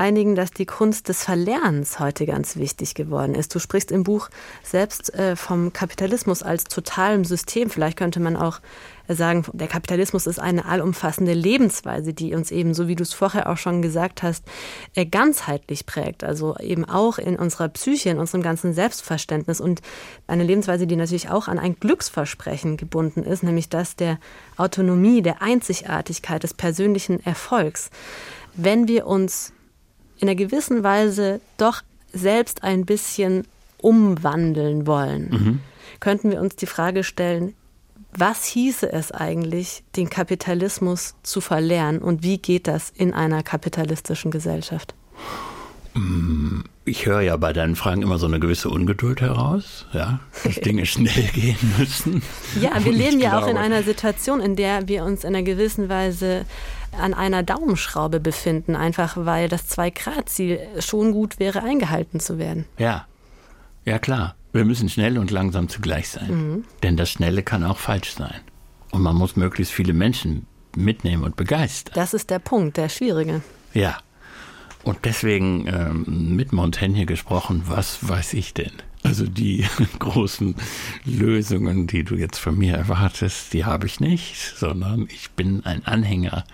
einigen, 0.00 0.34
dass 0.34 0.50
die 0.50 0.64
Kunst 0.64 1.10
des 1.10 1.24
Verlernens 1.24 2.00
heute 2.00 2.24
ganz 2.24 2.56
wichtig 2.56 2.94
geworden 2.94 3.34
ist. 3.34 3.54
Du 3.54 3.58
sprichst 3.58 3.92
im 3.92 4.02
Buch 4.02 4.30
selbst 4.62 5.12
äh, 5.12 5.36
vom 5.36 5.74
Kapitalismus 5.74 6.42
als 6.42 6.64
totalem 6.64 7.26
System. 7.26 7.68
Vielleicht 7.68 7.98
könnte 7.98 8.18
man 8.18 8.34
auch 8.34 8.60
sagen, 9.08 9.44
der 9.52 9.68
Kapitalismus 9.68 10.26
ist 10.26 10.38
eine 10.38 10.64
allumfassende 10.64 11.34
Lebensweise, 11.34 12.14
die 12.14 12.32
uns 12.32 12.50
eben, 12.50 12.72
so 12.72 12.88
wie 12.88 12.96
du 12.96 13.02
es 13.02 13.12
vorher 13.12 13.50
auch 13.50 13.58
schon 13.58 13.82
gesagt 13.82 14.22
hast, 14.22 14.46
äh, 14.94 15.04
ganzheitlich 15.04 15.84
prägt. 15.84 16.24
Also 16.24 16.56
eben 16.56 16.86
auch 16.86 17.18
in 17.18 17.36
unserer 17.36 17.68
Psyche, 17.68 18.08
in 18.08 18.18
unserem 18.18 18.42
ganzen 18.42 18.72
Selbstverständnis 18.72 19.60
und 19.60 19.82
eine 20.26 20.44
Lebensweise, 20.44 20.86
die 20.86 20.96
natürlich 20.96 21.28
auch 21.28 21.46
an 21.46 21.58
ein 21.58 21.76
Glücksversprechen 21.78 22.78
gebunden 22.78 23.22
ist, 23.22 23.42
nämlich 23.42 23.68
das 23.68 23.96
der 23.96 24.18
Autonomie, 24.56 25.20
der 25.20 25.42
Einzigartigkeit 25.42 26.42
des 26.42 26.54
persönlichen 26.54 27.22
Erfolgs. 27.22 27.90
Wenn 28.54 28.88
wir 28.88 29.06
uns 29.06 29.52
in 30.20 30.28
einer 30.28 30.36
gewissen 30.36 30.82
Weise 30.82 31.40
doch 31.56 31.82
selbst 32.12 32.62
ein 32.62 32.84
bisschen 32.84 33.46
umwandeln 33.78 34.86
wollen, 34.86 35.30
mhm. 35.30 35.60
könnten 36.00 36.30
wir 36.30 36.40
uns 36.40 36.56
die 36.56 36.66
Frage 36.66 37.04
stellen, 37.04 37.54
was 38.12 38.44
hieße 38.44 38.92
es 38.92 39.12
eigentlich, 39.12 39.84
den 39.96 40.10
Kapitalismus 40.10 41.14
zu 41.22 41.40
verlernen 41.40 42.00
und 42.00 42.22
wie 42.22 42.38
geht 42.38 42.66
das 42.66 42.90
in 42.90 43.14
einer 43.14 43.42
kapitalistischen 43.42 44.30
Gesellschaft? 44.30 44.94
Mm, 45.94 46.60
ich 46.84 47.06
höre 47.06 47.20
ja 47.20 47.36
bei 47.36 47.52
deinen 47.52 47.76
Fragen 47.76 48.02
immer 48.02 48.18
so 48.18 48.26
eine 48.26 48.40
gewisse 48.40 48.68
Ungeduld 48.68 49.20
heraus, 49.20 49.86
ja, 49.92 50.20
dass 50.44 50.54
Dinge 50.64 50.86
schnell 50.86 51.30
gehen 51.32 51.56
müssen. 51.78 52.22
Ja, 52.60 52.84
wir 52.84 52.92
leben 52.92 53.20
ja 53.20 53.38
auch 53.38 53.46
in 53.46 53.56
einer 53.56 53.82
Situation, 53.82 54.40
in 54.40 54.56
der 54.56 54.88
wir 54.88 55.04
uns 55.04 55.22
in 55.22 55.28
einer 55.28 55.42
gewissen 55.42 55.88
Weise 55.88 56.46
an 56.98 57.14
einer 57.14 57.42
Daumenschraube 57.42 58.20
befinden, 58.20 58.76
einfach 58.76 59.16
weil 59.16 59.48
das 59.48 59.66
Zwei-Grad-Ziel 59.68 60.60
schon 60.78 61.12
gut 61.12 61.38
wäre, 61.38 61.62
eingehalten 61.62 62.20
zu 62.20 62.38
werden. 62.38 62.66
Ja, 62.78 63.06
ja 63.84 63.98
klar. 63.98 64.34
Wir 64.52 64.64
müssen 64.64 64.88
schnell 64.88 65.16
und 65.18 65.30
langsam 65.30 65.68
zugleich 65.68 66.08
sein. 66.08 66.30
Mhm. 66.30 66.64
Denn 66.82 66.96
das 66.96 67.10
Schnelle 67.10 67.42
kann 67.42 67.62
auch 67.62 67.78
falsch 67.78 68.14
sein. 68.14 68.40
Und 68.90 69.02
man 69.02 69.14
muss 69.14 69.36
möglichst 69.36 69.72
viele 69.72 69.92
Menschen 69.92 70.46
mitnehmen 70.76 71.22
und 71.22 71.36
begeistern. 71.36 71.94
Das 71.94 72.14
ist 72.14 72.30
der 72.30 72.40
Punkt, 72.40 72.76
der 72.76 72.88
Schwierige. 72.88 73.42
Ja. 73.72 73.98
Und 74.82 74.98
deswegen 75.04 75.66
ähm, 75.66 76.36
mit 76.36 76.52
Montaigne 76.52 77.06
gesprochen, 77.06 77.62
was 77.66 78.08
weiß 78.08 78.34
ich 78.34 78.54
denn? 78.54 78.72
Also 79.02 79.26
die 79.26 79.66
großen 79.98 80.54
Lösungen, 81.04 81.86
die 81.86 82.02
du 82.02 82.16
jetzt 82.16 82.38
von 82.38 82.56
mir 82.56 82.74
erwartest, 82.76 83.52
die 83.52 83.64
habe 83.64 83.86
ich 83.86 84.00
nicht, 84.00 84.54
sondern 84.56 85.06
ich 85.10 85.30
bin 85.30 85.64
ein 85.64 85.84
Anhänger 85.86 86.44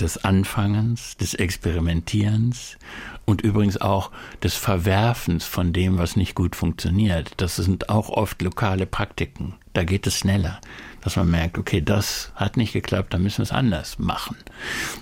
des 0.00 0.24
Anfangens, 0.24 1.16
des 1.16 1.34
Experimentierens 1.34 2.76
und 3.24 3.42
übrigens 3.42 3.80
auch 3.80 4.10
des 4.42 4.54
Verwerfens 4.54 5.44
von 5.44 5.72
dem, 5.72 5.98
was 5.98 6.16
nicht 6.16 6.34
gut 6.34 6.56
funktioniert. 6.56 7.34
Das 7.36 7.56
sind 7.56 7.88
auch 7.88 8.08
oft 8.08 8.42
lokale 8.42 8.86
Praktiken. 8.86 9.54
Da 9.72 9.84
geht 9.84 10.06
es 10.06 10.16
schneller, 10.18 10.60
dass 11.02 11.16
man 11.16 11.30
merkt, 11.30 11.58
okay, 11.58 11.80
das 11.80 12.32
hat 12.34 12.56
nicht 12.56 12.72
geklappt, 12.72 13.14
da 13.14 13.18
müssen 13.18 13.38
wir 13.38 13.44
es 13.44 13.52
anders 13.52 13.98
machen. 13.98 14.36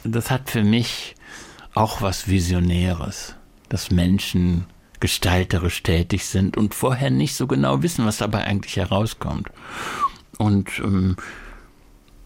Das 0.04 0.30
hat 0.30 0.50
für 0.50 0.64
mich 0.64 1.14
auch 1.74 2.02
was 2.02 2.28
Visionäres, 2.28 3.34
dass 3.68 3.90
Menschen 3.90 4.66
gestalterisch 5.00 5.82
tätig 5.82 6.26
sind 6.26 6.56
und 6.56 6.74
vorher 6.74 7.10
nicht 7.10 7.34
so 7.34 7.46
genau 7.46 7.82
wissen, 7.82 8.04
was 8.04 8.18
dabei 8.18 8.44
eigentlich 8.44 8.76
herauskommt. 8.76 9.48
Und 10.38 10.70
ähm, 10.80 11.16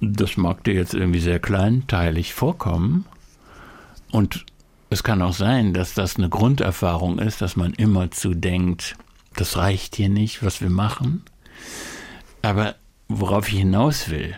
das 0.02 0.36
mag 0.36 0.64
dir 0.64 0.74
jetzt 0.74 0.94
irgendwie 0.94 1.20
sehr 1.20 1.38
kleinteilig 1.38 2.34
vorkommen. 2.34 3.06
Und 4.10 4.44
es 4.90 5.04
kann 5.04 5.22
auch 5.22 5.32
sein, 5.32 5.72
dass 5.72 5.94
das 5.94 6.16
eine 6.16 6.28
Grunderfahrung 6.28 7.20
ist, 7.20 7.40
dass 7.40 7.56
man 7.56 7.72
immerzu 7.72 8.34
denkt, 8.34 8.96
das 9.36 9.56
reicht 9.56 9.96
hier 9.96 10.08
nicht, 10.08 10.44
was 10.44 10.60
wir 10.60 10.70
machen. 10.70 11.22
Aber 12.42 12.74
worauf 13.08 13.48
ich 13.48 13.58
hinaus 13.58 14.10
will, 14.10 14.36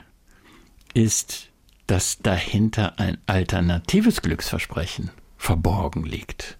ist, 0.93 1.49
dass 1.87 2.19
dahinter 2.19 2.99
ein 2.99 3.19
alternatives 3.27 4.21
Glücksversprechen 4.21 5.11
verborgen 5.39 6.05
liegt. 6.05 6.59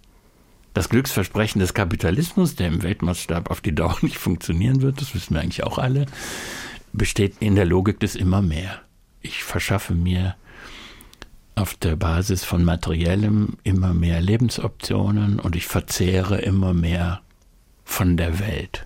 Das 0.73 0.89
Glücksversprechen 0.89 1.61
des 1.61 1.75
Kapitalismus, 1.75 2.57
der 2.57 2.69
im 2.69 2.83
Weltmaßstab 2.83 3.51
auf 3.51 3.61
die 3.61 3.75
Dauer 3.75 3.99
nicht 4.03 4.17
funktionieren 4.17 4.81
wird, 4.81 5.03
das 5.03 5.15
wissen 5.15 5.35
wir 5.35 5.43
eigentlich 5.43 5.63
auch 5.63 5.79
alle, 5.79 6.07
besteht 6.95 7.37
in 7.41 7.55
der 7.55 7.67
Logik 7.67 8.01
des 8.01 8.17
immer 8.17 8.41
mehr 8.41 8.81
ich 9.25 9.43
verschaffe 9.43 9.95
mir 9.95 10.37
auf 11.57 11.75
der 11.75 11.97
Basis 11.97 12.45
von 12.45 12.63
materiellem 12.65 13.57
immer 13.65 13.95
mehr 13.95 14.21
Lebensoptionen 14.21 15.41
und 15.41 15.57
ich 15.57 15.67
verzehre 15.67 16.39
immer 16.41 16.75
mehr 16.75 17.23
von 17.85 18.17
der 18.17 18.39
Welt. 18.39 18.85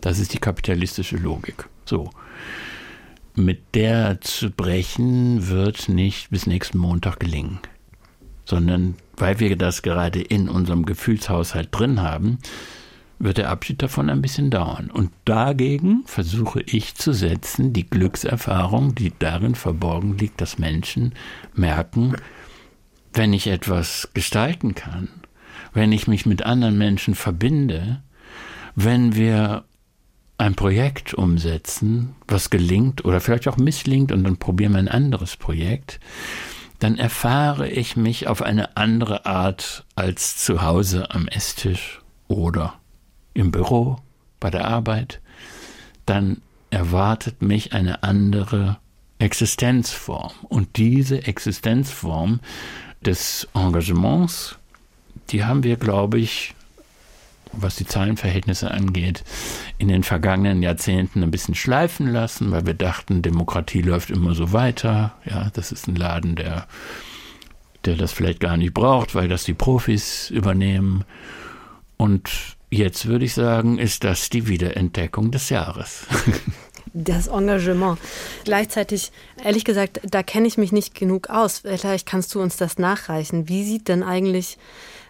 Das 0.00 0.18
ist 0.18 0.34
die 0.34 0.38
kapitalistische 0.38 1.16
Logik. 1.16 1.68
So. 1.84 2.10
Mit 3.34 3.74
der 3.74 4.20
zu 4.20 4.50
brechen 4.50 5.48
wird 5.48 5.88
nicht 5.88 6.30
bis 6.30 6.46
nächsten 6.46 6.78
Montag 6.78 7.20
gelingen, 7.20 7.60
sondern 8.44 8.96
weil 9.16 9.38
wir 9.38 9.56
das 9.56 9.82
gerade 9.82 10.20
in 10.20 10.48
unserem 10.48 10.86
Gefühlshaushalt 10.86 11.68
drin 11.70 12.02
haben, 12.02 12.38
wird 13.18 13.38
der 13.38 13.50
Abschied 13.50 13.82
davon 13.82 14.10
ein 14.10 14.22
bisschen 14.22 14.50
dauern. 14.50 14.90
Und 14.90 15.10
dagegen 15.24 16.02
versuche 16.06 16.62
ich 16.62 16.94
zu 16.94 17.12
setzen 17.12 17.72
die 17.72 17.88
Glückserfahrung, 17.88 18.94
die 18.94 19.12
darin 19.18 19.54
verborgen 19.54 20.16
liegt, 20.16 20.40
dass 20.40 20.58
Menschen 20.58 21.14
merken, 21.54 22.16
wenn 23.12 23.32
ich 23.32 23.48
etwas 23.48 24.10
gestalten 24.14 24.74
kann, 24.74 25.08
wenn 25.72 25.92
ich 25.92 26.06
mich 26.06 26.26
mit 26.26 26.44
anderen 26.44 26.78
Menschen 26.78 27.14
verbinde, 27.14 28.02
wenn 28.74 29.16
wir 29.16 29.64
ein 30.38 30.54
Projekt 30.54 31.14
umsetzen, 31.14 32.14
was 32.28 32.50
gelingt 32.50 33.04
oder 33.04 33.20
vielleicht 33.20 33.48
auch 33.48 33.56
misslingt 33.56 34.12
und 34.12 34.22
dann 34.22 34.36
probieren 34.36 34.72
wir 34.72 34.78
ein 34.78 34.88
anderes 34.88 35.36
Projekt, 35.36 35.98
dann 36.78 36.96
erfahre 36.96 37.68
ich 37.68 37.96
mich 37.96 38.28
auf 38.28 38.40
eine 38.40 38.76
andere 38.76 39.26
Art 39.26 39.84
als 39.96 40.36
zu 40.36 40.62
Hause 40.62 41.10
am 41.10 41.26
Esstisch 41.26 42.00
oder 42.28 42.74
im 43.34 43.50
Büro, 43.50 43.98
bei 44.40 44.50
der 44.50 44.66
Arbeit, 44.66 45.20
dann 46.06 46.40
erwartet 46.70 47.42
mich 47.42 47.72
eine 47.72 48.02
andere 48.02 48.78
Existenzform. 49.18 50.32
Und 50.48 50.76
diese 50.76 51.26
Existenzform 51.26 52.40
des 53.00 53.48
Engagements, 53.54 54.56
die 55.30 55.44
haben 55.44 55.64
wir, 55.64 55.76
glaube 55.76 56.18
ich, 56.18 56.54
was 57.52 57.76
die 57.76 57.86
Zahlenverhältnisse 57.86 58.70
angeht, 58.70 59.24
in 59.78 59.88
den 59.88 60.02
vergangenen 60.02 60.62
Jahrzehnten 60.62 61.22
ein 61.22 61.30
bisschen 61.30 61.54
schleifen 61.54 62.06
lassen, 62.08 62.50
weil 62.50 62.66
wir 62.66 62.74
dachten, 62.74 63.22
Demokratie 63.22 63.80
läuft 63.80 64.10
immer 64.10 64.34
so 64.34 64.52
weiter. 64.52 65.14
Ja, 65.24 65.50
das 65.54 65.72
ist 65.72 65.88
ein 65.88 65.96
Laden, 65.96 66.36
der, 66.36 66.66
der 67.84 67.96
das 67.96 68.12
vielleicht 68.12 68.40
gar 68.40 68.56
nicht 68.56 68.74
braucht, 68.74 69.14
weil 69.14 69.28
das 69.28 69.44
die 69.44 69.54
Profis 69.54 70.30
übernehmen. 70.30 71.04
Und 71.96 72.57
Jetzt 72.70 73.06
würde 73.06 73.24
ich 73.24 73.34
sagen, 73.34 73.78
ist 73.78 74.04
das 74.04 74.28
die 74.28 74.46
Wiederentdeckung 74.46 75.30
des 75.30 75.50
Jahres. 75.50 76.06
Das 76.94 77.28
Engagement. 77.28 77.98
Gleichzeitig, 78.44 79.12
ehrlich 79.44 79.64
gesagt, 79.64 80.00
da 80.04 80.22
kenne 80.22 80.48
ich 80.48 80.56
mich 80.56 80.72
nicht 80.72 80.94
genug 80.94 81.28
aus. 81.28 81.58
Vielleicht 81.58 82.06
kannst 82.06 82.34
du 82.34 82.40
uns 82.40 82.56
das 82.56 82.78
nachreichen. 82.78 83.48
Wie 83.48 83.62
sieht 83.62 83.88
denn 83.88 84.02
eigentlich 84.02 84.56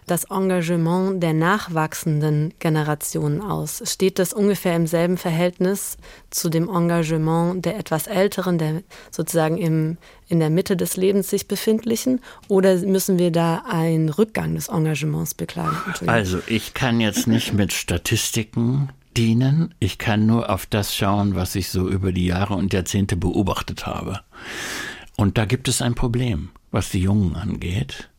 das 0.09 0.25
Engagement 0.25 1.21
der 1.21 1.33
nachwachsenden 1.33 2.53
Generationen 2.59 3.41
aus? 3.41 3.81
Steht 3.85 4.19
das 4.19 4.33
ungefähr 4.33 4.75
im 4.75 4.87
selben 4.87 5.17
Verhältnis 5.17 5.97
zu 6.29 6.49
dem 6.49 6.69
Engagement 6.69 7.65
der 7.65 7.77
etwas 7.77 8.07
älteren, 8.07 8.57
der 8.57 8.83
sozusagen 9.11 9.57
im, 9.57 9.97
in 10.27 10.39
der 10.39 10.49
Mitte 10.49 10.75
des 10.75 10.97
Lebens 10.97 11.29
sich 11.29 11.47
befindlichen? 11.47 12.21
Oder 12.47 12.77
müssen 12.77 13.19
wir 13.19 13.31
da 13.31 13.63
einen 13.69 14.09
Rückgang 14.09 14.55
des 14.55 14.67
Engagements 14.67 15.33
beklagen? 15.33 15.77
Also 16.07 16.39
ich 16.47 16.73
kann 16.73 16.99
jetzt 16.99 17.27
nicht 17.27 17.53
mit 17.53 17.73
Statistiken 17.73 18.89
dienen. 19.17 19.73
Ich 19.79 19.97
kann 19.97 20.25
nur 20.25 20.49
auf 20.49 20.65
das 20.65 20.95
schauen, 20.95 21.35
was 21.35 21.55
ich 21.55 21.69
so 21.69 21.89
über 21.89 22.11
die 22.11 22.25
Jahre 22.25 22.55
und 22.55 22.73
Jahrzehnte 22.73 23.15
beobachtet 23.15 23.85
habe. 23.85 24.21
Und 25.17 25.37
da 25.37 25.45
gibt 25.45 25.67
es 25.67 25.81
ein 25.81 25.95
Problem, 25.95 26.49
was 26.71 26.89
die 26.89 27.01
Jungen 27.01 27.35
angeht. 27.35 28.09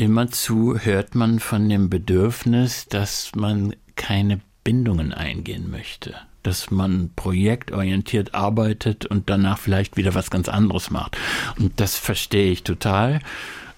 Immerzu 0.00 0.78
hört 0.78 1.16
man 1.16 1.40
von 1.40 1.68
dem 1.68 1.90
Bedürfnis, 1.90 2.86
dass 2.86 3.34
man 3.34 3.74
keine 3.96 4.40
Bindungen 4.62 5.12
eingehen 5.12 5.72
möchte, 5.72 6.14
dass 6.44 6.70
man 6.70 7.10
projektorientiert 7.16 8.32
arbeitet 8.32 9.06
und 9.06 9.28
danach 9.28 9.58
vielleicht 9.58 9.96
wieder 9.96 10.14
was 10.14 10.30
ganz 10.30 10.48
anderes 10.48 10.92
macht. 10.92 11.18
Und 11.58 11.80
das 11.80 11.96
verstehe 11.96 12.52
ich 12.52 12.62
total, 12.62 13.18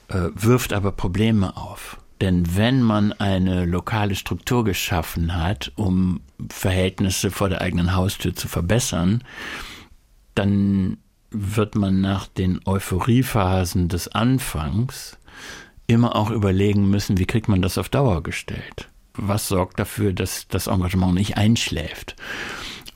äh, 0.09 0.29
wirft 0.35 0.75
aber 0.75 0.93
Probleme 0.93 1.57
auf. 1.57 1.97
Denn 2.21 2.55
wenn 2.55 2.83
man 2.83 3.15
eine 3.15 3.65
lokale 3.65 4.15
Struktur 4.15 4.63
geschaffen 4.63 5.35
hat, 5.35 5.73
um 5.77 6.21
Verhältnisse 6.51 7.31
vor 7.31 7.49
der 7.49 7.63
eigenen 7.63 7.95
Haustür 7.95 8.35
zu 8.35 8.47
verbessern, 8.47 9.25
dann 10.35 10.99
wird 11.31 11.77
man 11.77 12.03
nach 12.03 12.27
den 12.27 12.61
Euphoriephasen 12.67 13.89
des 13.89 14.09
Anfangs 14.09 15.17
immer 15.91 16.17
auch 16.17 16.31
überlegen 16.31 16.89
müssen, 16.89 17.19
wie 17.19 17.27
kriegt 17.27 17.49
man 17.49 17.63
das 17.63 17.79
auf 17.79 17.89
Dauer 17.89 18.23
gestellt? 18.23 18.89
Was 19.15 19.49
sorgt 19.49 19.79
dafür, 19.79 20.13
dass 20.13 20.47
das 20.49 20.69
Engagement 20.69 21.15
nicht 21.15 21.37
einschläft? 21.37 22.17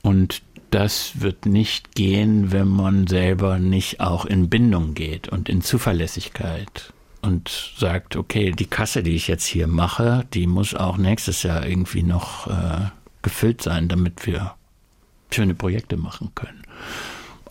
Und 0.01 0.41
das 0.71 1.21
wird 1.21 1.45
nicht 1.45 1.95
gehen, 1.95 2.51
wenn 2.51 2.67
man 2.67 3.07
selber 3.07 3.59
nicht 3.59 3.99
auch 3.99 4.25
in 4.25 4.49
Bindung 4.49 4.93
geht 4.93 5.27
und 5.29 5.49
in 5.49 5.61
Zuverlässigkeit 5.61 6.93
und 7.21 7.73
sagt, 7.77 8.15
okay, 8.15 8.51
die 8.51 8.65
Kasse, 8.65 9.03
die 9.03 9.15
ich 9.15 9.27
jetzt 9.27 9.45
hier 9.45 9.67
mache, 9.67 10.25
die 10.33 10.47
muss 10.47 10.73
auch 10.73 10.97
nächstes 10.97 11.43
Jahr 11.43 11.65
irgendwie 11.65 12.03
noch 12.03 12.47
äh, 12.47 12.89
gefüllt 13.21 13.61
sein, 13.61 13.87
damit 13.87 14.25
wir 14.25 14.53
schöne 15.31 15.55
Projekte 15.55 15.97
machen 15.97 16.31
können. 16.35 16.63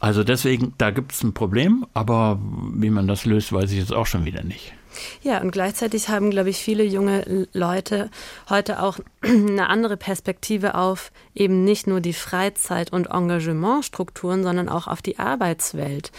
Also 0.01 0.23
deswegen, 0.23 0.75
da 0.79 0.91
gibt 0.91 1.13
es 1.13 1.23
ein 1.23 1.35
Problem, 1.35 1.87
aber 1.95 2.39
wie 2.75 2.91
man 2.91 3.09
das 3.09 3.25
löst, 3.25 3.53
weiß 3.53 3.73
ich 3.73 3.79
jetzt 3.79 3.93
auch 3.93 4.07
schon 4.07 4.25
wieder 4.25 4.43
nicht. 4.45 4.75
Ja, 5.23 5.41
und 5.41 5.51
gleichzeitig 5.51 6.09
haben, 6.09 6.31
glaube 6.31 6.51
ich, 6.51 6.59
viele 6.59 6.85
junge 6.85 7.49
Leute 7.53 8.11
heute 8.49 8.83
auch 8.83 8.99
eine 9.23 9.69
andere 9.69 9.97
Perspektive 9.97 10.75
auf 10.75 11.13
eben 11.35 11.65
nicht 11.65 11.87
nur 11.87 12.01
die 12.01 12.13
Freizeit- 12.13 12.93
und 12.93 13.07
Engagementstrukturen, 13.07 14.43
sondern 14.43 14.69
auch 14.69 14.87
auf 14.87 15.03
die 15.03 15.19
Arbeitswelt 15.19 16.13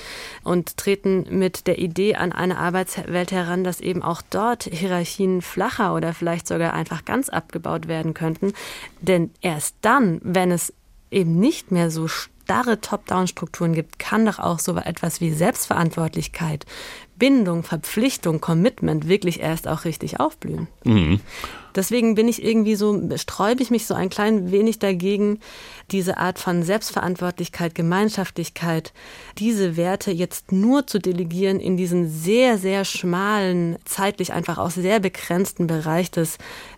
und 0.44 0.78
treten 0.78 1.26
mit 1.30 1.68
der 1.68 1.80
Idee 1.80 2.16
an 2.16 2.32
eine 2.32 2.58
Arbeitswelt 2.58 3.32
heran, 3.32 3.64
dass 3.64 3.80
eben 3.80 4.04
auch 4.04 4.22
dort 4.30 4.64
Hierarchien 4.64 5.42
flacher 5.42 5.94
oder 5.96 6.14
vielleicht 6.14 6.48
sogar 6.48 6.74
einfach 6.74 7.06
ganz 7.06 7.30
abgebaut 7.30 7.88
werden 7.88 8.14
könnten. 8.14 8.54
Denn 9.02 9.32
erst 9.42 9.76
dann, 9.82 10.20
wenn 10.24 10.52
es 10.52 10.74
eben 11.12 11.40
nicht 11.40 11.72
mehr 11.72 11.90
so 11.92 12.08
starre 12.46 12.80
Top-Down-Strukturen 12.80 13.74
gibt, 13.74 13.98
kann 13.98 14.26
doch 14.26 14.38
auch 14.38 14.60
so 14.60 14.76
etwas 14.76 15.20
wie 15.20 15.32
Selbstverantwortlichkeit, 15.32 16.66
Bindung, 17.18 17.64
Verpflichtung, 17.64 18.42
Commitment 18.42 19.08
wirklich 19.08 19.40
erst 19.40 19.68
auch 19.68 19.86
richtig 19.86 20.20
aufblühen. 20.20 20.68
Mhm. 20.84 21.20
Deswegen 21.76 22.16
bin 22.16 22.30
ich 22.30 22.42
irgendwie 22.42 22.76
so, 22.76 23.02
sträube 23.18 23.62
ich 23.62 23.70
mich 23.70 23.86
so 23.86 23.94
ein 23.94 24.10
klein 24.10 24.50
wenig 24.52 24.80
dagegen, 24.80 25.40
diese 25.92 26.18
Art 26.18 26.40
von 26.40 26.64
Selbstverantwortlichkeit, 26.64 27.76
Gemeinschaftlichkeit, 27.76 28.94
diese 29.38 29.76
Werte 29.76 30.12
jetzt 30.12 30.54
nur 30.54 30.88
zu 30.88 31.00
delegieren 31.00 31.60
in 31.60 31.76
diesen 31.76 32.10
sehr, 32.10 32.58
sehr 32.58 32.86
schmalen, 32.86 33.78
zeitlich 33.84 34.32
einfach 34.32 34.58
auch 34.58 34.72
sehr 34.72 35.02
begrenzten 35.02 35.68
Bereich 35.68 36.12
des 36.12 36.38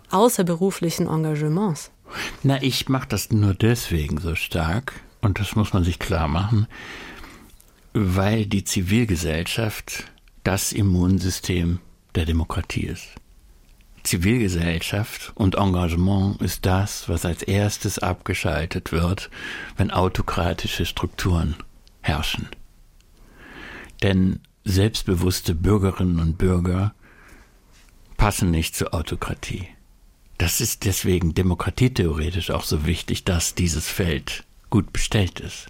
außerberuflichen 0.09 1.07
Engagements. 1.07 1.91
Na, 2.41 2.61
ich 2.63 2.89
mache 2.89 3.07
das 3.07 3.31
nur 3.31 3.53
deswegen 3.53 4.19
so 4.19 4.33
stark, 4.33 4.93
und 5.21 5.39
das 5.39 5.55
muss 5.55 5.73
man 5.73 5.83
sich 5.83 5.99
klar 5.99 6.27
machen, 6.27 6.67
weil 7.93 8.45
die 8.47 8.63
Zivilgesellschaft 8.63 10.05
das 10.47 10.71
Immunsystem 10.71 11.79
der 12.15 12.23
Demokratie 12.23 12.85
ist. 12.85 13.05
Zivilgesellschaft 14.03 15.33
und 15.35 15.55
Engagement 15.55 16.41
ist 16.41 16.65
das, 16.65 17.09
was 17.09 17.25
als 17.25 17.43
erstes 17.43 17.99
abgeschaltet 17.99 18.93
wird, 18.93 19.29
wenn 19.75 19.91
autokratische 19.91 20.85
Strukturen 20.85 21.57
herrschen. 21.99 22.47
Denn 24.01 24.39
selbstbewusste 24.63 25.53
Bürgerinnen 25.53 26.21
und 26.21 26.37
Bürger 26.37 26.93
passen 28.15 28.49
nicht 28.49 28.73
zur 28.73 28.93
Autokratie. 28.93 29.67
Das 30.37 30.61
ist 30.61 30.85
deswegen 30.85 31.33
demokratietheoretisch 31.33 32.51
auch 32.51 32.63
so 32.63 32.85
wichtig, 32.85 33.25
dass 33.25 33.53
dieses 33.53 33.89
Feld 33.89 34.45
gut 34.69 34.93
bestellt 34.93 35.41
ist. 35.41 35.67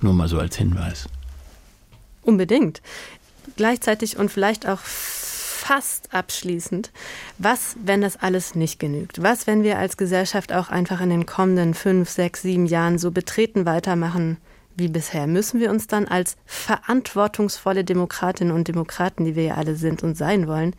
Nur 0.00 0.12
mal 0.12 0.28
so 0.28 0.38
als 0.38 0.56
Hinweis. 0.56 1.08
Unbedingt. 2.20 2.82
Gleichzeitig 3.60 4.16
und 4.16 4.30
vielleicht 4.30 4.66
auch 4.66 4.80
fast 4.80 6.14
abschließend, 6.14 6.90
was, 7.36 7.76
wenn 7.84 8.00
das 8.00 8.16
alles 8.16 8.54
nicht 8.54 8.78
genügt? 8.80 9.22
Was, 9.22 9.46
wenn 9.46 9.62
wir 9.62 9.76
als 9.76 9.98
Gesellschaft 9.98 10.54
auch 10.54 10.70
einfach 10.70 11.02
in 11.02 11.10
den 11.10 11.26
kommenden 11.26 11.74
fünf, 11.74 12.08
sechs, 12.08 12.40
sieben 12.40 12.64
Jahren 12.64 12.96
so 12.96 13.10
betreten 13.10 13.66
weitermachen 13.66 14.38
wie 14.76 14.88
bisher? 14.88 15.26
Müssen 15.26 15.60
wir 15.60 15.70
uns 15.70 15.86
dann 15.88 16.08
als 16.08 16.38
verantwortungsvolle 16.46 17.84
Demokratinnen 17.84 18.54
und 18.54 18.66
Demokraten, 18.66 19.26
die 19.26 19.36
wir 19.36 19.44
ja 19.44 19.54
alle 19.56 19.76
sind 19.76 20.02
und 20.02 20.16
sein 20.16 20.48
wollen, 20.48 20.74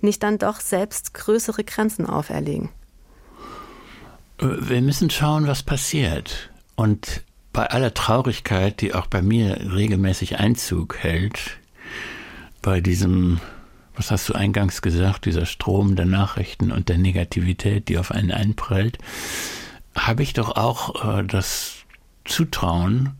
nicht 0.00 0.22
dann 0.22 0.38
doch 0.38 0.60
selbst 0.60 1.12
größere 1.12 1.64
Grenzen 1.64 2.06
auferlegen? 2.06 2.70
Äh, 4.38 4.46
wir 4.58 4.80
müssen 4.80 5.10
schauen, 5.10 5.46
was 5.46 5.62
passiert. 5.62 6.50
Und 6.76 7.24
bei 7.52 7.66
aller 7.66 7.92
Traurigkeit, 7.92 8.80
die 8.80 8.94
auch 8.94 9.06
bei 9.06 9.20
mir 9.20 9.74
regelmäßig 9.74 10.38
Einzug 10.38 10.96
hält, 10.96 11.58
bei 12.62 12.80
diesem, 12.80 13.40
was 13.94 14.10
hast 14.10 14.28
du 14.28 14.34
eingangs 14.34 14.80
gesagt, 14.80 15.26
dieser 15.26 15.46
Strom 15.46 15.96
der 15.96 16.06
Nachrichten 16.06 16.72
und 16.72 16.88
der 16.88 16.98
Negativität, 16.98 17.88
die 17.88 17.98
auf 17.98 18.10
einen 18.12 18.30
einprellt, 18.30 18.98
habe 19.96 20.22
ich 20.22 20.32
doch 20.32 20.56
auch 20.56 21.18
äh, 21.18 21.24
das 21.24 21.74
Zutrauen, 22.24 23.10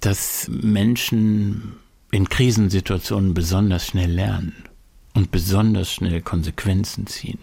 dass 0.00 0.48
Menschen 0.48 1.74
in 2.10 2.28
Krisensituationen 2.28 3.34
besonders 3.34 3.86
schnell 3.86 4.10
lernen 4.10 4.54
und 5.14 5.30
besonders 5.30 5.92
schnell 5.92 6.22
Konsequenzen 6.22 7.06
ziehen. 7.06 7.38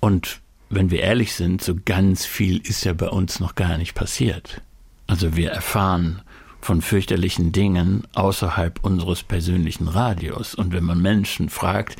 Und 0.00 0.40
wenn 0.70 0.90
wir 0.90 1.00
ehrlich 1.00 1.34
sind, 1.34 1.62
so 1.62 1.74
ganz 1.84 2.26
viel 2.26 2.58
ist 2.58 2.84
ja 2.84 2.92
bei 2.92 3.08
uns 3.08 3.40
noch 3.40 3.54
gar 3.54 3.78
nicht 3.78 3.94
passiert. 3.94 4.60
Also 5.06 5.36
wir 5.36 5.50
erfahren 5.50 6.22
von 6.60 6.82
fürchterlichen 6.82 7.52
Dingen 7.52 8.04
außerhalb 8.14 8.84
unseres 8.84 9.22
persönlichen 9.22 9.88
Radios. 9.88 10.54
Und 10.54 10.72
wenn 10.72 10.84
man 10.84 11.00
Menschen 11.00 11.48
fragt, 11.48 11.96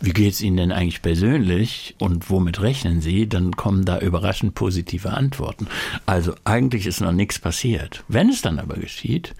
wie 0.00 0.12
geht 0.12 0.34
es 0.34 0.40
ihnen 0.40 0.56
denn 0.56 0.72
eigentlich 0.72 1.02
persönlich 1.02 1.94
und 1.98 2.30
womit 2.30 2.60
rechnen 2.60 3.00
sie, 3.00 3.28
dann 3.28 3.56
kommen 3.56 3.84
da 3.84 3.98
überraschend 3.98 4.54
positive 4.54 5.10
Antworten. 5.10 5.66
Also 6.06 6.34
eigentlich 6.44 6.86
ist 6.86 7.00
noch 7.00 7.12
nichts 7.12 7.38
passiert. 7.38 8.04
Wenn 8.08 8.30
es 8.30 8.42
dann 8.42 8.58
aber 8.58 8.76
geschieht, 8.76 9.34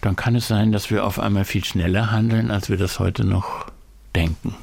dann 0.00 0.16
kann 0.16 0.34
es 0.34 0.48
sein, 0.48 0.72
dass 0.72 0.90
wir 0.90 1.04
auf 1.04 1.18
einmal 1.18 1.44
viel 1.44 1.64
schneller 1.64 2.10
handeln, 2.10 2.50
als 2.50 2.70
wir 2.70 2.76
das 2.76 2.98
heute 2.98 3.24
noch 3.24 3.66
denken. 4.14 4.54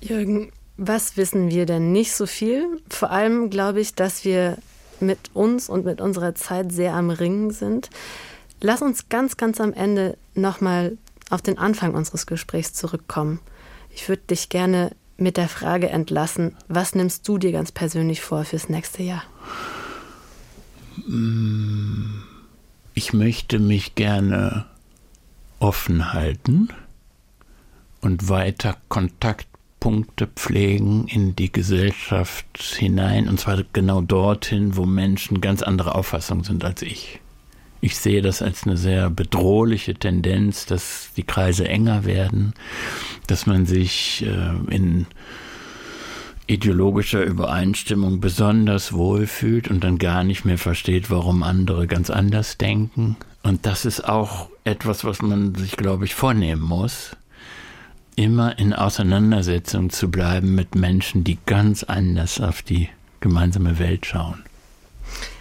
Jürgen, 0.00 0.50
was 0.76 1.16
wissen 1.16 1.50
wir 1.50 1.66
denn 1.66 1.92
nicht 1.92 2.12
so 2.12 2.26
viel? 2.26 2.64
Vor 2.88 3.10
allem 3.10 3.50
glaube 3.50 3.80
ich, 3.80 3.94
dass 3.94 4.24
wir 4.24 4.56
mit 5.02 5.18
uns 5.34 5.68
und 5.68 5.84
mit 5.84 6.00
unserer 6.00 6.34
Zeit 6.34 6.72
sehr 6.72 6.94
am 6.94 7.10
Ringen 7.10 7.50
sind. 7.50 7.90
Lass 8.60 8.82
uns 8.82 9.08
ganz, 9.08 9.36
ganz 9.36 9.60
am 9.60 9.72
Ende 9.72 10.16
nochmal 10.34 10.96
auf 11.30 11.42
den 11.42 11.58
Anfang 11.58 11.94
unseres 11.94 12.26
Gesprächs 12.26 12.72
zurückkommen. 12.72 13.40
Ich 13.94 14.08
würde 14.08 14.22
dich 14.28 14.48
gerne 14.48 14.92
mit 15.16 15.36
der 15.36 15.48
Frage 15.48 15.88
entlassen, 15.90 16.56
was 16.68 16.94
nimmst 16.94 17.26
du 17.28 17.38
dir 17.38 17.52
ganz 17.52 17.72
persönlich 17.72 18.20
vor 18.20 18.44
fürs 18.44 18.68
nächste 18.68 19.02
Jahr? 19.02 19.22
Ich 22.94 23.12
möchte 23.12 23.58
mich 23.58 23.94
gerne 23.94 24.66
offen 25.58 26.12
halten 26.12 26.68
und 28.00 28.28
weiter 28.28 28.76
Kontakt 28.88 29.46
Punkte 29.80 30.26
pflegen 30.26 31.08
in 31.08 31.34
die 31.34 31.50
Gesellschaft 31.50 32.46
hinein, 32.78 33.28
und 33.28 33.40
zwar 33.40 33.64
genau 33.72 34.02
dorthin, 34.02 34.76
wo 34.76 34.84
Menschen 34.84 35.40
ganz 35.40 35.62
andere 35.62 35.94
Auffassungen 35.94 36.44
sind 36.44 36.64
als 36.64 36.82
ich. 36.82 37.20
Ich 37.80 37.96
sehe 37.96 38.20
das 38.20 38.42
als 38.42 38.64
eine 38.64 38.76
sehr 38.76 39.08
bedrohliche 39.08 39.94
Tendenz, 39.94 40.66
dass 40.66 41.10
die 41.16 41.22
Kreise 41.22 41.66
enger 41.66 42.04
werden, 42.04 42.52
dass 43.26 43.46
man 43.46 43.64
sich 43.64 44.24
äh, 44.26 44.74
in 44.74 45.06
ideologischer 46.46 47.22
Übereinstimmung 47.22 48.20
besonders 48.20 48.92
wohlfühlt 48.92 49.68
und 49.68 49.84
dann 49.84 49.98
gar 49.98 50.24
nicht 50.24 50.44
mehr 50.44 50.58
versteht, 50.58 51.08
warum 51.08 51.42
andere 51.42 51.86
ganz 51.86 52.10
anders 52.10 52.58
denken. 52.58 53.16
Und 53.42 53.64
das 53.64 53.84
ist 53.84 54.06
auch 54.06 54.50
etwas, 54.64 55.04
was 55.04 55.22
man 55.22 55.54
sich, 55.54 55.76
glaube 55.76 56.04
ich, 56.04 56.14
vornehmen 56.14 56.62
muss, 56.62 57.16
immer 58.16 58.58
in 58.58 58.72
Auseinandersetzung 58.72 59.90
zu 59.90 60.10
bleiben 60.10 60.54
mit 60.54 60.74
Menschen, 60.74 61.24
die 61.24 61.38
ganz 61.46 61.84
anders 61.84 62.40
auf 62.40 62.62
die 62.62 62.88
gemeinsame 63.20 63.78
Welt 63.78 64.06
schauen. 64.06 64.44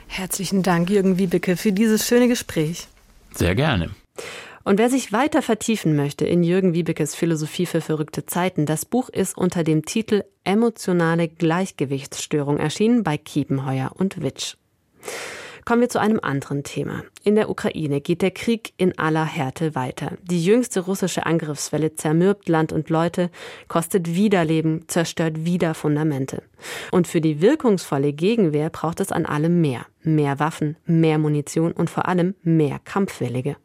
Herzlichen 0.08 0.64
Dank, 0.64 0.90
Jürgen 0.90 1.18
Wiebeke, 1.18 1.56
für 1.56 1.72
dieses 1.72 2.08
schöne 2.08 2.28
Gespräch. 2.28 2.88
Sehr 3.34 3.56
gerne. 3.56 3.92
Und 4.64 4.78
wer 4.78 4.90
sich 4.90 5.14
weiter 5.14 5.42
vertiefen 5.42 5.96
möchte 5.96 6.26
in 6.26 6.44
Jürgen 6.44 6.74
Wiebekes 6.74 7.16
Philosophie 7.16 7.66
für 7.66 7.82
verrückte 7.82 8.26
Zeiten, 8.26 8.66
das 8.66 8.86
Buch 8.86 9.10
ist 9.10 9.38
unter 9.38 9.64
dem 9.64 9.86
Titel 9.86 10.24
Emotionale 10.44 11.28
Gleichgewichtsstörung 11.28 12.58
erschienen 12.58 13.04
bei 13.04 13.18
Kiepenheuer 13.18 13.92
und 13.96 14.22
Witsch. 14.22 14.56
Kommen 15.70 15.82
wir 15.82 15.90
zu 15.90 16.00
einem 16.00 16.20
anderen 16.20 16.64
Thema. 16.64 17.04
In 17.24 17.36
der 17.36 17.48
Ukraine 17.48 18.02
geht 18.02 18.24
der 18.24 18.32
Krieg 18.32 18.74
in 18.78 18.98
aller 18.98 19.24
Härte 19.24 19.76
weiter. 19.76 20.14
Die 20.24 20.44
jüngste 20.44 20.80
russische 20.80 21.28
Angriffswelle 21.28 21.94
zermürbt 21.94 22.50
Land 22.50 22.74
und 22.74 22.90
Leute, 22.90 23.30
kostet 23.68 24.16
wieder 24.16 24.44
Leben, 24.44 24.86
zerstört 24.88 25.46
wieder 25.46 25.76
Fundamente. 25.76 26.42
Und 26.90 27.08
für 27.08 27.22
die 27.22 27.40
wirkungsvolle 27.40 28.14
Gegenwehr 28.14 28.72
braucht 28.72 29.00
es 29.00 29.12
an 29.12 29.28
allem 29.28 29.62
mehr. 29.62 29.86
Mehr 30.02 30.40
Waffen, 30.40 30.76
mehr 30.88 31.20
Munition 31.20 31.72
und 31.72 31.92
vor 31.92 32.08
allem 32.08 32.34
mehr 32.42 32.80
Kampfwillige. 32.84 33.56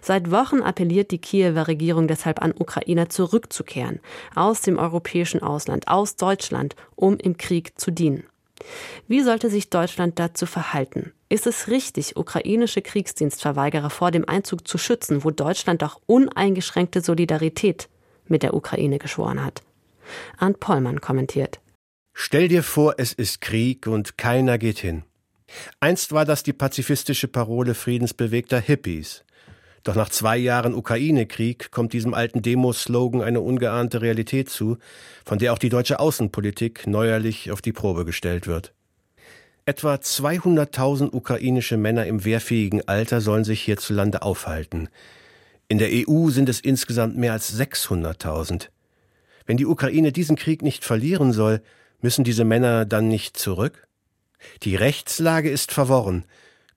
Seit 0.00 0.30
Wochen 0.30 0.60
appelliert 0.60 1.10
die 1.10 1.18
Kiewer 1.18 1.66
Regierung 1.66 2.06
deshalb 2.06 2.40
an 2.40 2.54
Ukrainer 2.56 3.08
zurückzukehren, 3.08 3.98
aus 4.36 4.60
dem 4.60 4.78
europäischen 4.78 5.42
Ausland, 5.42 5.88
aus 5.88 6.14
Deutschland, 6.14 6.76
um 6.94 7.16
im 7.16 7.36
Krieg 7.36 7.80
zu 7.80 7.90
dienen. 7.90 8.28
Wie 9.08 9.22
sollte 9.22 9.50
sich 9.50 9.70
Deutschland 9.70 10.20
dazu 10.20 10.46
verhalten? 10.46 11.12
Ist 11.32 11.46
es 11.46 11.68
richtig, 11.68 12.18
ukrainische 12.18 12.82
Kriegsdienstverweigerer 12.82 13.88
vor 13.88 14.10
dem 14.10 14.28
Einzug 14.28 14.68
zu 14.68 14.76
schützen, 14.76 15.24
wo 15.24 15.30
Deutschland 15.30 15.80
doch 15.80 15.98
uneingeschränkte 16.04 17.00
Solidarität 17.00 17.88
mit 18.28 18.42
der 18.42 18.52
Ukraine 18.52 18.98
geschworen 18.98 19.42
hat? 19.42 19.62
Arndt 20.36 20.60
Pollmann 20.60 21.00
kommentiert. 21.00 21.58
Stell 22.12 22.48
dir 22.48 22.62
vor, 22.62 22.96
es 22.98 23.14
ist 23.14 23.40
Krieg 23.40 23.86
und 23.86 24.18
keiner 24.18 24.58
geht 24.58 24.78
hin. 24.78 25.04
Einst 25.80 26.12
war 26.12 26.26
das 26.26 26.42
die 26.42 26.52
pazifistische 26.52 27.28
Parole 27.28 27.72
friedensbewegter 27.72 28.60
Hippies. 28.60 29.24
Doch 29.84 29.94
nach 29.94 30.10
zwei 30.10 30.36
Jahren 30.36 30.74
Ukraine-Krieg 30.74 31.70
kommt 31.70 31.94
diesem 31.94 32.12
alten 32.12 32.42
Demoslogan 32.42 33.22
eine 33.22 33.40
ungeahnte 33.40 34.02
Realität 34.02 34.50
zu, 34.50 34.76
von 35.24 35.38
der 35.38 35.54
auch 35.54 35.58
die 35.58 35.70
deutsche 35.70 35.98
Außenpolitik 35.98 36.86
neuerlich 36.86 37.50
auf 37.50 37.62
die 37.62 37.72
Probe 37.72 38.04
gestellt 38.04 38.46
wird. 38.46 38.74
Etwa 39.64 39.94
200.000 39.94 41.12
ukrainische 41.12 41.76
Männer 41.76 42.04
im 42.06 42.24
wehrfähigen 42.24 42.88
Alter 42.88 43.20
sollen 43.20 43.44
sich 43.44 43.62
hierzulande 43.62 44.22
aufhalten. 44.22 44.88
In 45.68 45.78
der 45.78 45.90
EU 45.92 46.30
sind 46.30 46.48
es 46.48 46.58
insgesamt 46.58 47.16
mehr 47.16 47.32
als 47.32 47.56
600.000. 47.60 48.70
Wenn 49.46 49.56
die 49.56 49.66
Ukraine 49.66 50.10
diesen 50.10 50.34
Krieg 50.34 50.62
nicht 50.62 50.84
verlieren 50.84 51.32
soll, 51.32 51.62
müssen 52.00 52.24
diese 52.24 52.44
Männer 52.44 52.84
dann 52.86 53.06
nicht 53.06 53.36
zurück? 53.36 53.86
Die 54.64 54.74
Rechtslage 54.74 55.48
ist 55.48 55.70
verworren. 55.70 56.24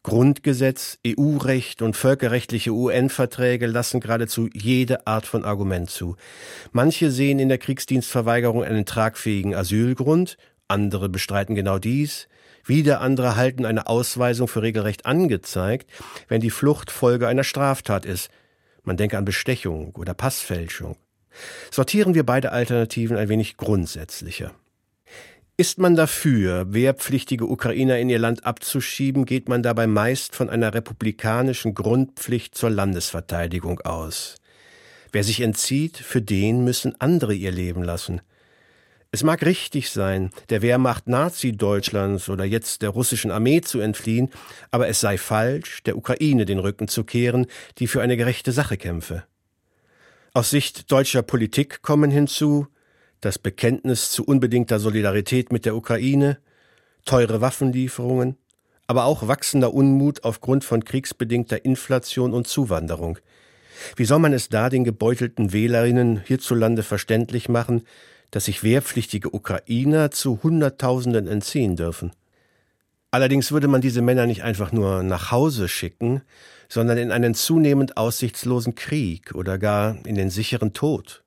Grundgesetz, 0.03 0.99
EU-Recht 1.07 1.81
und 1.81 1.95
völkerrechtliche 1.95 2.69
UN-Verträge 2.69 3.65
lassen 3.65 3.99
geradezu 3.99 4.47
jede 4.53 5.07
Art 5.07 5.25
von 5.25 5.43
Argument 5.43 5.89
zu. 5.89 6.17
Manche 6.71 7.09
sehen 7.09 7.39
in 7.39 7.49
der 7.49 7.57
Kriegsdienstverweigerung 7.57 8.63
einen 8.63 8.85
tragfähigen 8.85 9.55
Asylgrund, 9.55 10.37
andere 10.67 11.09
bestreiten 11.09 11.55
genau 11.55 11.79
dies, 11.79 12.27
wieder 12.65 13.01
andere 13.01 13.35
halten 13.35 13.65
eine 13.65 13.87
Ausweisung 13.87 14.47
für 14.47 14.61
regelrecht 14.61 15.05
angezeigt, 15.05 15.89
wenn 16.27 16.41
die 16.41 16.49
Flucht 16.49 16.91
Folge 16.91 17.27
einer 17.27 17.43
Straftat 17.43 18.05
ist. 18.05 18.29
Man 18.83 18.97
denke 18.97 19.17
an 19.17 19.25
Bestechung 19.25 19.95
oder 19.95 20.13
Passfälschung. 20.13 20.97
Sortieren 21.71 22.13
wir 22.15 22.25
beide 22.25 22.51
Alternativen 22.51 23.17
ein 23.17 23.29
wenig 23.29 23.57
grundsätzlicher. 23.57 24.51
Ist 25.57 25.79
man 25.79 25.95
dafür, 25.95 26.73
wehrpflichtige 26.73 27.45
Ukrainer 27.45 27.97
in 27.97 28.09
ihr 28.09 28.19
Land 28.19 28.45
abzuschieben, 28.45 29.25
geht 29.25 29.47
man 29.47 29.63
dabei 29.63 29.87
meist 29.87 30.35
von 30.35 30.49
einer 30.49 30.73
republikanischen 30.73 31.73
Grundpflicht 31.73 32.55
zur 32.55 32.71
Landesverteidigung 32.71 33.79
aus. 33.81 34.35
Wer 35.13 35.23
sich 35.23 35.39
entzieht, 35.39 35.95
für 35.95 36.21
den 36.21 36.65
müssen 36.65 36.99
andere 36.99 37.33
ihr 37.33 37.51
Leben 37.51 37.83
lassen. 37.83 38.21
Es 39.15 39.23
mag 39.23 39.45
richtig 39.45 39.91
sein, 39.91 40.29
der 40.49 40.61
Wehrmacht 40.61 41.07
Nazi-Deutschlands 41.07 42.27
oder 42.27 42.43
jetzt 42.43 42.81
der 42.81 42.89
russischen 42.89 43.31
Armee 43.31 43.61
zu 43.61 43.79
entfliehen, 43.79 44.29
aber 44.71 44.89
es 44.89 44.99
sei 44.99 45.17
falsch, 45.17 45.83
der 45.83 45.95
Ukraine 45.95 46.43
den 46.43 46.59
Rücken 46.59 46.89
zu 46.89 47.05
kehren, 47.05 47.45
die 47.77 47.87
für 47.87 48.01
eine 48.01 48.17
gerechte 48.17 48.51
Sache 48.51 48.75
kämpfe. 48.75 49.23
Aus 50.33 50.49
Sicht 50.49 50.91
deutscher 50.91 51.21
Politik 51.21 51.81
kommen 51.81 52.11
hinzu, 52.11 52.67
das 53.21 53.39
Bekenntnis 53.39 54.11
zu 54.11 54.25
unbedingter 54.25 54.81
Solidarität 54.81 55.49
mit 55.49 55.63
der 55.63 55.77
Ukraine, 55.77 56.37
teure 57.05 57.39
Waffenlieferungen, 57.39 58.35
aber 58.85 59.05
auch 59.05 59.29
wachsender 59.29 59.73
Unmut 59.73 60.25
aufgrund 60.25 60.65
von 60.65 60.83
kriegsbedingter 60.83 61.63
Inflation 61.63 62.33
und 62.33 62.47
Zuwanderung. 62.47 63.17
Wie 63.95 64.03
soll 64.03 64.19
man 64.19 64.33
es 64.33 64.49
da 64.49 64.69
den 64.69 64.83
gebeutelten 64.83 65.53
Wählerinnen 65.53 66.21
hierzulande 66.25 66.83
verständlich 66.83 67.47
machen, 67.47 67.83
dass 68.31 68.45
sich 68.45 68.63
wehrpflichtige 68.63 69.33
Ukrainer 69.33 70.11
zu 70.11 70.41
Hunderttausenden 70.43 71.27
entziehen 71.27 71.75
dürfen? 71.75 72.11
Allerdings 73.11 73.51
würde 73.51 73.67
man 73.67 73.81
diese 73.81 74.01
Männer 74.01 74.25
nicht 74.25 74.43
einfach 74.43 74.71
nur 74.71 75.01
nach 75.03 75.31
Hause 75.31 75.69
schicken, 75.69 76.21
sondern 76.67 76.97
in 76.97 77.11
einen 77.11 77.33
zunehmend 77.33 77.97
aussichtslosen 77.97 78.75
Krieg 78.75 79.33
oder 79.35 79.57
gar 79.57 79.97
in 80.05 80.15
den 80.15 80.29
sicheren 80.29 80.73
Tod. 80.73 81.23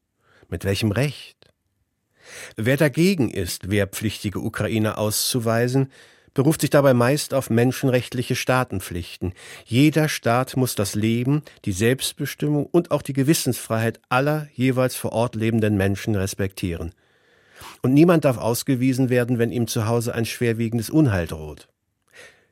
Mit 0.48 0.64
welchem 0.64 0.92
Recht? 0.92 1.36
Wer 2.56 2.76
dagegen 2.76 3.30
ist, 3.30 3.70
wehrpflichtige 3.70 4.40
Ukrainer 4.40 4.98
auszuweisen, 4.98 5.90
beruft 6.38 6.60
sich 6.60 6.70
dabei 6.70 6.94
meist 6.94 7.34
auf 7.34 7.50
menschenrechtliche 7.50 8.36
Staatenpflichten. 8.36 9.32
Jeder 9.64 10.08
Staat 10.08 10.56
muss 10.56 10.76
das 10.76 10.94
Leben, 10.94 11.42
die 11.64 11.72
Selbstbestimmung 11.72 12.64
und 12.66 12.92
auch 12.92 13.02
die 13.02 13.12
Gewissensfreiheit 13.12 13.98
aller 14.08 14.46
jeweils 14.54 14.94
vor 14.94 15.10
Ort 15.10 15.34
lebenden 15.34 15.76
Menschen 15.76 16.14
respektieren. 16.14 16.94
Und 17.82 17.92
niemand 17.92 18.24
darf 18.24 18.38
ausgewiesen 18.38 19.10
werden, 19.10 19.40
wenn 19.40 19.50
ihm 19.50 19.66
zu 19.66 19.88
Hause 19.88 20.14
ein 20.14 20.26
schwerwiegendes 20.26 20.90
Unheil 20.90 21.26
droht. 21.26 21.66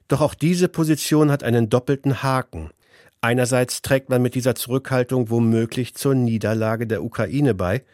Doch 0.09 0.21
auch 0.21 0.35
diese 0.35 0.67
Position 0.67 1.31
hat 1.31 1.45
einen 1.45 1.71
doppelten 1.71 2.25
Haken. 2.25 2.71
Einerseits 3.21 3.83
trägt 3.83 4.11
man 4.11 4.21
mit 4.21 4.35
dieser 4.35 4.57
Zurückhaltung 4.57 5.31
womöglich 5.31 5.95
zur 5.95 6.17
Niederlage 6.17 6.89
der 6.89 7.05
Ukraine 7.05 7.55
bei, 7.55 7.85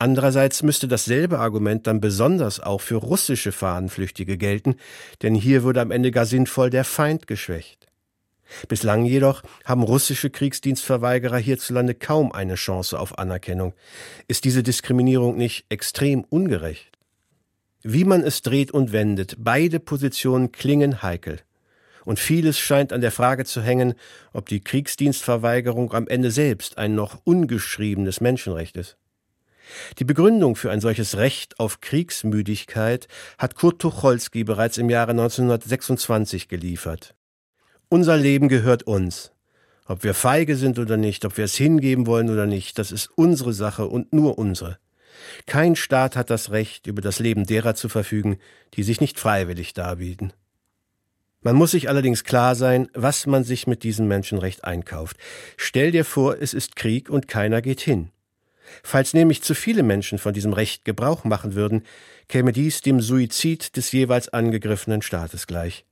Andererseits 0.00 0.62
müsste 0.62 0.86
dasselbe 0.86 1.40
Argument 1.40 1.86
dann 1.88 2.00
besonders 2.00 2.60
auch 2.60 2.80
für 2.80 2.96
russische 2.96 3.50
Fahnenflüchtige 3.50 4.38
gelten, 4.38 4.76
denn 5.22 5.34
hier 5.34 5.64
würde 5.64 5.80
am 5.80 5.90
Ende 5.90 6.12
gar 6.12 6.26
sinnvoll 6.26 6.70
der 6.70 6.84
Feind 6.84 7.26
geschwächt. 7.26 7.88
Bislang 8.68 9.04
jedoch 9.04 9.42
haben 9.64 9.82
russische 9.82 10.30
Kriegsdienstverweigerer 10.30 11.38
hierzulande 11.38 11.94
kaum 11.94 12.32
eine 12.32 12.54
Chance 12.54 12.98
auf 12.98 13.18
Anerkennung. 13.18 13.74
Ist 14.28 14.44
diese 14.44 14.62
Diskriminierung 14.62 15.36
nicht 15.36 15.66
extrem 15.68 16.24
ungerecht? 16.24 16.96
Wie 17.82 18.04
man 18.04 18.22
es 18.22 18.42
dreht 18.42 18.70
und 18.70 18.92
wendet, 18.92 19.36
beide 19.38 19.80
Positionen 19.80 20.52
klingen 20.52 21.02
heikel. 21.02 21.40
Und 22.04 22.18
vieles 22.18 22.58
scheint 22.58 22.92
an 22.92 23.00
der 23.00 23.12
Frage 23.12 23.44
zu 23.44 23.60
hängen, 23.62 23.94
ob 24.32 24.48
die 24.48 24.60
Kriegsdienstverweigerung 24.60 25.92
am 25.92 26.08
Ende 26.08 26.30
selbst 26.30 26.78
ein 26.78 26.94
noch 26.94 27.20
ungeschriebenes 27.24 28.20
Menschenrecht 28.20 28.76
ist. 28.76 28.96
Die 29.98 30.04
Begründung 30.04 30.56
für 30.56 30.70
ein 30.70 30.80
solches 30.80 31.16
Recht 31.16 31.58
auf 31.60 31.80
Kriegsmüdigkeit 31.80 33.08
hat 33.38 33.54
Kurt 33.54 33.80
Tucholsky 33.80 34.44
bereits 34.44 34.78
im 34.78 34.90
Jahre 34.90 35.12
1926 35.12 36.48
geliefert. 36.48 37.14
Unser 37.88 38.16
Leben 38.16 38.48
gehört 38.48 38.82
uns. 38.82 39.32
Ob 39.86 40.04
wir 40.04 40.12
feige 40.12 40.56
sind 40.56 40.78
oder 40.78 40.98
nicht, 40.98 41.24
ob 41.24 41.38
wir 41.38 41.46
es 41.46 41.54
hingeben 41.54 42.06
wollen 42.06 42.28
oder 42.28 42.46
nicht, 42.46 42.78
das 42.78 42.92
ist 42.92 43.10
unsere 43.14 43.54
Sache 43.54 43.86
und 43.86 44.12
nur 44.12 44.38
unsere. 44.38 44.78
Kein 45.46 45.76
Staat 45.76 46.14
hat 46.14 46.30
das 46.30 46.50
Recht, 46.50 46.86
über 46.86 47.00
das 47.00 47.18
Leben 47.18 47.46
derer 47.46 47.74
zu 47.74 47.88
verfügen, 47.88 48.38
die 48.74 48.82
sich 48.82 49.00
nicht 49.00 49.18
freiwillig 49.18 49.72
darbieten. 49.72 50.32
Man 51.40 51.56
muss 51.56 51.70
sich 51.70 51.88
allerdings 51.88 52.24
klar 52.24 52.54
sein, 52.54 52.88
was 52.94 53.26
man 53.26 53.44
sich 53.44 53.66
mit 53.66 53.82
diesem 53.82 54.08
Menschenrecht 54.08 54.64
einkauft. 54.64 55.16
Stell 55.56 55.92
dir 55.92 56.04
vor, 56.04 56.36
es 56.40 56.52
ist 56.52 56.76
Krieg 56.76 57.08
und 57.08 57.28
keiner 57.28 57.62
geht 57.62 57.80
hin. 57.80 58.10
Falls 58.82 59.14
nämlich 59.14 59.42
zu 59.42 59.54
viele 59.54 59.82
Menschen 59.82 60.18
von 60.18 60.32
diesem 60.32 60.52
Recht 60.52 60.84
Gebrauch 60.84 61.24
machen 61.24 61.54
würden, 61.54 61.82
käme 62.28 62.52
dies 62.52 62.80
dem 62.80 63.00
Suizid 63.00 63.76
des 63.76 63.92
jeweils 63.92 64.28
angegriffenen 64.28 65.02
Staates 65.02 65.46
gleich. 65.46 65.84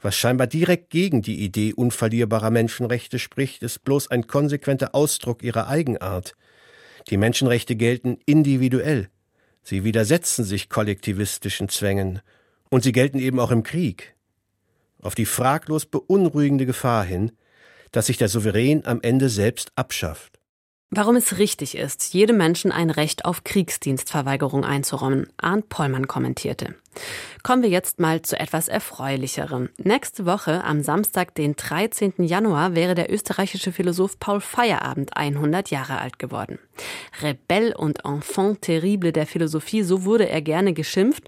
Was 0.00 0.16
scheinbar 0.16 0.46
direkt 0.46 0.90
gegen 0.90 1.22
die 1.22 1.44
Idee 1.44 1.72
unverlierbarer 1.72 2.50
Menschenrechte 2.50 3.18
spricht, 3.18 3.62
ist 3.62 3.84
bloß 3.84 4.10
ein 4.10 4.26
konsequenter 4.26 4.94
Ausdruck 4.94 5.42
ihrer 5.42 5.68
Eigenart. 5.68 6.34
Die 7.08 7.16
Menschenrechte 7.16 7.76
gelten 7.76 8.18
individuell. 8.26 9.08
Sie 9.62 9.84
widersetzen 9.84 10.44
sich 10.44 10.68
kollektivistischen 10.68 11.68
Zwängen. 11.68 12.20
Und 12.68 12.82
sie 12.82 12.92
gelten 12.92 13.18
eben 13.18 13.40
auch 13.40 13.50
im 13.50 13.62
Krieg. 13.62 14.14
Auf 15.00 15.14
die 15.14 15.26
fraglos 15.26 15.86
beunruhigende 15.86 16.66
Gefahr 16.66 17.04
hin, 17.04 17.32
dass 17.92 18.06
sich 18.06 18.18
der 18.18 18.28
Souverän 18.28 18.84
am 18.84 19.00
Ende 19.02 19.28
selbst 19.28 19.72
abschafft. 19.76 20.35
Warum 20.90 21.16
es 21.16 21.38
richtig 21.38 21.76
ist, 21.76 22.14
jedem 22.14 22.36
Menschen 22.36 22.70
ein 22.70 22.90
Recht 22.90 23.24
auf 23.24 23.42
Kriegsdienstverweigerung 23.42 24.64
einzuräumen, 24.64 25.26
Arndt 25.36 25.68
Pollmann 25.68 26.06
kommentierte. 26.06 26.76
Kommen 27.42 27.64
wir 27.64 27.68
jetzt 27.68 27.98
mal 27.98 28.22
zu 28.22 28.38
etwas 28.38 28.68
Erfreulicherem. 28.68 29.68
Nächste 29.78 30.26
Woche, 30.26 30.62
am 30.62 30.82
Samstag, 30.82 31.34
den 31.34 31.56
13. 31.56 32.14
Januar, 32.18 32.76
wäre 32.76 32.94
der 32.94 33.12
österreichische 33.12 33.72
Philosoph 33.72 34.20
Paul 34.20 34.40
Feierabend 34.40 35.16
100 35.16 35.70
Jahre 35.70 35.98
alt 35.98 36.20
geworden. 36.20 36.60
Rebell 37.20 37.74
und 37.74 38.04
Enfant 38.04 38.62
terrible 38.62 39.10
der 39.10 39.26
Philosophie, 39.26 39.82
so 39.82 40.04
wurde 40.04 40.28
er 40.28 40.40
gerne 40.40 40.72
geschimpft. 40.72 41.24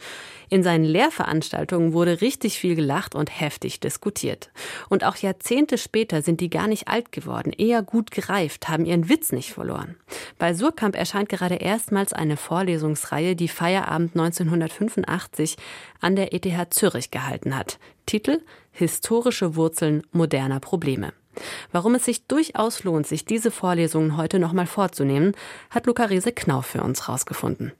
In 0.50 0.62
seinen 0.62 0.84
Lehrveranstaltungen 0.84 1.92
wurde 1.92 2.20
richtig 2.20 2.58
viel 2.58 2.74
gelacht 2.74 3.14
und 3.14 3.40
heftig 3.40 3.80
diskutiert. 3.80 4.50
Und 4.88 5.04
auch 5.04 5.16
Jahrzehnte 5.16 5.78
später 5.78 6.22
sind 6.22 6.40
die 6.40 6.50
gar 6.50 6.68
nicht 6.68 6.88
alt 6.88 7.12
geworden, 7.12 7.52
eher 7.52 7.82
gut 7.82 8.10
gereift, 8.10 8.68
haben 8.68 8.86
ihren 8.86 9.08
Witz 9.08 9.32
nicht 9.32 9.52
verloren. 9.52 9.96
Bei 10.38 10.54
Surkamp 10.54 10.96
erscheint 10.96 11.28
gerade 11.28 11.56
erstmals 11.56 12.12
eine 12.12 12.36
Vorlesungsreihe, 12.36 13.36
die 13.36 13.48
Feierabend 13.48 14.16
1985 14.16 15.56
an 16.00 16.16
der 16.16 16.32
ETH 16.32 16.74
Zürich 16.74 17.10
gehalten 17.10 17.56
hat. 17.56 17.78
Titel 18.06 18.40
Historische 18.72 19.56
Wurzeln 19.56 20.02
moderner 20.12 20.60
Probleme. 20.60 21.12
Warum 21.72 21.94
es 21.94 22.04
sich 22.04 22.26
durchaus 22.26 22.84
lohnt, 22.84 23.06
sich 23.06 23.24
diese 23.24 23.50
Vorlesungen 23.50 24.16
heute 24.16 24.38
nochmal 24.38 24.66
vorzunehmen, 24.66 25.32
hat 25.70 25.86
Luca 25.86 26.04
Rese 26.04 26.32
Knauf 26.32 26.66
für 26.66 26.82
uns 26.82 27.08
rausgefunden. 27.08 27.72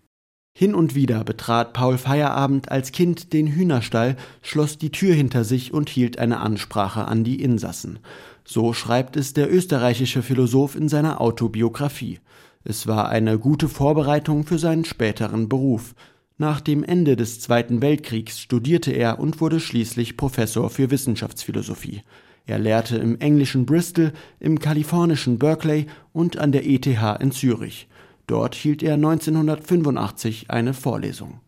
Hin 0.58 0.74
und 0.74 0.96
wieder 0.96 1.22
betrat 1.22 1.72
Paul 1.72 1.98
Feierabend 1.98 2.72
als 2.72 2.90
Kind 2.90 3.32
den 3.32 3.46
Hühnerstall, 3.46 4.16
schloss 4.42 4.76
die 4.76 4.90
Tür 4.90 5.14
hinter 5.14 5.44
sich 5.44 5.72
und 5.72 5.88
hielt 5.88 6.18
eine 6.18 6.40
Ansprache 6.40 7.04
an 7.04 7.22
die 7.22 7.40
Insassen. 7.40 8.00
So 8.44 8.72
schreibt 8.72 9.16
es 9.16 9.34
der 9.34 9.54
österreichische 9.54 10.20
Philosoph 10.20 10.74
in 10.74 10.88
seiner 10.88 11.20
Autobiografie. 11.20 12.18
Es 12.64 12.88
war 12.88 13.08
eine 13.08 13.38
gute 13.38 13.68
Vorbereitung 13.68 14.46
für 14.46 14.58
seinen 14.58 14.84
späteren 14.84 15.48
Beruf. 15.48 15.94
Nach 16.38 16.60
dem 16.60 16.82
Ende 16.82 17.14
des 17.14 17.38
Zweiten 17.38 17.80
Weltkriegs 17.80 18.40
studierte 18.40 18.90
er 18.90 19.20
und 19.20 19.40
wurde 19.40 19.60
schließlich 19.60 20.16
Professor 20.16 20.70
für 20.70 20.90
Wissenschaftsphilosophie. 20.90 22.02
Er 22.46 22.58
lehrte 22.58 22.96
im 22.96 23.20
englischen 23.20 23.64
Bristol, 23.64 24.12
im 24.40 24.58
kalifornischen 24.58 25.38
Berkeley 25.38 25.86
und 26.12 26.36
an 26.36 26.50
der 26.50 26.66
ETH 26.66 26.88
in 27.20 27.30
Zürich. 27.30 27.86
Dort 28.28 28.54
hielt 28.54 28.82
er 28.82 28.94
1985 28.94 30.50
eine 30.50 30.74
Vorlesung. 30.74 31.40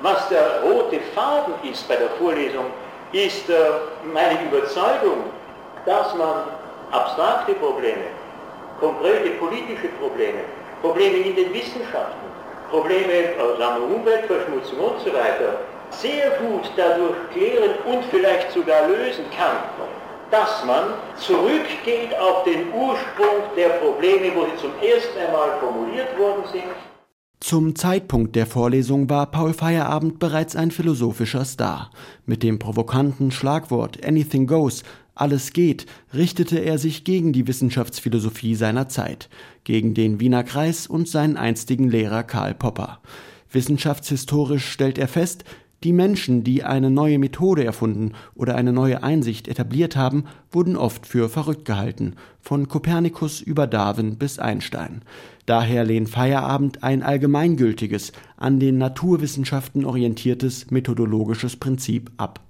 Was 0.00 0.28
der 0.28 0.62
rote 0.62 1.00
Faden 1.12 1.54
ist 1.68 1.88
bei 1.88 1.96
der 1.96 2.08
Vorlesung, 2.10 2.66
ist 3.10 3.50
äh, 3.50 3.54
meine 4.14 4.38
Überzeugung, 4.46 5.24
dass 5.84 6.14
man 6.14 6.44
abstrakte 6.92 7.54
Probleme, 7.54 8.06
konkrete 8.78 9.30
politische 9.40 9.88
Probleme, 10.00 10.44
Probleme 10.80 11.16
in 11.16 11.34
den 11.34 11.52
Wissenschaften, 11.52 12.30
Probleme 12.70 13.34
sagen 13.58 13.82
wir, 13.82 13.96
Umweltverschmutzung 13.96 14.78
und 14.78 15.00
so 15.00 15.12
weiter, 15.12 15.58
sehr 15.90 16.30
gut 16.38 16.70
dadurch 16.76 17.16
klären 17.32 17.74
und 17.86 18.04
vielleicht 18.12 18.52
sogar 18.52 18.86
lösen 18.86 19.24
kann 19.36 19.58
dass 20.30 20.64
man 20.64 20.94
zurückgeht 21.16 22.16
auf 22.18 22.44
den 22.44 22.72
Ursprung 22.72 23.54
der 23.56 23.70
Probleme, 23.80 24.34
wo 24.34 24.44
sie 24.44 24.60
zum 24.60 24.72
ersten 24.80 25.18
Einmal 25.18 25.58
formuliert 25.60 26.16
worden 26.18 26.44
sind. 26.52 26.64
Zum 27.40 27.74
Zeitpunkt 27.74 28.36
der 28.36 28.46
Vorlesung 28.46 29.08
war 29.08 29.30
Paul 29.30 29.54
Feierabend 29.54 30.18
bereits 30.18 30.56
ein 30.56 30.70
philosophischer 30.70 31.44
Star. 31.44 31.90
Mit 32.26 32.42
dem 32.42 32.58
provokanten 32.58 33.30
Schlagwort 33.30 34.04
Anything 34.04 34.46
Goes, 34.46 34.82
alles 35.14 35.52
geht, 35.52 35.86
richtete 36.14 36.58
er 36.58 36.78
sich 36.78 37.04
gegen 37.04 37.32
die 37.32 37.46
Wissenschaftsphilosophie 37.46 38.54
seiner 38.54 38.88
Zeit, 38.88 39.30
gegen 39.64 39.94
den 39.94 40.20
Wiener 40.20 40.44
Kreis 40.44 40.86
und 40.86 41.08
seinen 41.08 41.36
einstigen 41.36 41.90
Lehrer 41.90 42.22
Karl 42.22 42.54
Popper. 42.54 43.00
Wissenschaftshistorisch 43.50 44.66
stellt 44.70 44.98
er 44.98 45.08
fest, 45.08 45.44
die 45.82 45.92
Menschen, 45.92 46.44
die 46.44 46.62
eine 46.62 46.90
neue 46.90 47.18
Methode 47.18 47.64
erfunden 47.64 48.12
oder 48.34 48.54
eine 48.54 48.72
neue 48.72 49.02
Einsicht 49.02 49.48
etabliert 49.48 49.96
haben, 49.96 50.24
wurden 50.50 50.76
oft 50.76 51.06
für 51.06 51.28
verrückt 51.28 51.64
gehalten, 51.64 52.16
von 52.40 52.68
Kopernikus 52.68 53.40
über 53.40 53.66
Darwin 53.66 54.16
bis 54.16 54.38
Einstein. 54.38 55.02
Daher 55.46 55.84
lehnt 55.84 56.10
Feierabend 56.10 56.82
ein 56.82 57.02
allgemeingültiges, 57.02 58.12
an 58.36 58.60
den 58.60 58.78
Naturwissenschaften 58.78 59.84
orientiertes 59.84 60.70
methodologisches 60.70 61.56
Prinzip 61.56 62.10
ab. 62.18 62.40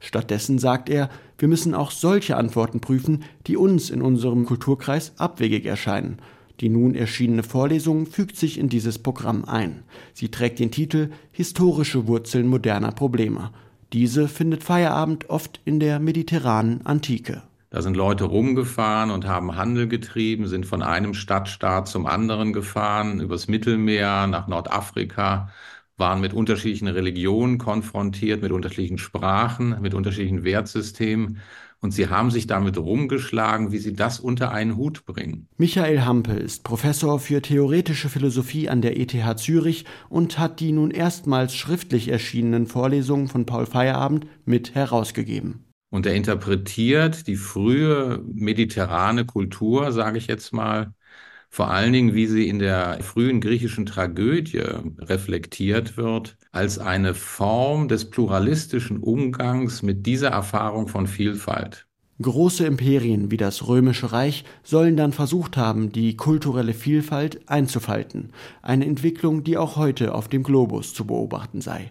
Stattdessen 0.00 0.58
sagt 0.58 0.90
er, 0.90 1.10
wir 1.38 1.48
müssen 1.48 1.74
auch 1.74 1.92
solche 1.92 2.36
Antworten 2.36 2.80
prüfen, 2.80 3.22
die 3.46 3.56
uns 3.56 3.88
in 3.88 4.02
unserem 4.02 4.46
Kulturkreis 4.46 5.12
abwegig 5.16 5.64
erscheinen 5.64 6.18
die 6.60 6.68
nun 6.68 6.94
erschienene 6.94 7.42
Vorlesung 7.42 8.06
fügt 8.06 8.36
sich 8.36 8.58
in 8.58 8.68
dieses 8.68 8.98
Programm 8.98 9.44
ein. 9.44 9.82
Sie 10.12 10.30
trägt 10.30 10.58
den 10.58 10.70
Titel 10.70 11.10
Historische 11.32 12.06
Wurzeln 12.06 12.46
moderner 12.46 12.92
Probleme. 12.92 13.50
Diese 13.92 14.28
findet 14.28 14.62
Feierabend 14.62 15.30
oft 15.30 15.60
in 15.64 15.80
der 15.80 15.98
mediterranen 15.98 16.84
Antike. 16.86 17.42
Da 17.70 17.82
sind 17.82 17.96
Leute 17.96 18.24
rumgefahren 18.24 19.10
und 19.10 19.26
haben 19.26 19.56
Handel 19.56 19.86
getrieben, 19.86 20.48
sind 20.48 20.66
von 20.66 20.82
einem 20.82 21.14
Stadtstaat 21.14 21.88
zum 21.88 22.06
anderen 22.06 22.52
gefahren, 22.52 23.20
übers 23.20 23.46
Mittelmeer 23.48 24.26
nach 24.26 24.48
Nordafrika, 24.48 25.50
waren 25.96 26.20
mit 26.20 26.34
unterschiedlichen 26.34 26.88
Religionen 26.88 27.58
konfrontiert, 27.58 28.42
mit 28.42 28.50
unterschiedlichen 28.50 28.98
Sprachen, 28.98 29.80
mit 29.80 29.94
unterschiedlichen 29.94 30.44
Wertsystemen 30.44 31.38
und 31.80 31.92
sie 31.92 32.08
haben 32.08 32.30
sich 32.30 32.46
damit 32.46 32.78
rumgeschlagen, 32.78 33.72
wie 33.72 33.78
sie 33.78 33.94
das 33.94 34.20
unter 34.20 34.52
einen 34.52 34.76
Hut 34.76 35.04
bringen. 35.06 35.48
Michael 35.56 36.02
Hampe 36.02 36.32
ist 36.32 36.62
Professor 36.62 37.18
für 37.18 37.42
theoretische 37.42 38.08
Philosophie 38.08 38.68
an 38.68 38.82
der 38.82 38.98
ETH 38.98 39.38
Zürich 39.38 39.84
und 40.08 40.38
hat 40.38 40.60
die 40.60 40.72
nun 40.72 40.90
erstmals 40.90 41.54
schriftlich 41.54 42.08
erschienenen 42.08 42.66
Vorlesungen 42.66 43.28
von 43.28 43.46
Paul 43.46 43.66
Feierabend 43.66 44.26
mit 44.44 44.74
herausgegeben. 44.74 45.64
Und 45.90 46.06
er 46.06 46.14
interpretiert 46.14 47.26
die 47.26 47.36
frühe 47.36 48.22
mediterrane 48.32 49.24
Kultur, 49.24 49.90
sage 49.90 50.18
ich 50.18 50.28
jetzt 50.28 50.52
mal, 50.52 50.94
vor 51.52 51.68
allen 51.70 51.92
Dingen, 51.92 52.14
wie 52.14 52.26
sie 52.26 52.48
in 52.48 52.60
der 52.60 53.02
frühen 53.02 53.40
griechischen 53.40 53.84
Tragödie 53.84 54.62
reflektiert 55.00 55.96
wird, 55.96 56.36
als 56.52 56.78
eine 56.78 57.12
Form 57.12 57.88
des 57.88 58.08
pluralistischen 58.08 58.98
Umgangs 58.98 59.82
mit 59.82 60.06
dieser 60.06 60.28
Erfahrung 60.28 60.86
von 60.86 61.08
Vielfalt. 61.08 61.86
Große 62.22 62.64
Imperien 62.66 63.32
wie 63.32 63.36
das 63.36 63.66
Römische 63.66 64.12
Reich 64.12 64.44
sollen 64.62 64.96
dann 64.96 65.12
versucht 65.12 65.56
haben, 65.56 65.90
die 65.90 66.16
kulturelle 66.16 66.72
Vielfalt 66.72 67.40
einzufalten, 67.48 68.30
eine 68.62 68.86
Entwicklung, 68.86 69.42
die 69.42 69.56
auch 69.56 69.76
heute 69.76 70.14
auf 70.14 70.28
dem 70.28 70.44
Globus 70.44 70.94
zu 70.94 71.04
beobachten 71.04 71.60
sei. 71.60 71.90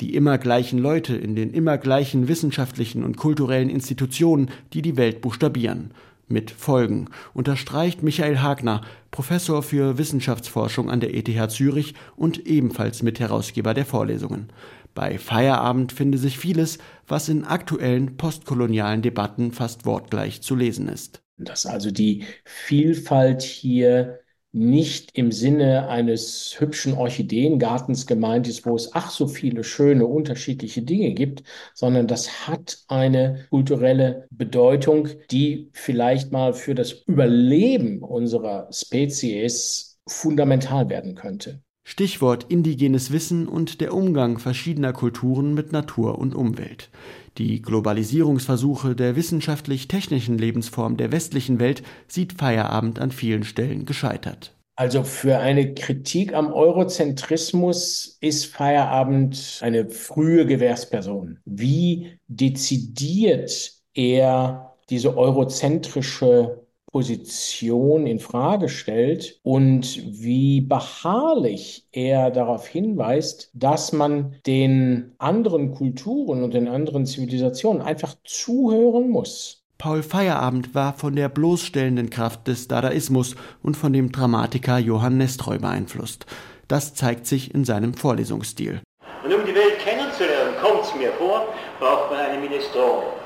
Die 0.00 0.14
immer 0.14 0.38
gleichen 0.38 0.78
Leute 0.78 1.14
in 1.14 1.36
den 1.36 1.50
immer 1.50 1.76
gleichen 1.76 2.26
wissenschaftlichen 2.26 3.04
und 3.04 3.16
kulturellen 3.16 3.68
Institutionen, 3.68 4.50
die 4.72 4.80
die 4.80 4.96
Welt 4.96 5.20
buchstabieren, 5.20 5.90
mit 6.28 6.50
Folgen, 6.50 7.08
unterstreicht 7.32 8.02
Michael 8.02 8.38
Hagner, 8.38 8.82
Professor 9.10 9.62
für 9.62 9.98
Wissenschaftsforschung 9.98 10.90
an 10.90 11.00
der 11.00 11.14
ETH 11.14 11.50
Zürich 11.50 11.94
und 12.16 12.46
ebenfalls 12.46 13.02
Mitherausgeber 13.02 13.74
der 13.74 13.86
Vorlesungen. 13.86 14.48
Bei 14.94 15.18
Feierabend 15.18 15.92
finde 15.92 16.18
sich 16.18 16.38
vieles, 16.38 16.78
was 17.06 17.28
in 17.28 17.44
aktuellen 17.44 18.16
postkolonialen 18.16 19.02
Debatten 19.02 19.52
fast 19.52 19.86
wortgleich 19.86 20.40
zu 20.42 20.54
lesen 20.54 20.88
ist. 20.88 21.22
Dass 21.36 21.66
also 21.66 21.90
die 21.90 22.24
Vielfalt 22.44 23.42
hier 23.42 24.20
nicht 24.54 25.10
im 25.14 25.32
Sinne 25.32 25.88
eines 25.88 26.54
hübschen 26.58 26.94
Orchideengartens 26.94 28.06
gemeint 28.06 28.46
ist, 28.46 28.64
wo 28.64 28.76
es 28.76 28.94
ach 28.94 29.10
so 29.10 29.26
viele 29.26 29.64
schöne 29.64 30.06
unterschiedliche 30.06 30.82
Dinge 30.82 31.12
gibt, 31.12 31.42
sondern 31.74 32.06
das 32.06 32.46
hat 32.46 32.78
eine 32.86 33.46
kulturelle 33.50 34.28
Bedeutung, 34.30 35.08
die 35.32 35.70
vielleicht 35.72 36.30
mal 36.30 36.54
für 36.54 36.76
das 36.76 36.92
Überleben 36.92 37.98
unserer 38.00 38.68
Spezies 38.70 39.98
fundamental 40.06 40.88
werden 40.88 41.16
könnte. 41.16 41.60
Stichwort 41.82 42.46
indigenes 42.48 43.12
Wissen 43.12 43.46
und 43.48 43.80
der 43.80 43.92
Umgang 43.92 44.38
verschiedener 44.38 44.92
Kulturen 44.92 45.52
mit 45.52 45.72
Natur 45.72 46.18
und 46.18 46.34
Umwelt. 46.34 46.90
Die 47.38 47.62
Globalisierungsversuche 47.62 48.94
der 48.94 49.16
wissenschaftlich-technischen 49.16 50.38
Lebensform 50.38 50.96
der 50.96 51.10
westlichen 51.10 51.58
Welt 51.58 51.82
sieht 52.06 52.34
Feierabend 52.34 53.00
an 53.00 53.10
vielen 53.10 53.42
Stellen 53.42 53.86
gescheitert. 53.86 54.54
Also 54.76 55.04
für 55.04 55.38
eine 55.38 55.74
Kritik 55.74 56.34
am 56.34 56.52
Eurozentrismus 56.52 58.18
ist 58.20 58.46
Feierabend 58.46 59.60
eine 59.62 59.88
frühe 59.88 60.46
Gewährsperson. 60.46 61.38
Wie 61.44 62.18
dezidiert 62.26 63.72
er 63.94 64.74
diese 64.90 65.16
eurozentrische 65.16 66.63
Position 66.94 68.06
in 68.06 68.20
Frage 68.20 68.68
stellt 68.68 69.40
und 69.42 70.00
wie 70.06 70.60
beharrlich 70.60 71.88
er 71.90 72.30
darauf 72.30 72.68
hinweist, 72.68 73.50
dass 73.52 73.92
man 73.92 74.36
den 74.46 75.10
anderen 75.18 75.74
Kulturen 75.74 76.44
und 76.44 76.54
den 76.54 76.68
anderen 76.68 77.04
Zivilisationen 77.04 77.82
einfach 77.82 78.14
zuhören 78.22 79.10
muss. 79.10 79.64
Paul 79.76 80.04
Feierabend 80.04 80.76
war 80.76 80.92
von 80.92 81.16
der 81.16 81.28
bloßstellenden 81.28 82.10
Kraft 82.10 82.46
des 82.46 82.68
Dadaismus 82.68 83.34
und 83.60 83.76
von 83.76 83.92
dem 83.92 84.12
Dramatiker 84.12 84.78
Johann 84.78 85.16
Nestreu 85.16 85.58
beeinflusst. 85.58 86.26
Das 86.68 86.94
zeigt 86.94 87.26
sich 87.26 87.52
in 87.52 87.64
seinem 87.64 87.94
Vorlesungsstil. 87.94 88.82
Und 89.24 89.34
um 89.34 89.44
die 89.44 89.54
Welt 89.54 89.80
kennenzulernen, 89.80 90.54
kommt 90.62 90.84
es 90.84 90.94
mir 90.94 91.10
vor, 91.14 91.48
braucht 91.80 92.12
man 92.12 92.20
eine 92.20 92.38
Minestrone. 92.38 93.23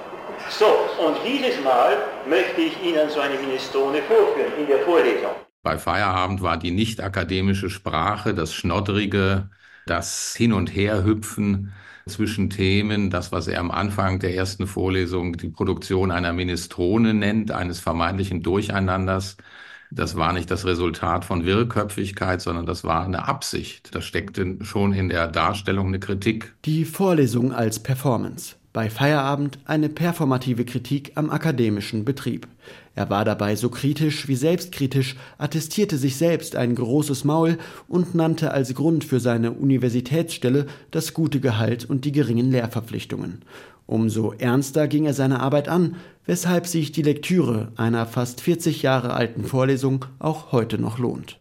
So, 0.50 0.66
und 1.04 1.16
dieses 1.26 1.62
Mal 1.62 1.96
möchte 2.28 2.60
ich 2.60 2.82
Ihnen 2.82 3.08
so 3.10 3.20
eine 3.20 3.38
Minestrone 3.38 4.02
vorführen 4.02 4.52
in 4.58 4.66
der 4.66 4.80
Vorlesung. 4.80 5.30
Bei 5.62 5.78
Feierabend 5.78 6.42
war 6.42 6.56
die 6.56 6.70
nicht 6.70 7.00
akademische 7.00 7.70
Sprache, 7.70 8.34
das 8.34 8.54
Schnoddrige, 8.54 9.50
das 9.86 10.34
Hin- 10.36 10.52
und 10.52 10.74
Herhüpfen 10.74 11.72
zwischen 12.06 12.50
Themen, 12.50 13.10
das, 13.10 13.32
was 13.32 13.48
er 13.48 13.60
am 13.60 13.70
Anfang 13.70 14.18
der 14.18 14.34
ersten 14.34 14.66
Vorlesung 14.66 15.36
die 15.36 15.50
Produktion 15.50 16.10
einer 16.10 16.32
Minestrone 16.32 17.14
nennt, 17.14 17.50
eines 17.50 17.80
vermeintlichen 17.80 18.42
Durcheinanders. 18.42 19.36
Das 19.90 20.16
war 20.16 20.32
nicht 20.32 20.50
das 20.50 20.66
Resultat 20.66 21.24
von 21.24 21.44
Wirrköpfigkeit, 21.44 22.40
sondern 22.40 22.66
das 22.66 22.84
war 22.84 23.04
eine 23.04 23.26
Absicht. 23.26 23.94
Das 23.94 24.04
steckte 24.04 24.58
schon 24.62 24.92
in 24.92 25.08
der 25.08 25.28
Darstellung 25.28 25.88
eine 25.88 25.98
Kritik. 26.00 26.54
Die 26.64 26.84
Vorlesung 26.84 27.52
als 27.52 27.82
Performance. 27.82 28.57
Bei 28.78 28.90
Feierabend 28.90 29.58
eine 29.64 29.88
performative 29.88 30.64
Kritik 30.64 31.10
am 31.16 31.30
akademischen 31.30 32.04
Betrieb. 32.04 32.46
Er 32.94 33.10
war 33.10 33.24
dabei 33.24 33.56
so 33.56 33.70
kritisch 33.70 34.28
wie 34.28 34.36
selbstkritisch, 34.36 35.16
attestierte 35.36 35.98
sich 35.98 36.14
selbst 36.14 36.54
ein 36.54 36.76
großes 36.76 37.24
Maul 37.24 37.58
und 37.88 38.14
nannte 38.14 38.52
als 38.52 38.72
Grund 38.74 39.02
für 39.02 39.18
seine 39.18 39.50
Universitätsstelle 39.50 40.66
das 40.92 41.12
gute 41.12 41.40
Gehalt 41.40 41.90
und 41.90 42.04
die 42.04 42.12
geringen 42.12 42.52
Lehrverpflichtungen. 42.52 43.44
Umso 43.86 44.32
ernster 44.38 44.86
ging 44.86 45.06
er 45.06 45.14
seine 45.14 45.40
Arbeit 45.40 45.68
an, 45.68 45.96
weshalb 46.24 46.68
sich 46.68 46.92
die 46.92 47.02
Lektüre 47.02 47.72
einer 47.74 48.06
fast 48.06 48.40
40 48.42 48.82
Jahre 48.82 49.12
alten 49.12 49.42
Vorlesung 49.42 50.04
auch 50.20 50.52
heute 50.52 50.78
noch 50.78 51.00
lohnt. 51.00 51.40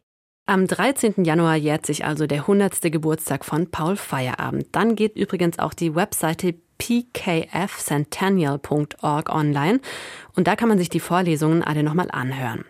Am 0.50 0.66
13. 0.66 1.26
Januar 1.26 1.58
jährt 1.58 1.86
sich 1.86 2.06
also 2.06 2.26
der 2.26 2.40
100. 2.40 2.82
Geburtstag 2.84 3.44
von 3.44 3.70
Paul 3.70 3.98
Feierabend. 3.98 4.68
Dann 4.72 4.96
geht 4.96 5.18
übrigens 5.18 5.60
auch 5.60 5.74
die 5.74 5.94
Webseite 5.94 6.56
pkfcentennial.org 6.78 9.30
online 9.30 9.82
und 10.38 10.48
da 10.48 10.56
kann 10.56 10.70
man 10.70 10.78
sich 10.78 10.88
die 10.88 11.02
Vorlesungen 11.02 11.64
alle 11.64 11.84
nochmal 11.84 12.10
anhören. 12.12 12.64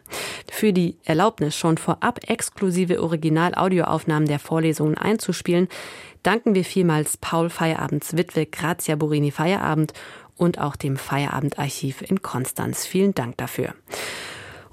Für 0.49 0.73
die 0.73 0.97
Erlaubnis, 1.03 1.55
schon 1.55 1.77
vorab 1.77 2.27
exklusive 2.27 2.99
Original-Audioaufnahmen 2.99 4.27
der 4.27 4.39
Vorlesungen 4.39 4.97
einzuspielen, 4.97 5.67
danken 6.23 6.55
wir 6.55 6.65
vielmals 6.65 7.17
Paul 7.17 7.51
Feierabends 7.51 8.17
Witwe 8.17 8.47
Grazia 8.47 8.95
Borini 8.95 9.29
Feierabend 9.29 9.93
und 10.35 10.57
auch 10.57 10.77
dem 10.77 10.97
Feierabendarchiv 10.97 12.01
in 12.01 12.23
Konstanz. 12.23 12.87
Vielen 12.87 13.13
Dank 13.13 13.37
dafür. 13.37 13.75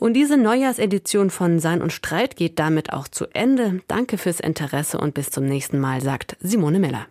Und 0.05 0.13
diese 0.13 0.37
Neujahrsedition 0.37 1.31
von 1.31 1.61
Sein 1.61 1.81
und 1.81 1.91
Streit 1.91 2.37
geht 2.37 2.59
damit 2.59 2.93
auch 2.93 3.09
zu 3.09 3.25
Ende. 3.33 3.81
Danke 3.89 4.19
fürs 4.19 4.39
Interesse 4.39 4.99
und 4.99 5.15
bis 5.15 5.31
zum 5.31 5.47
nächsten 5.47 5.79
Mal, 5.81 6.03
sagt 6.03 6.37
Simone 6.41 6.79
Miller. 6.79 7.07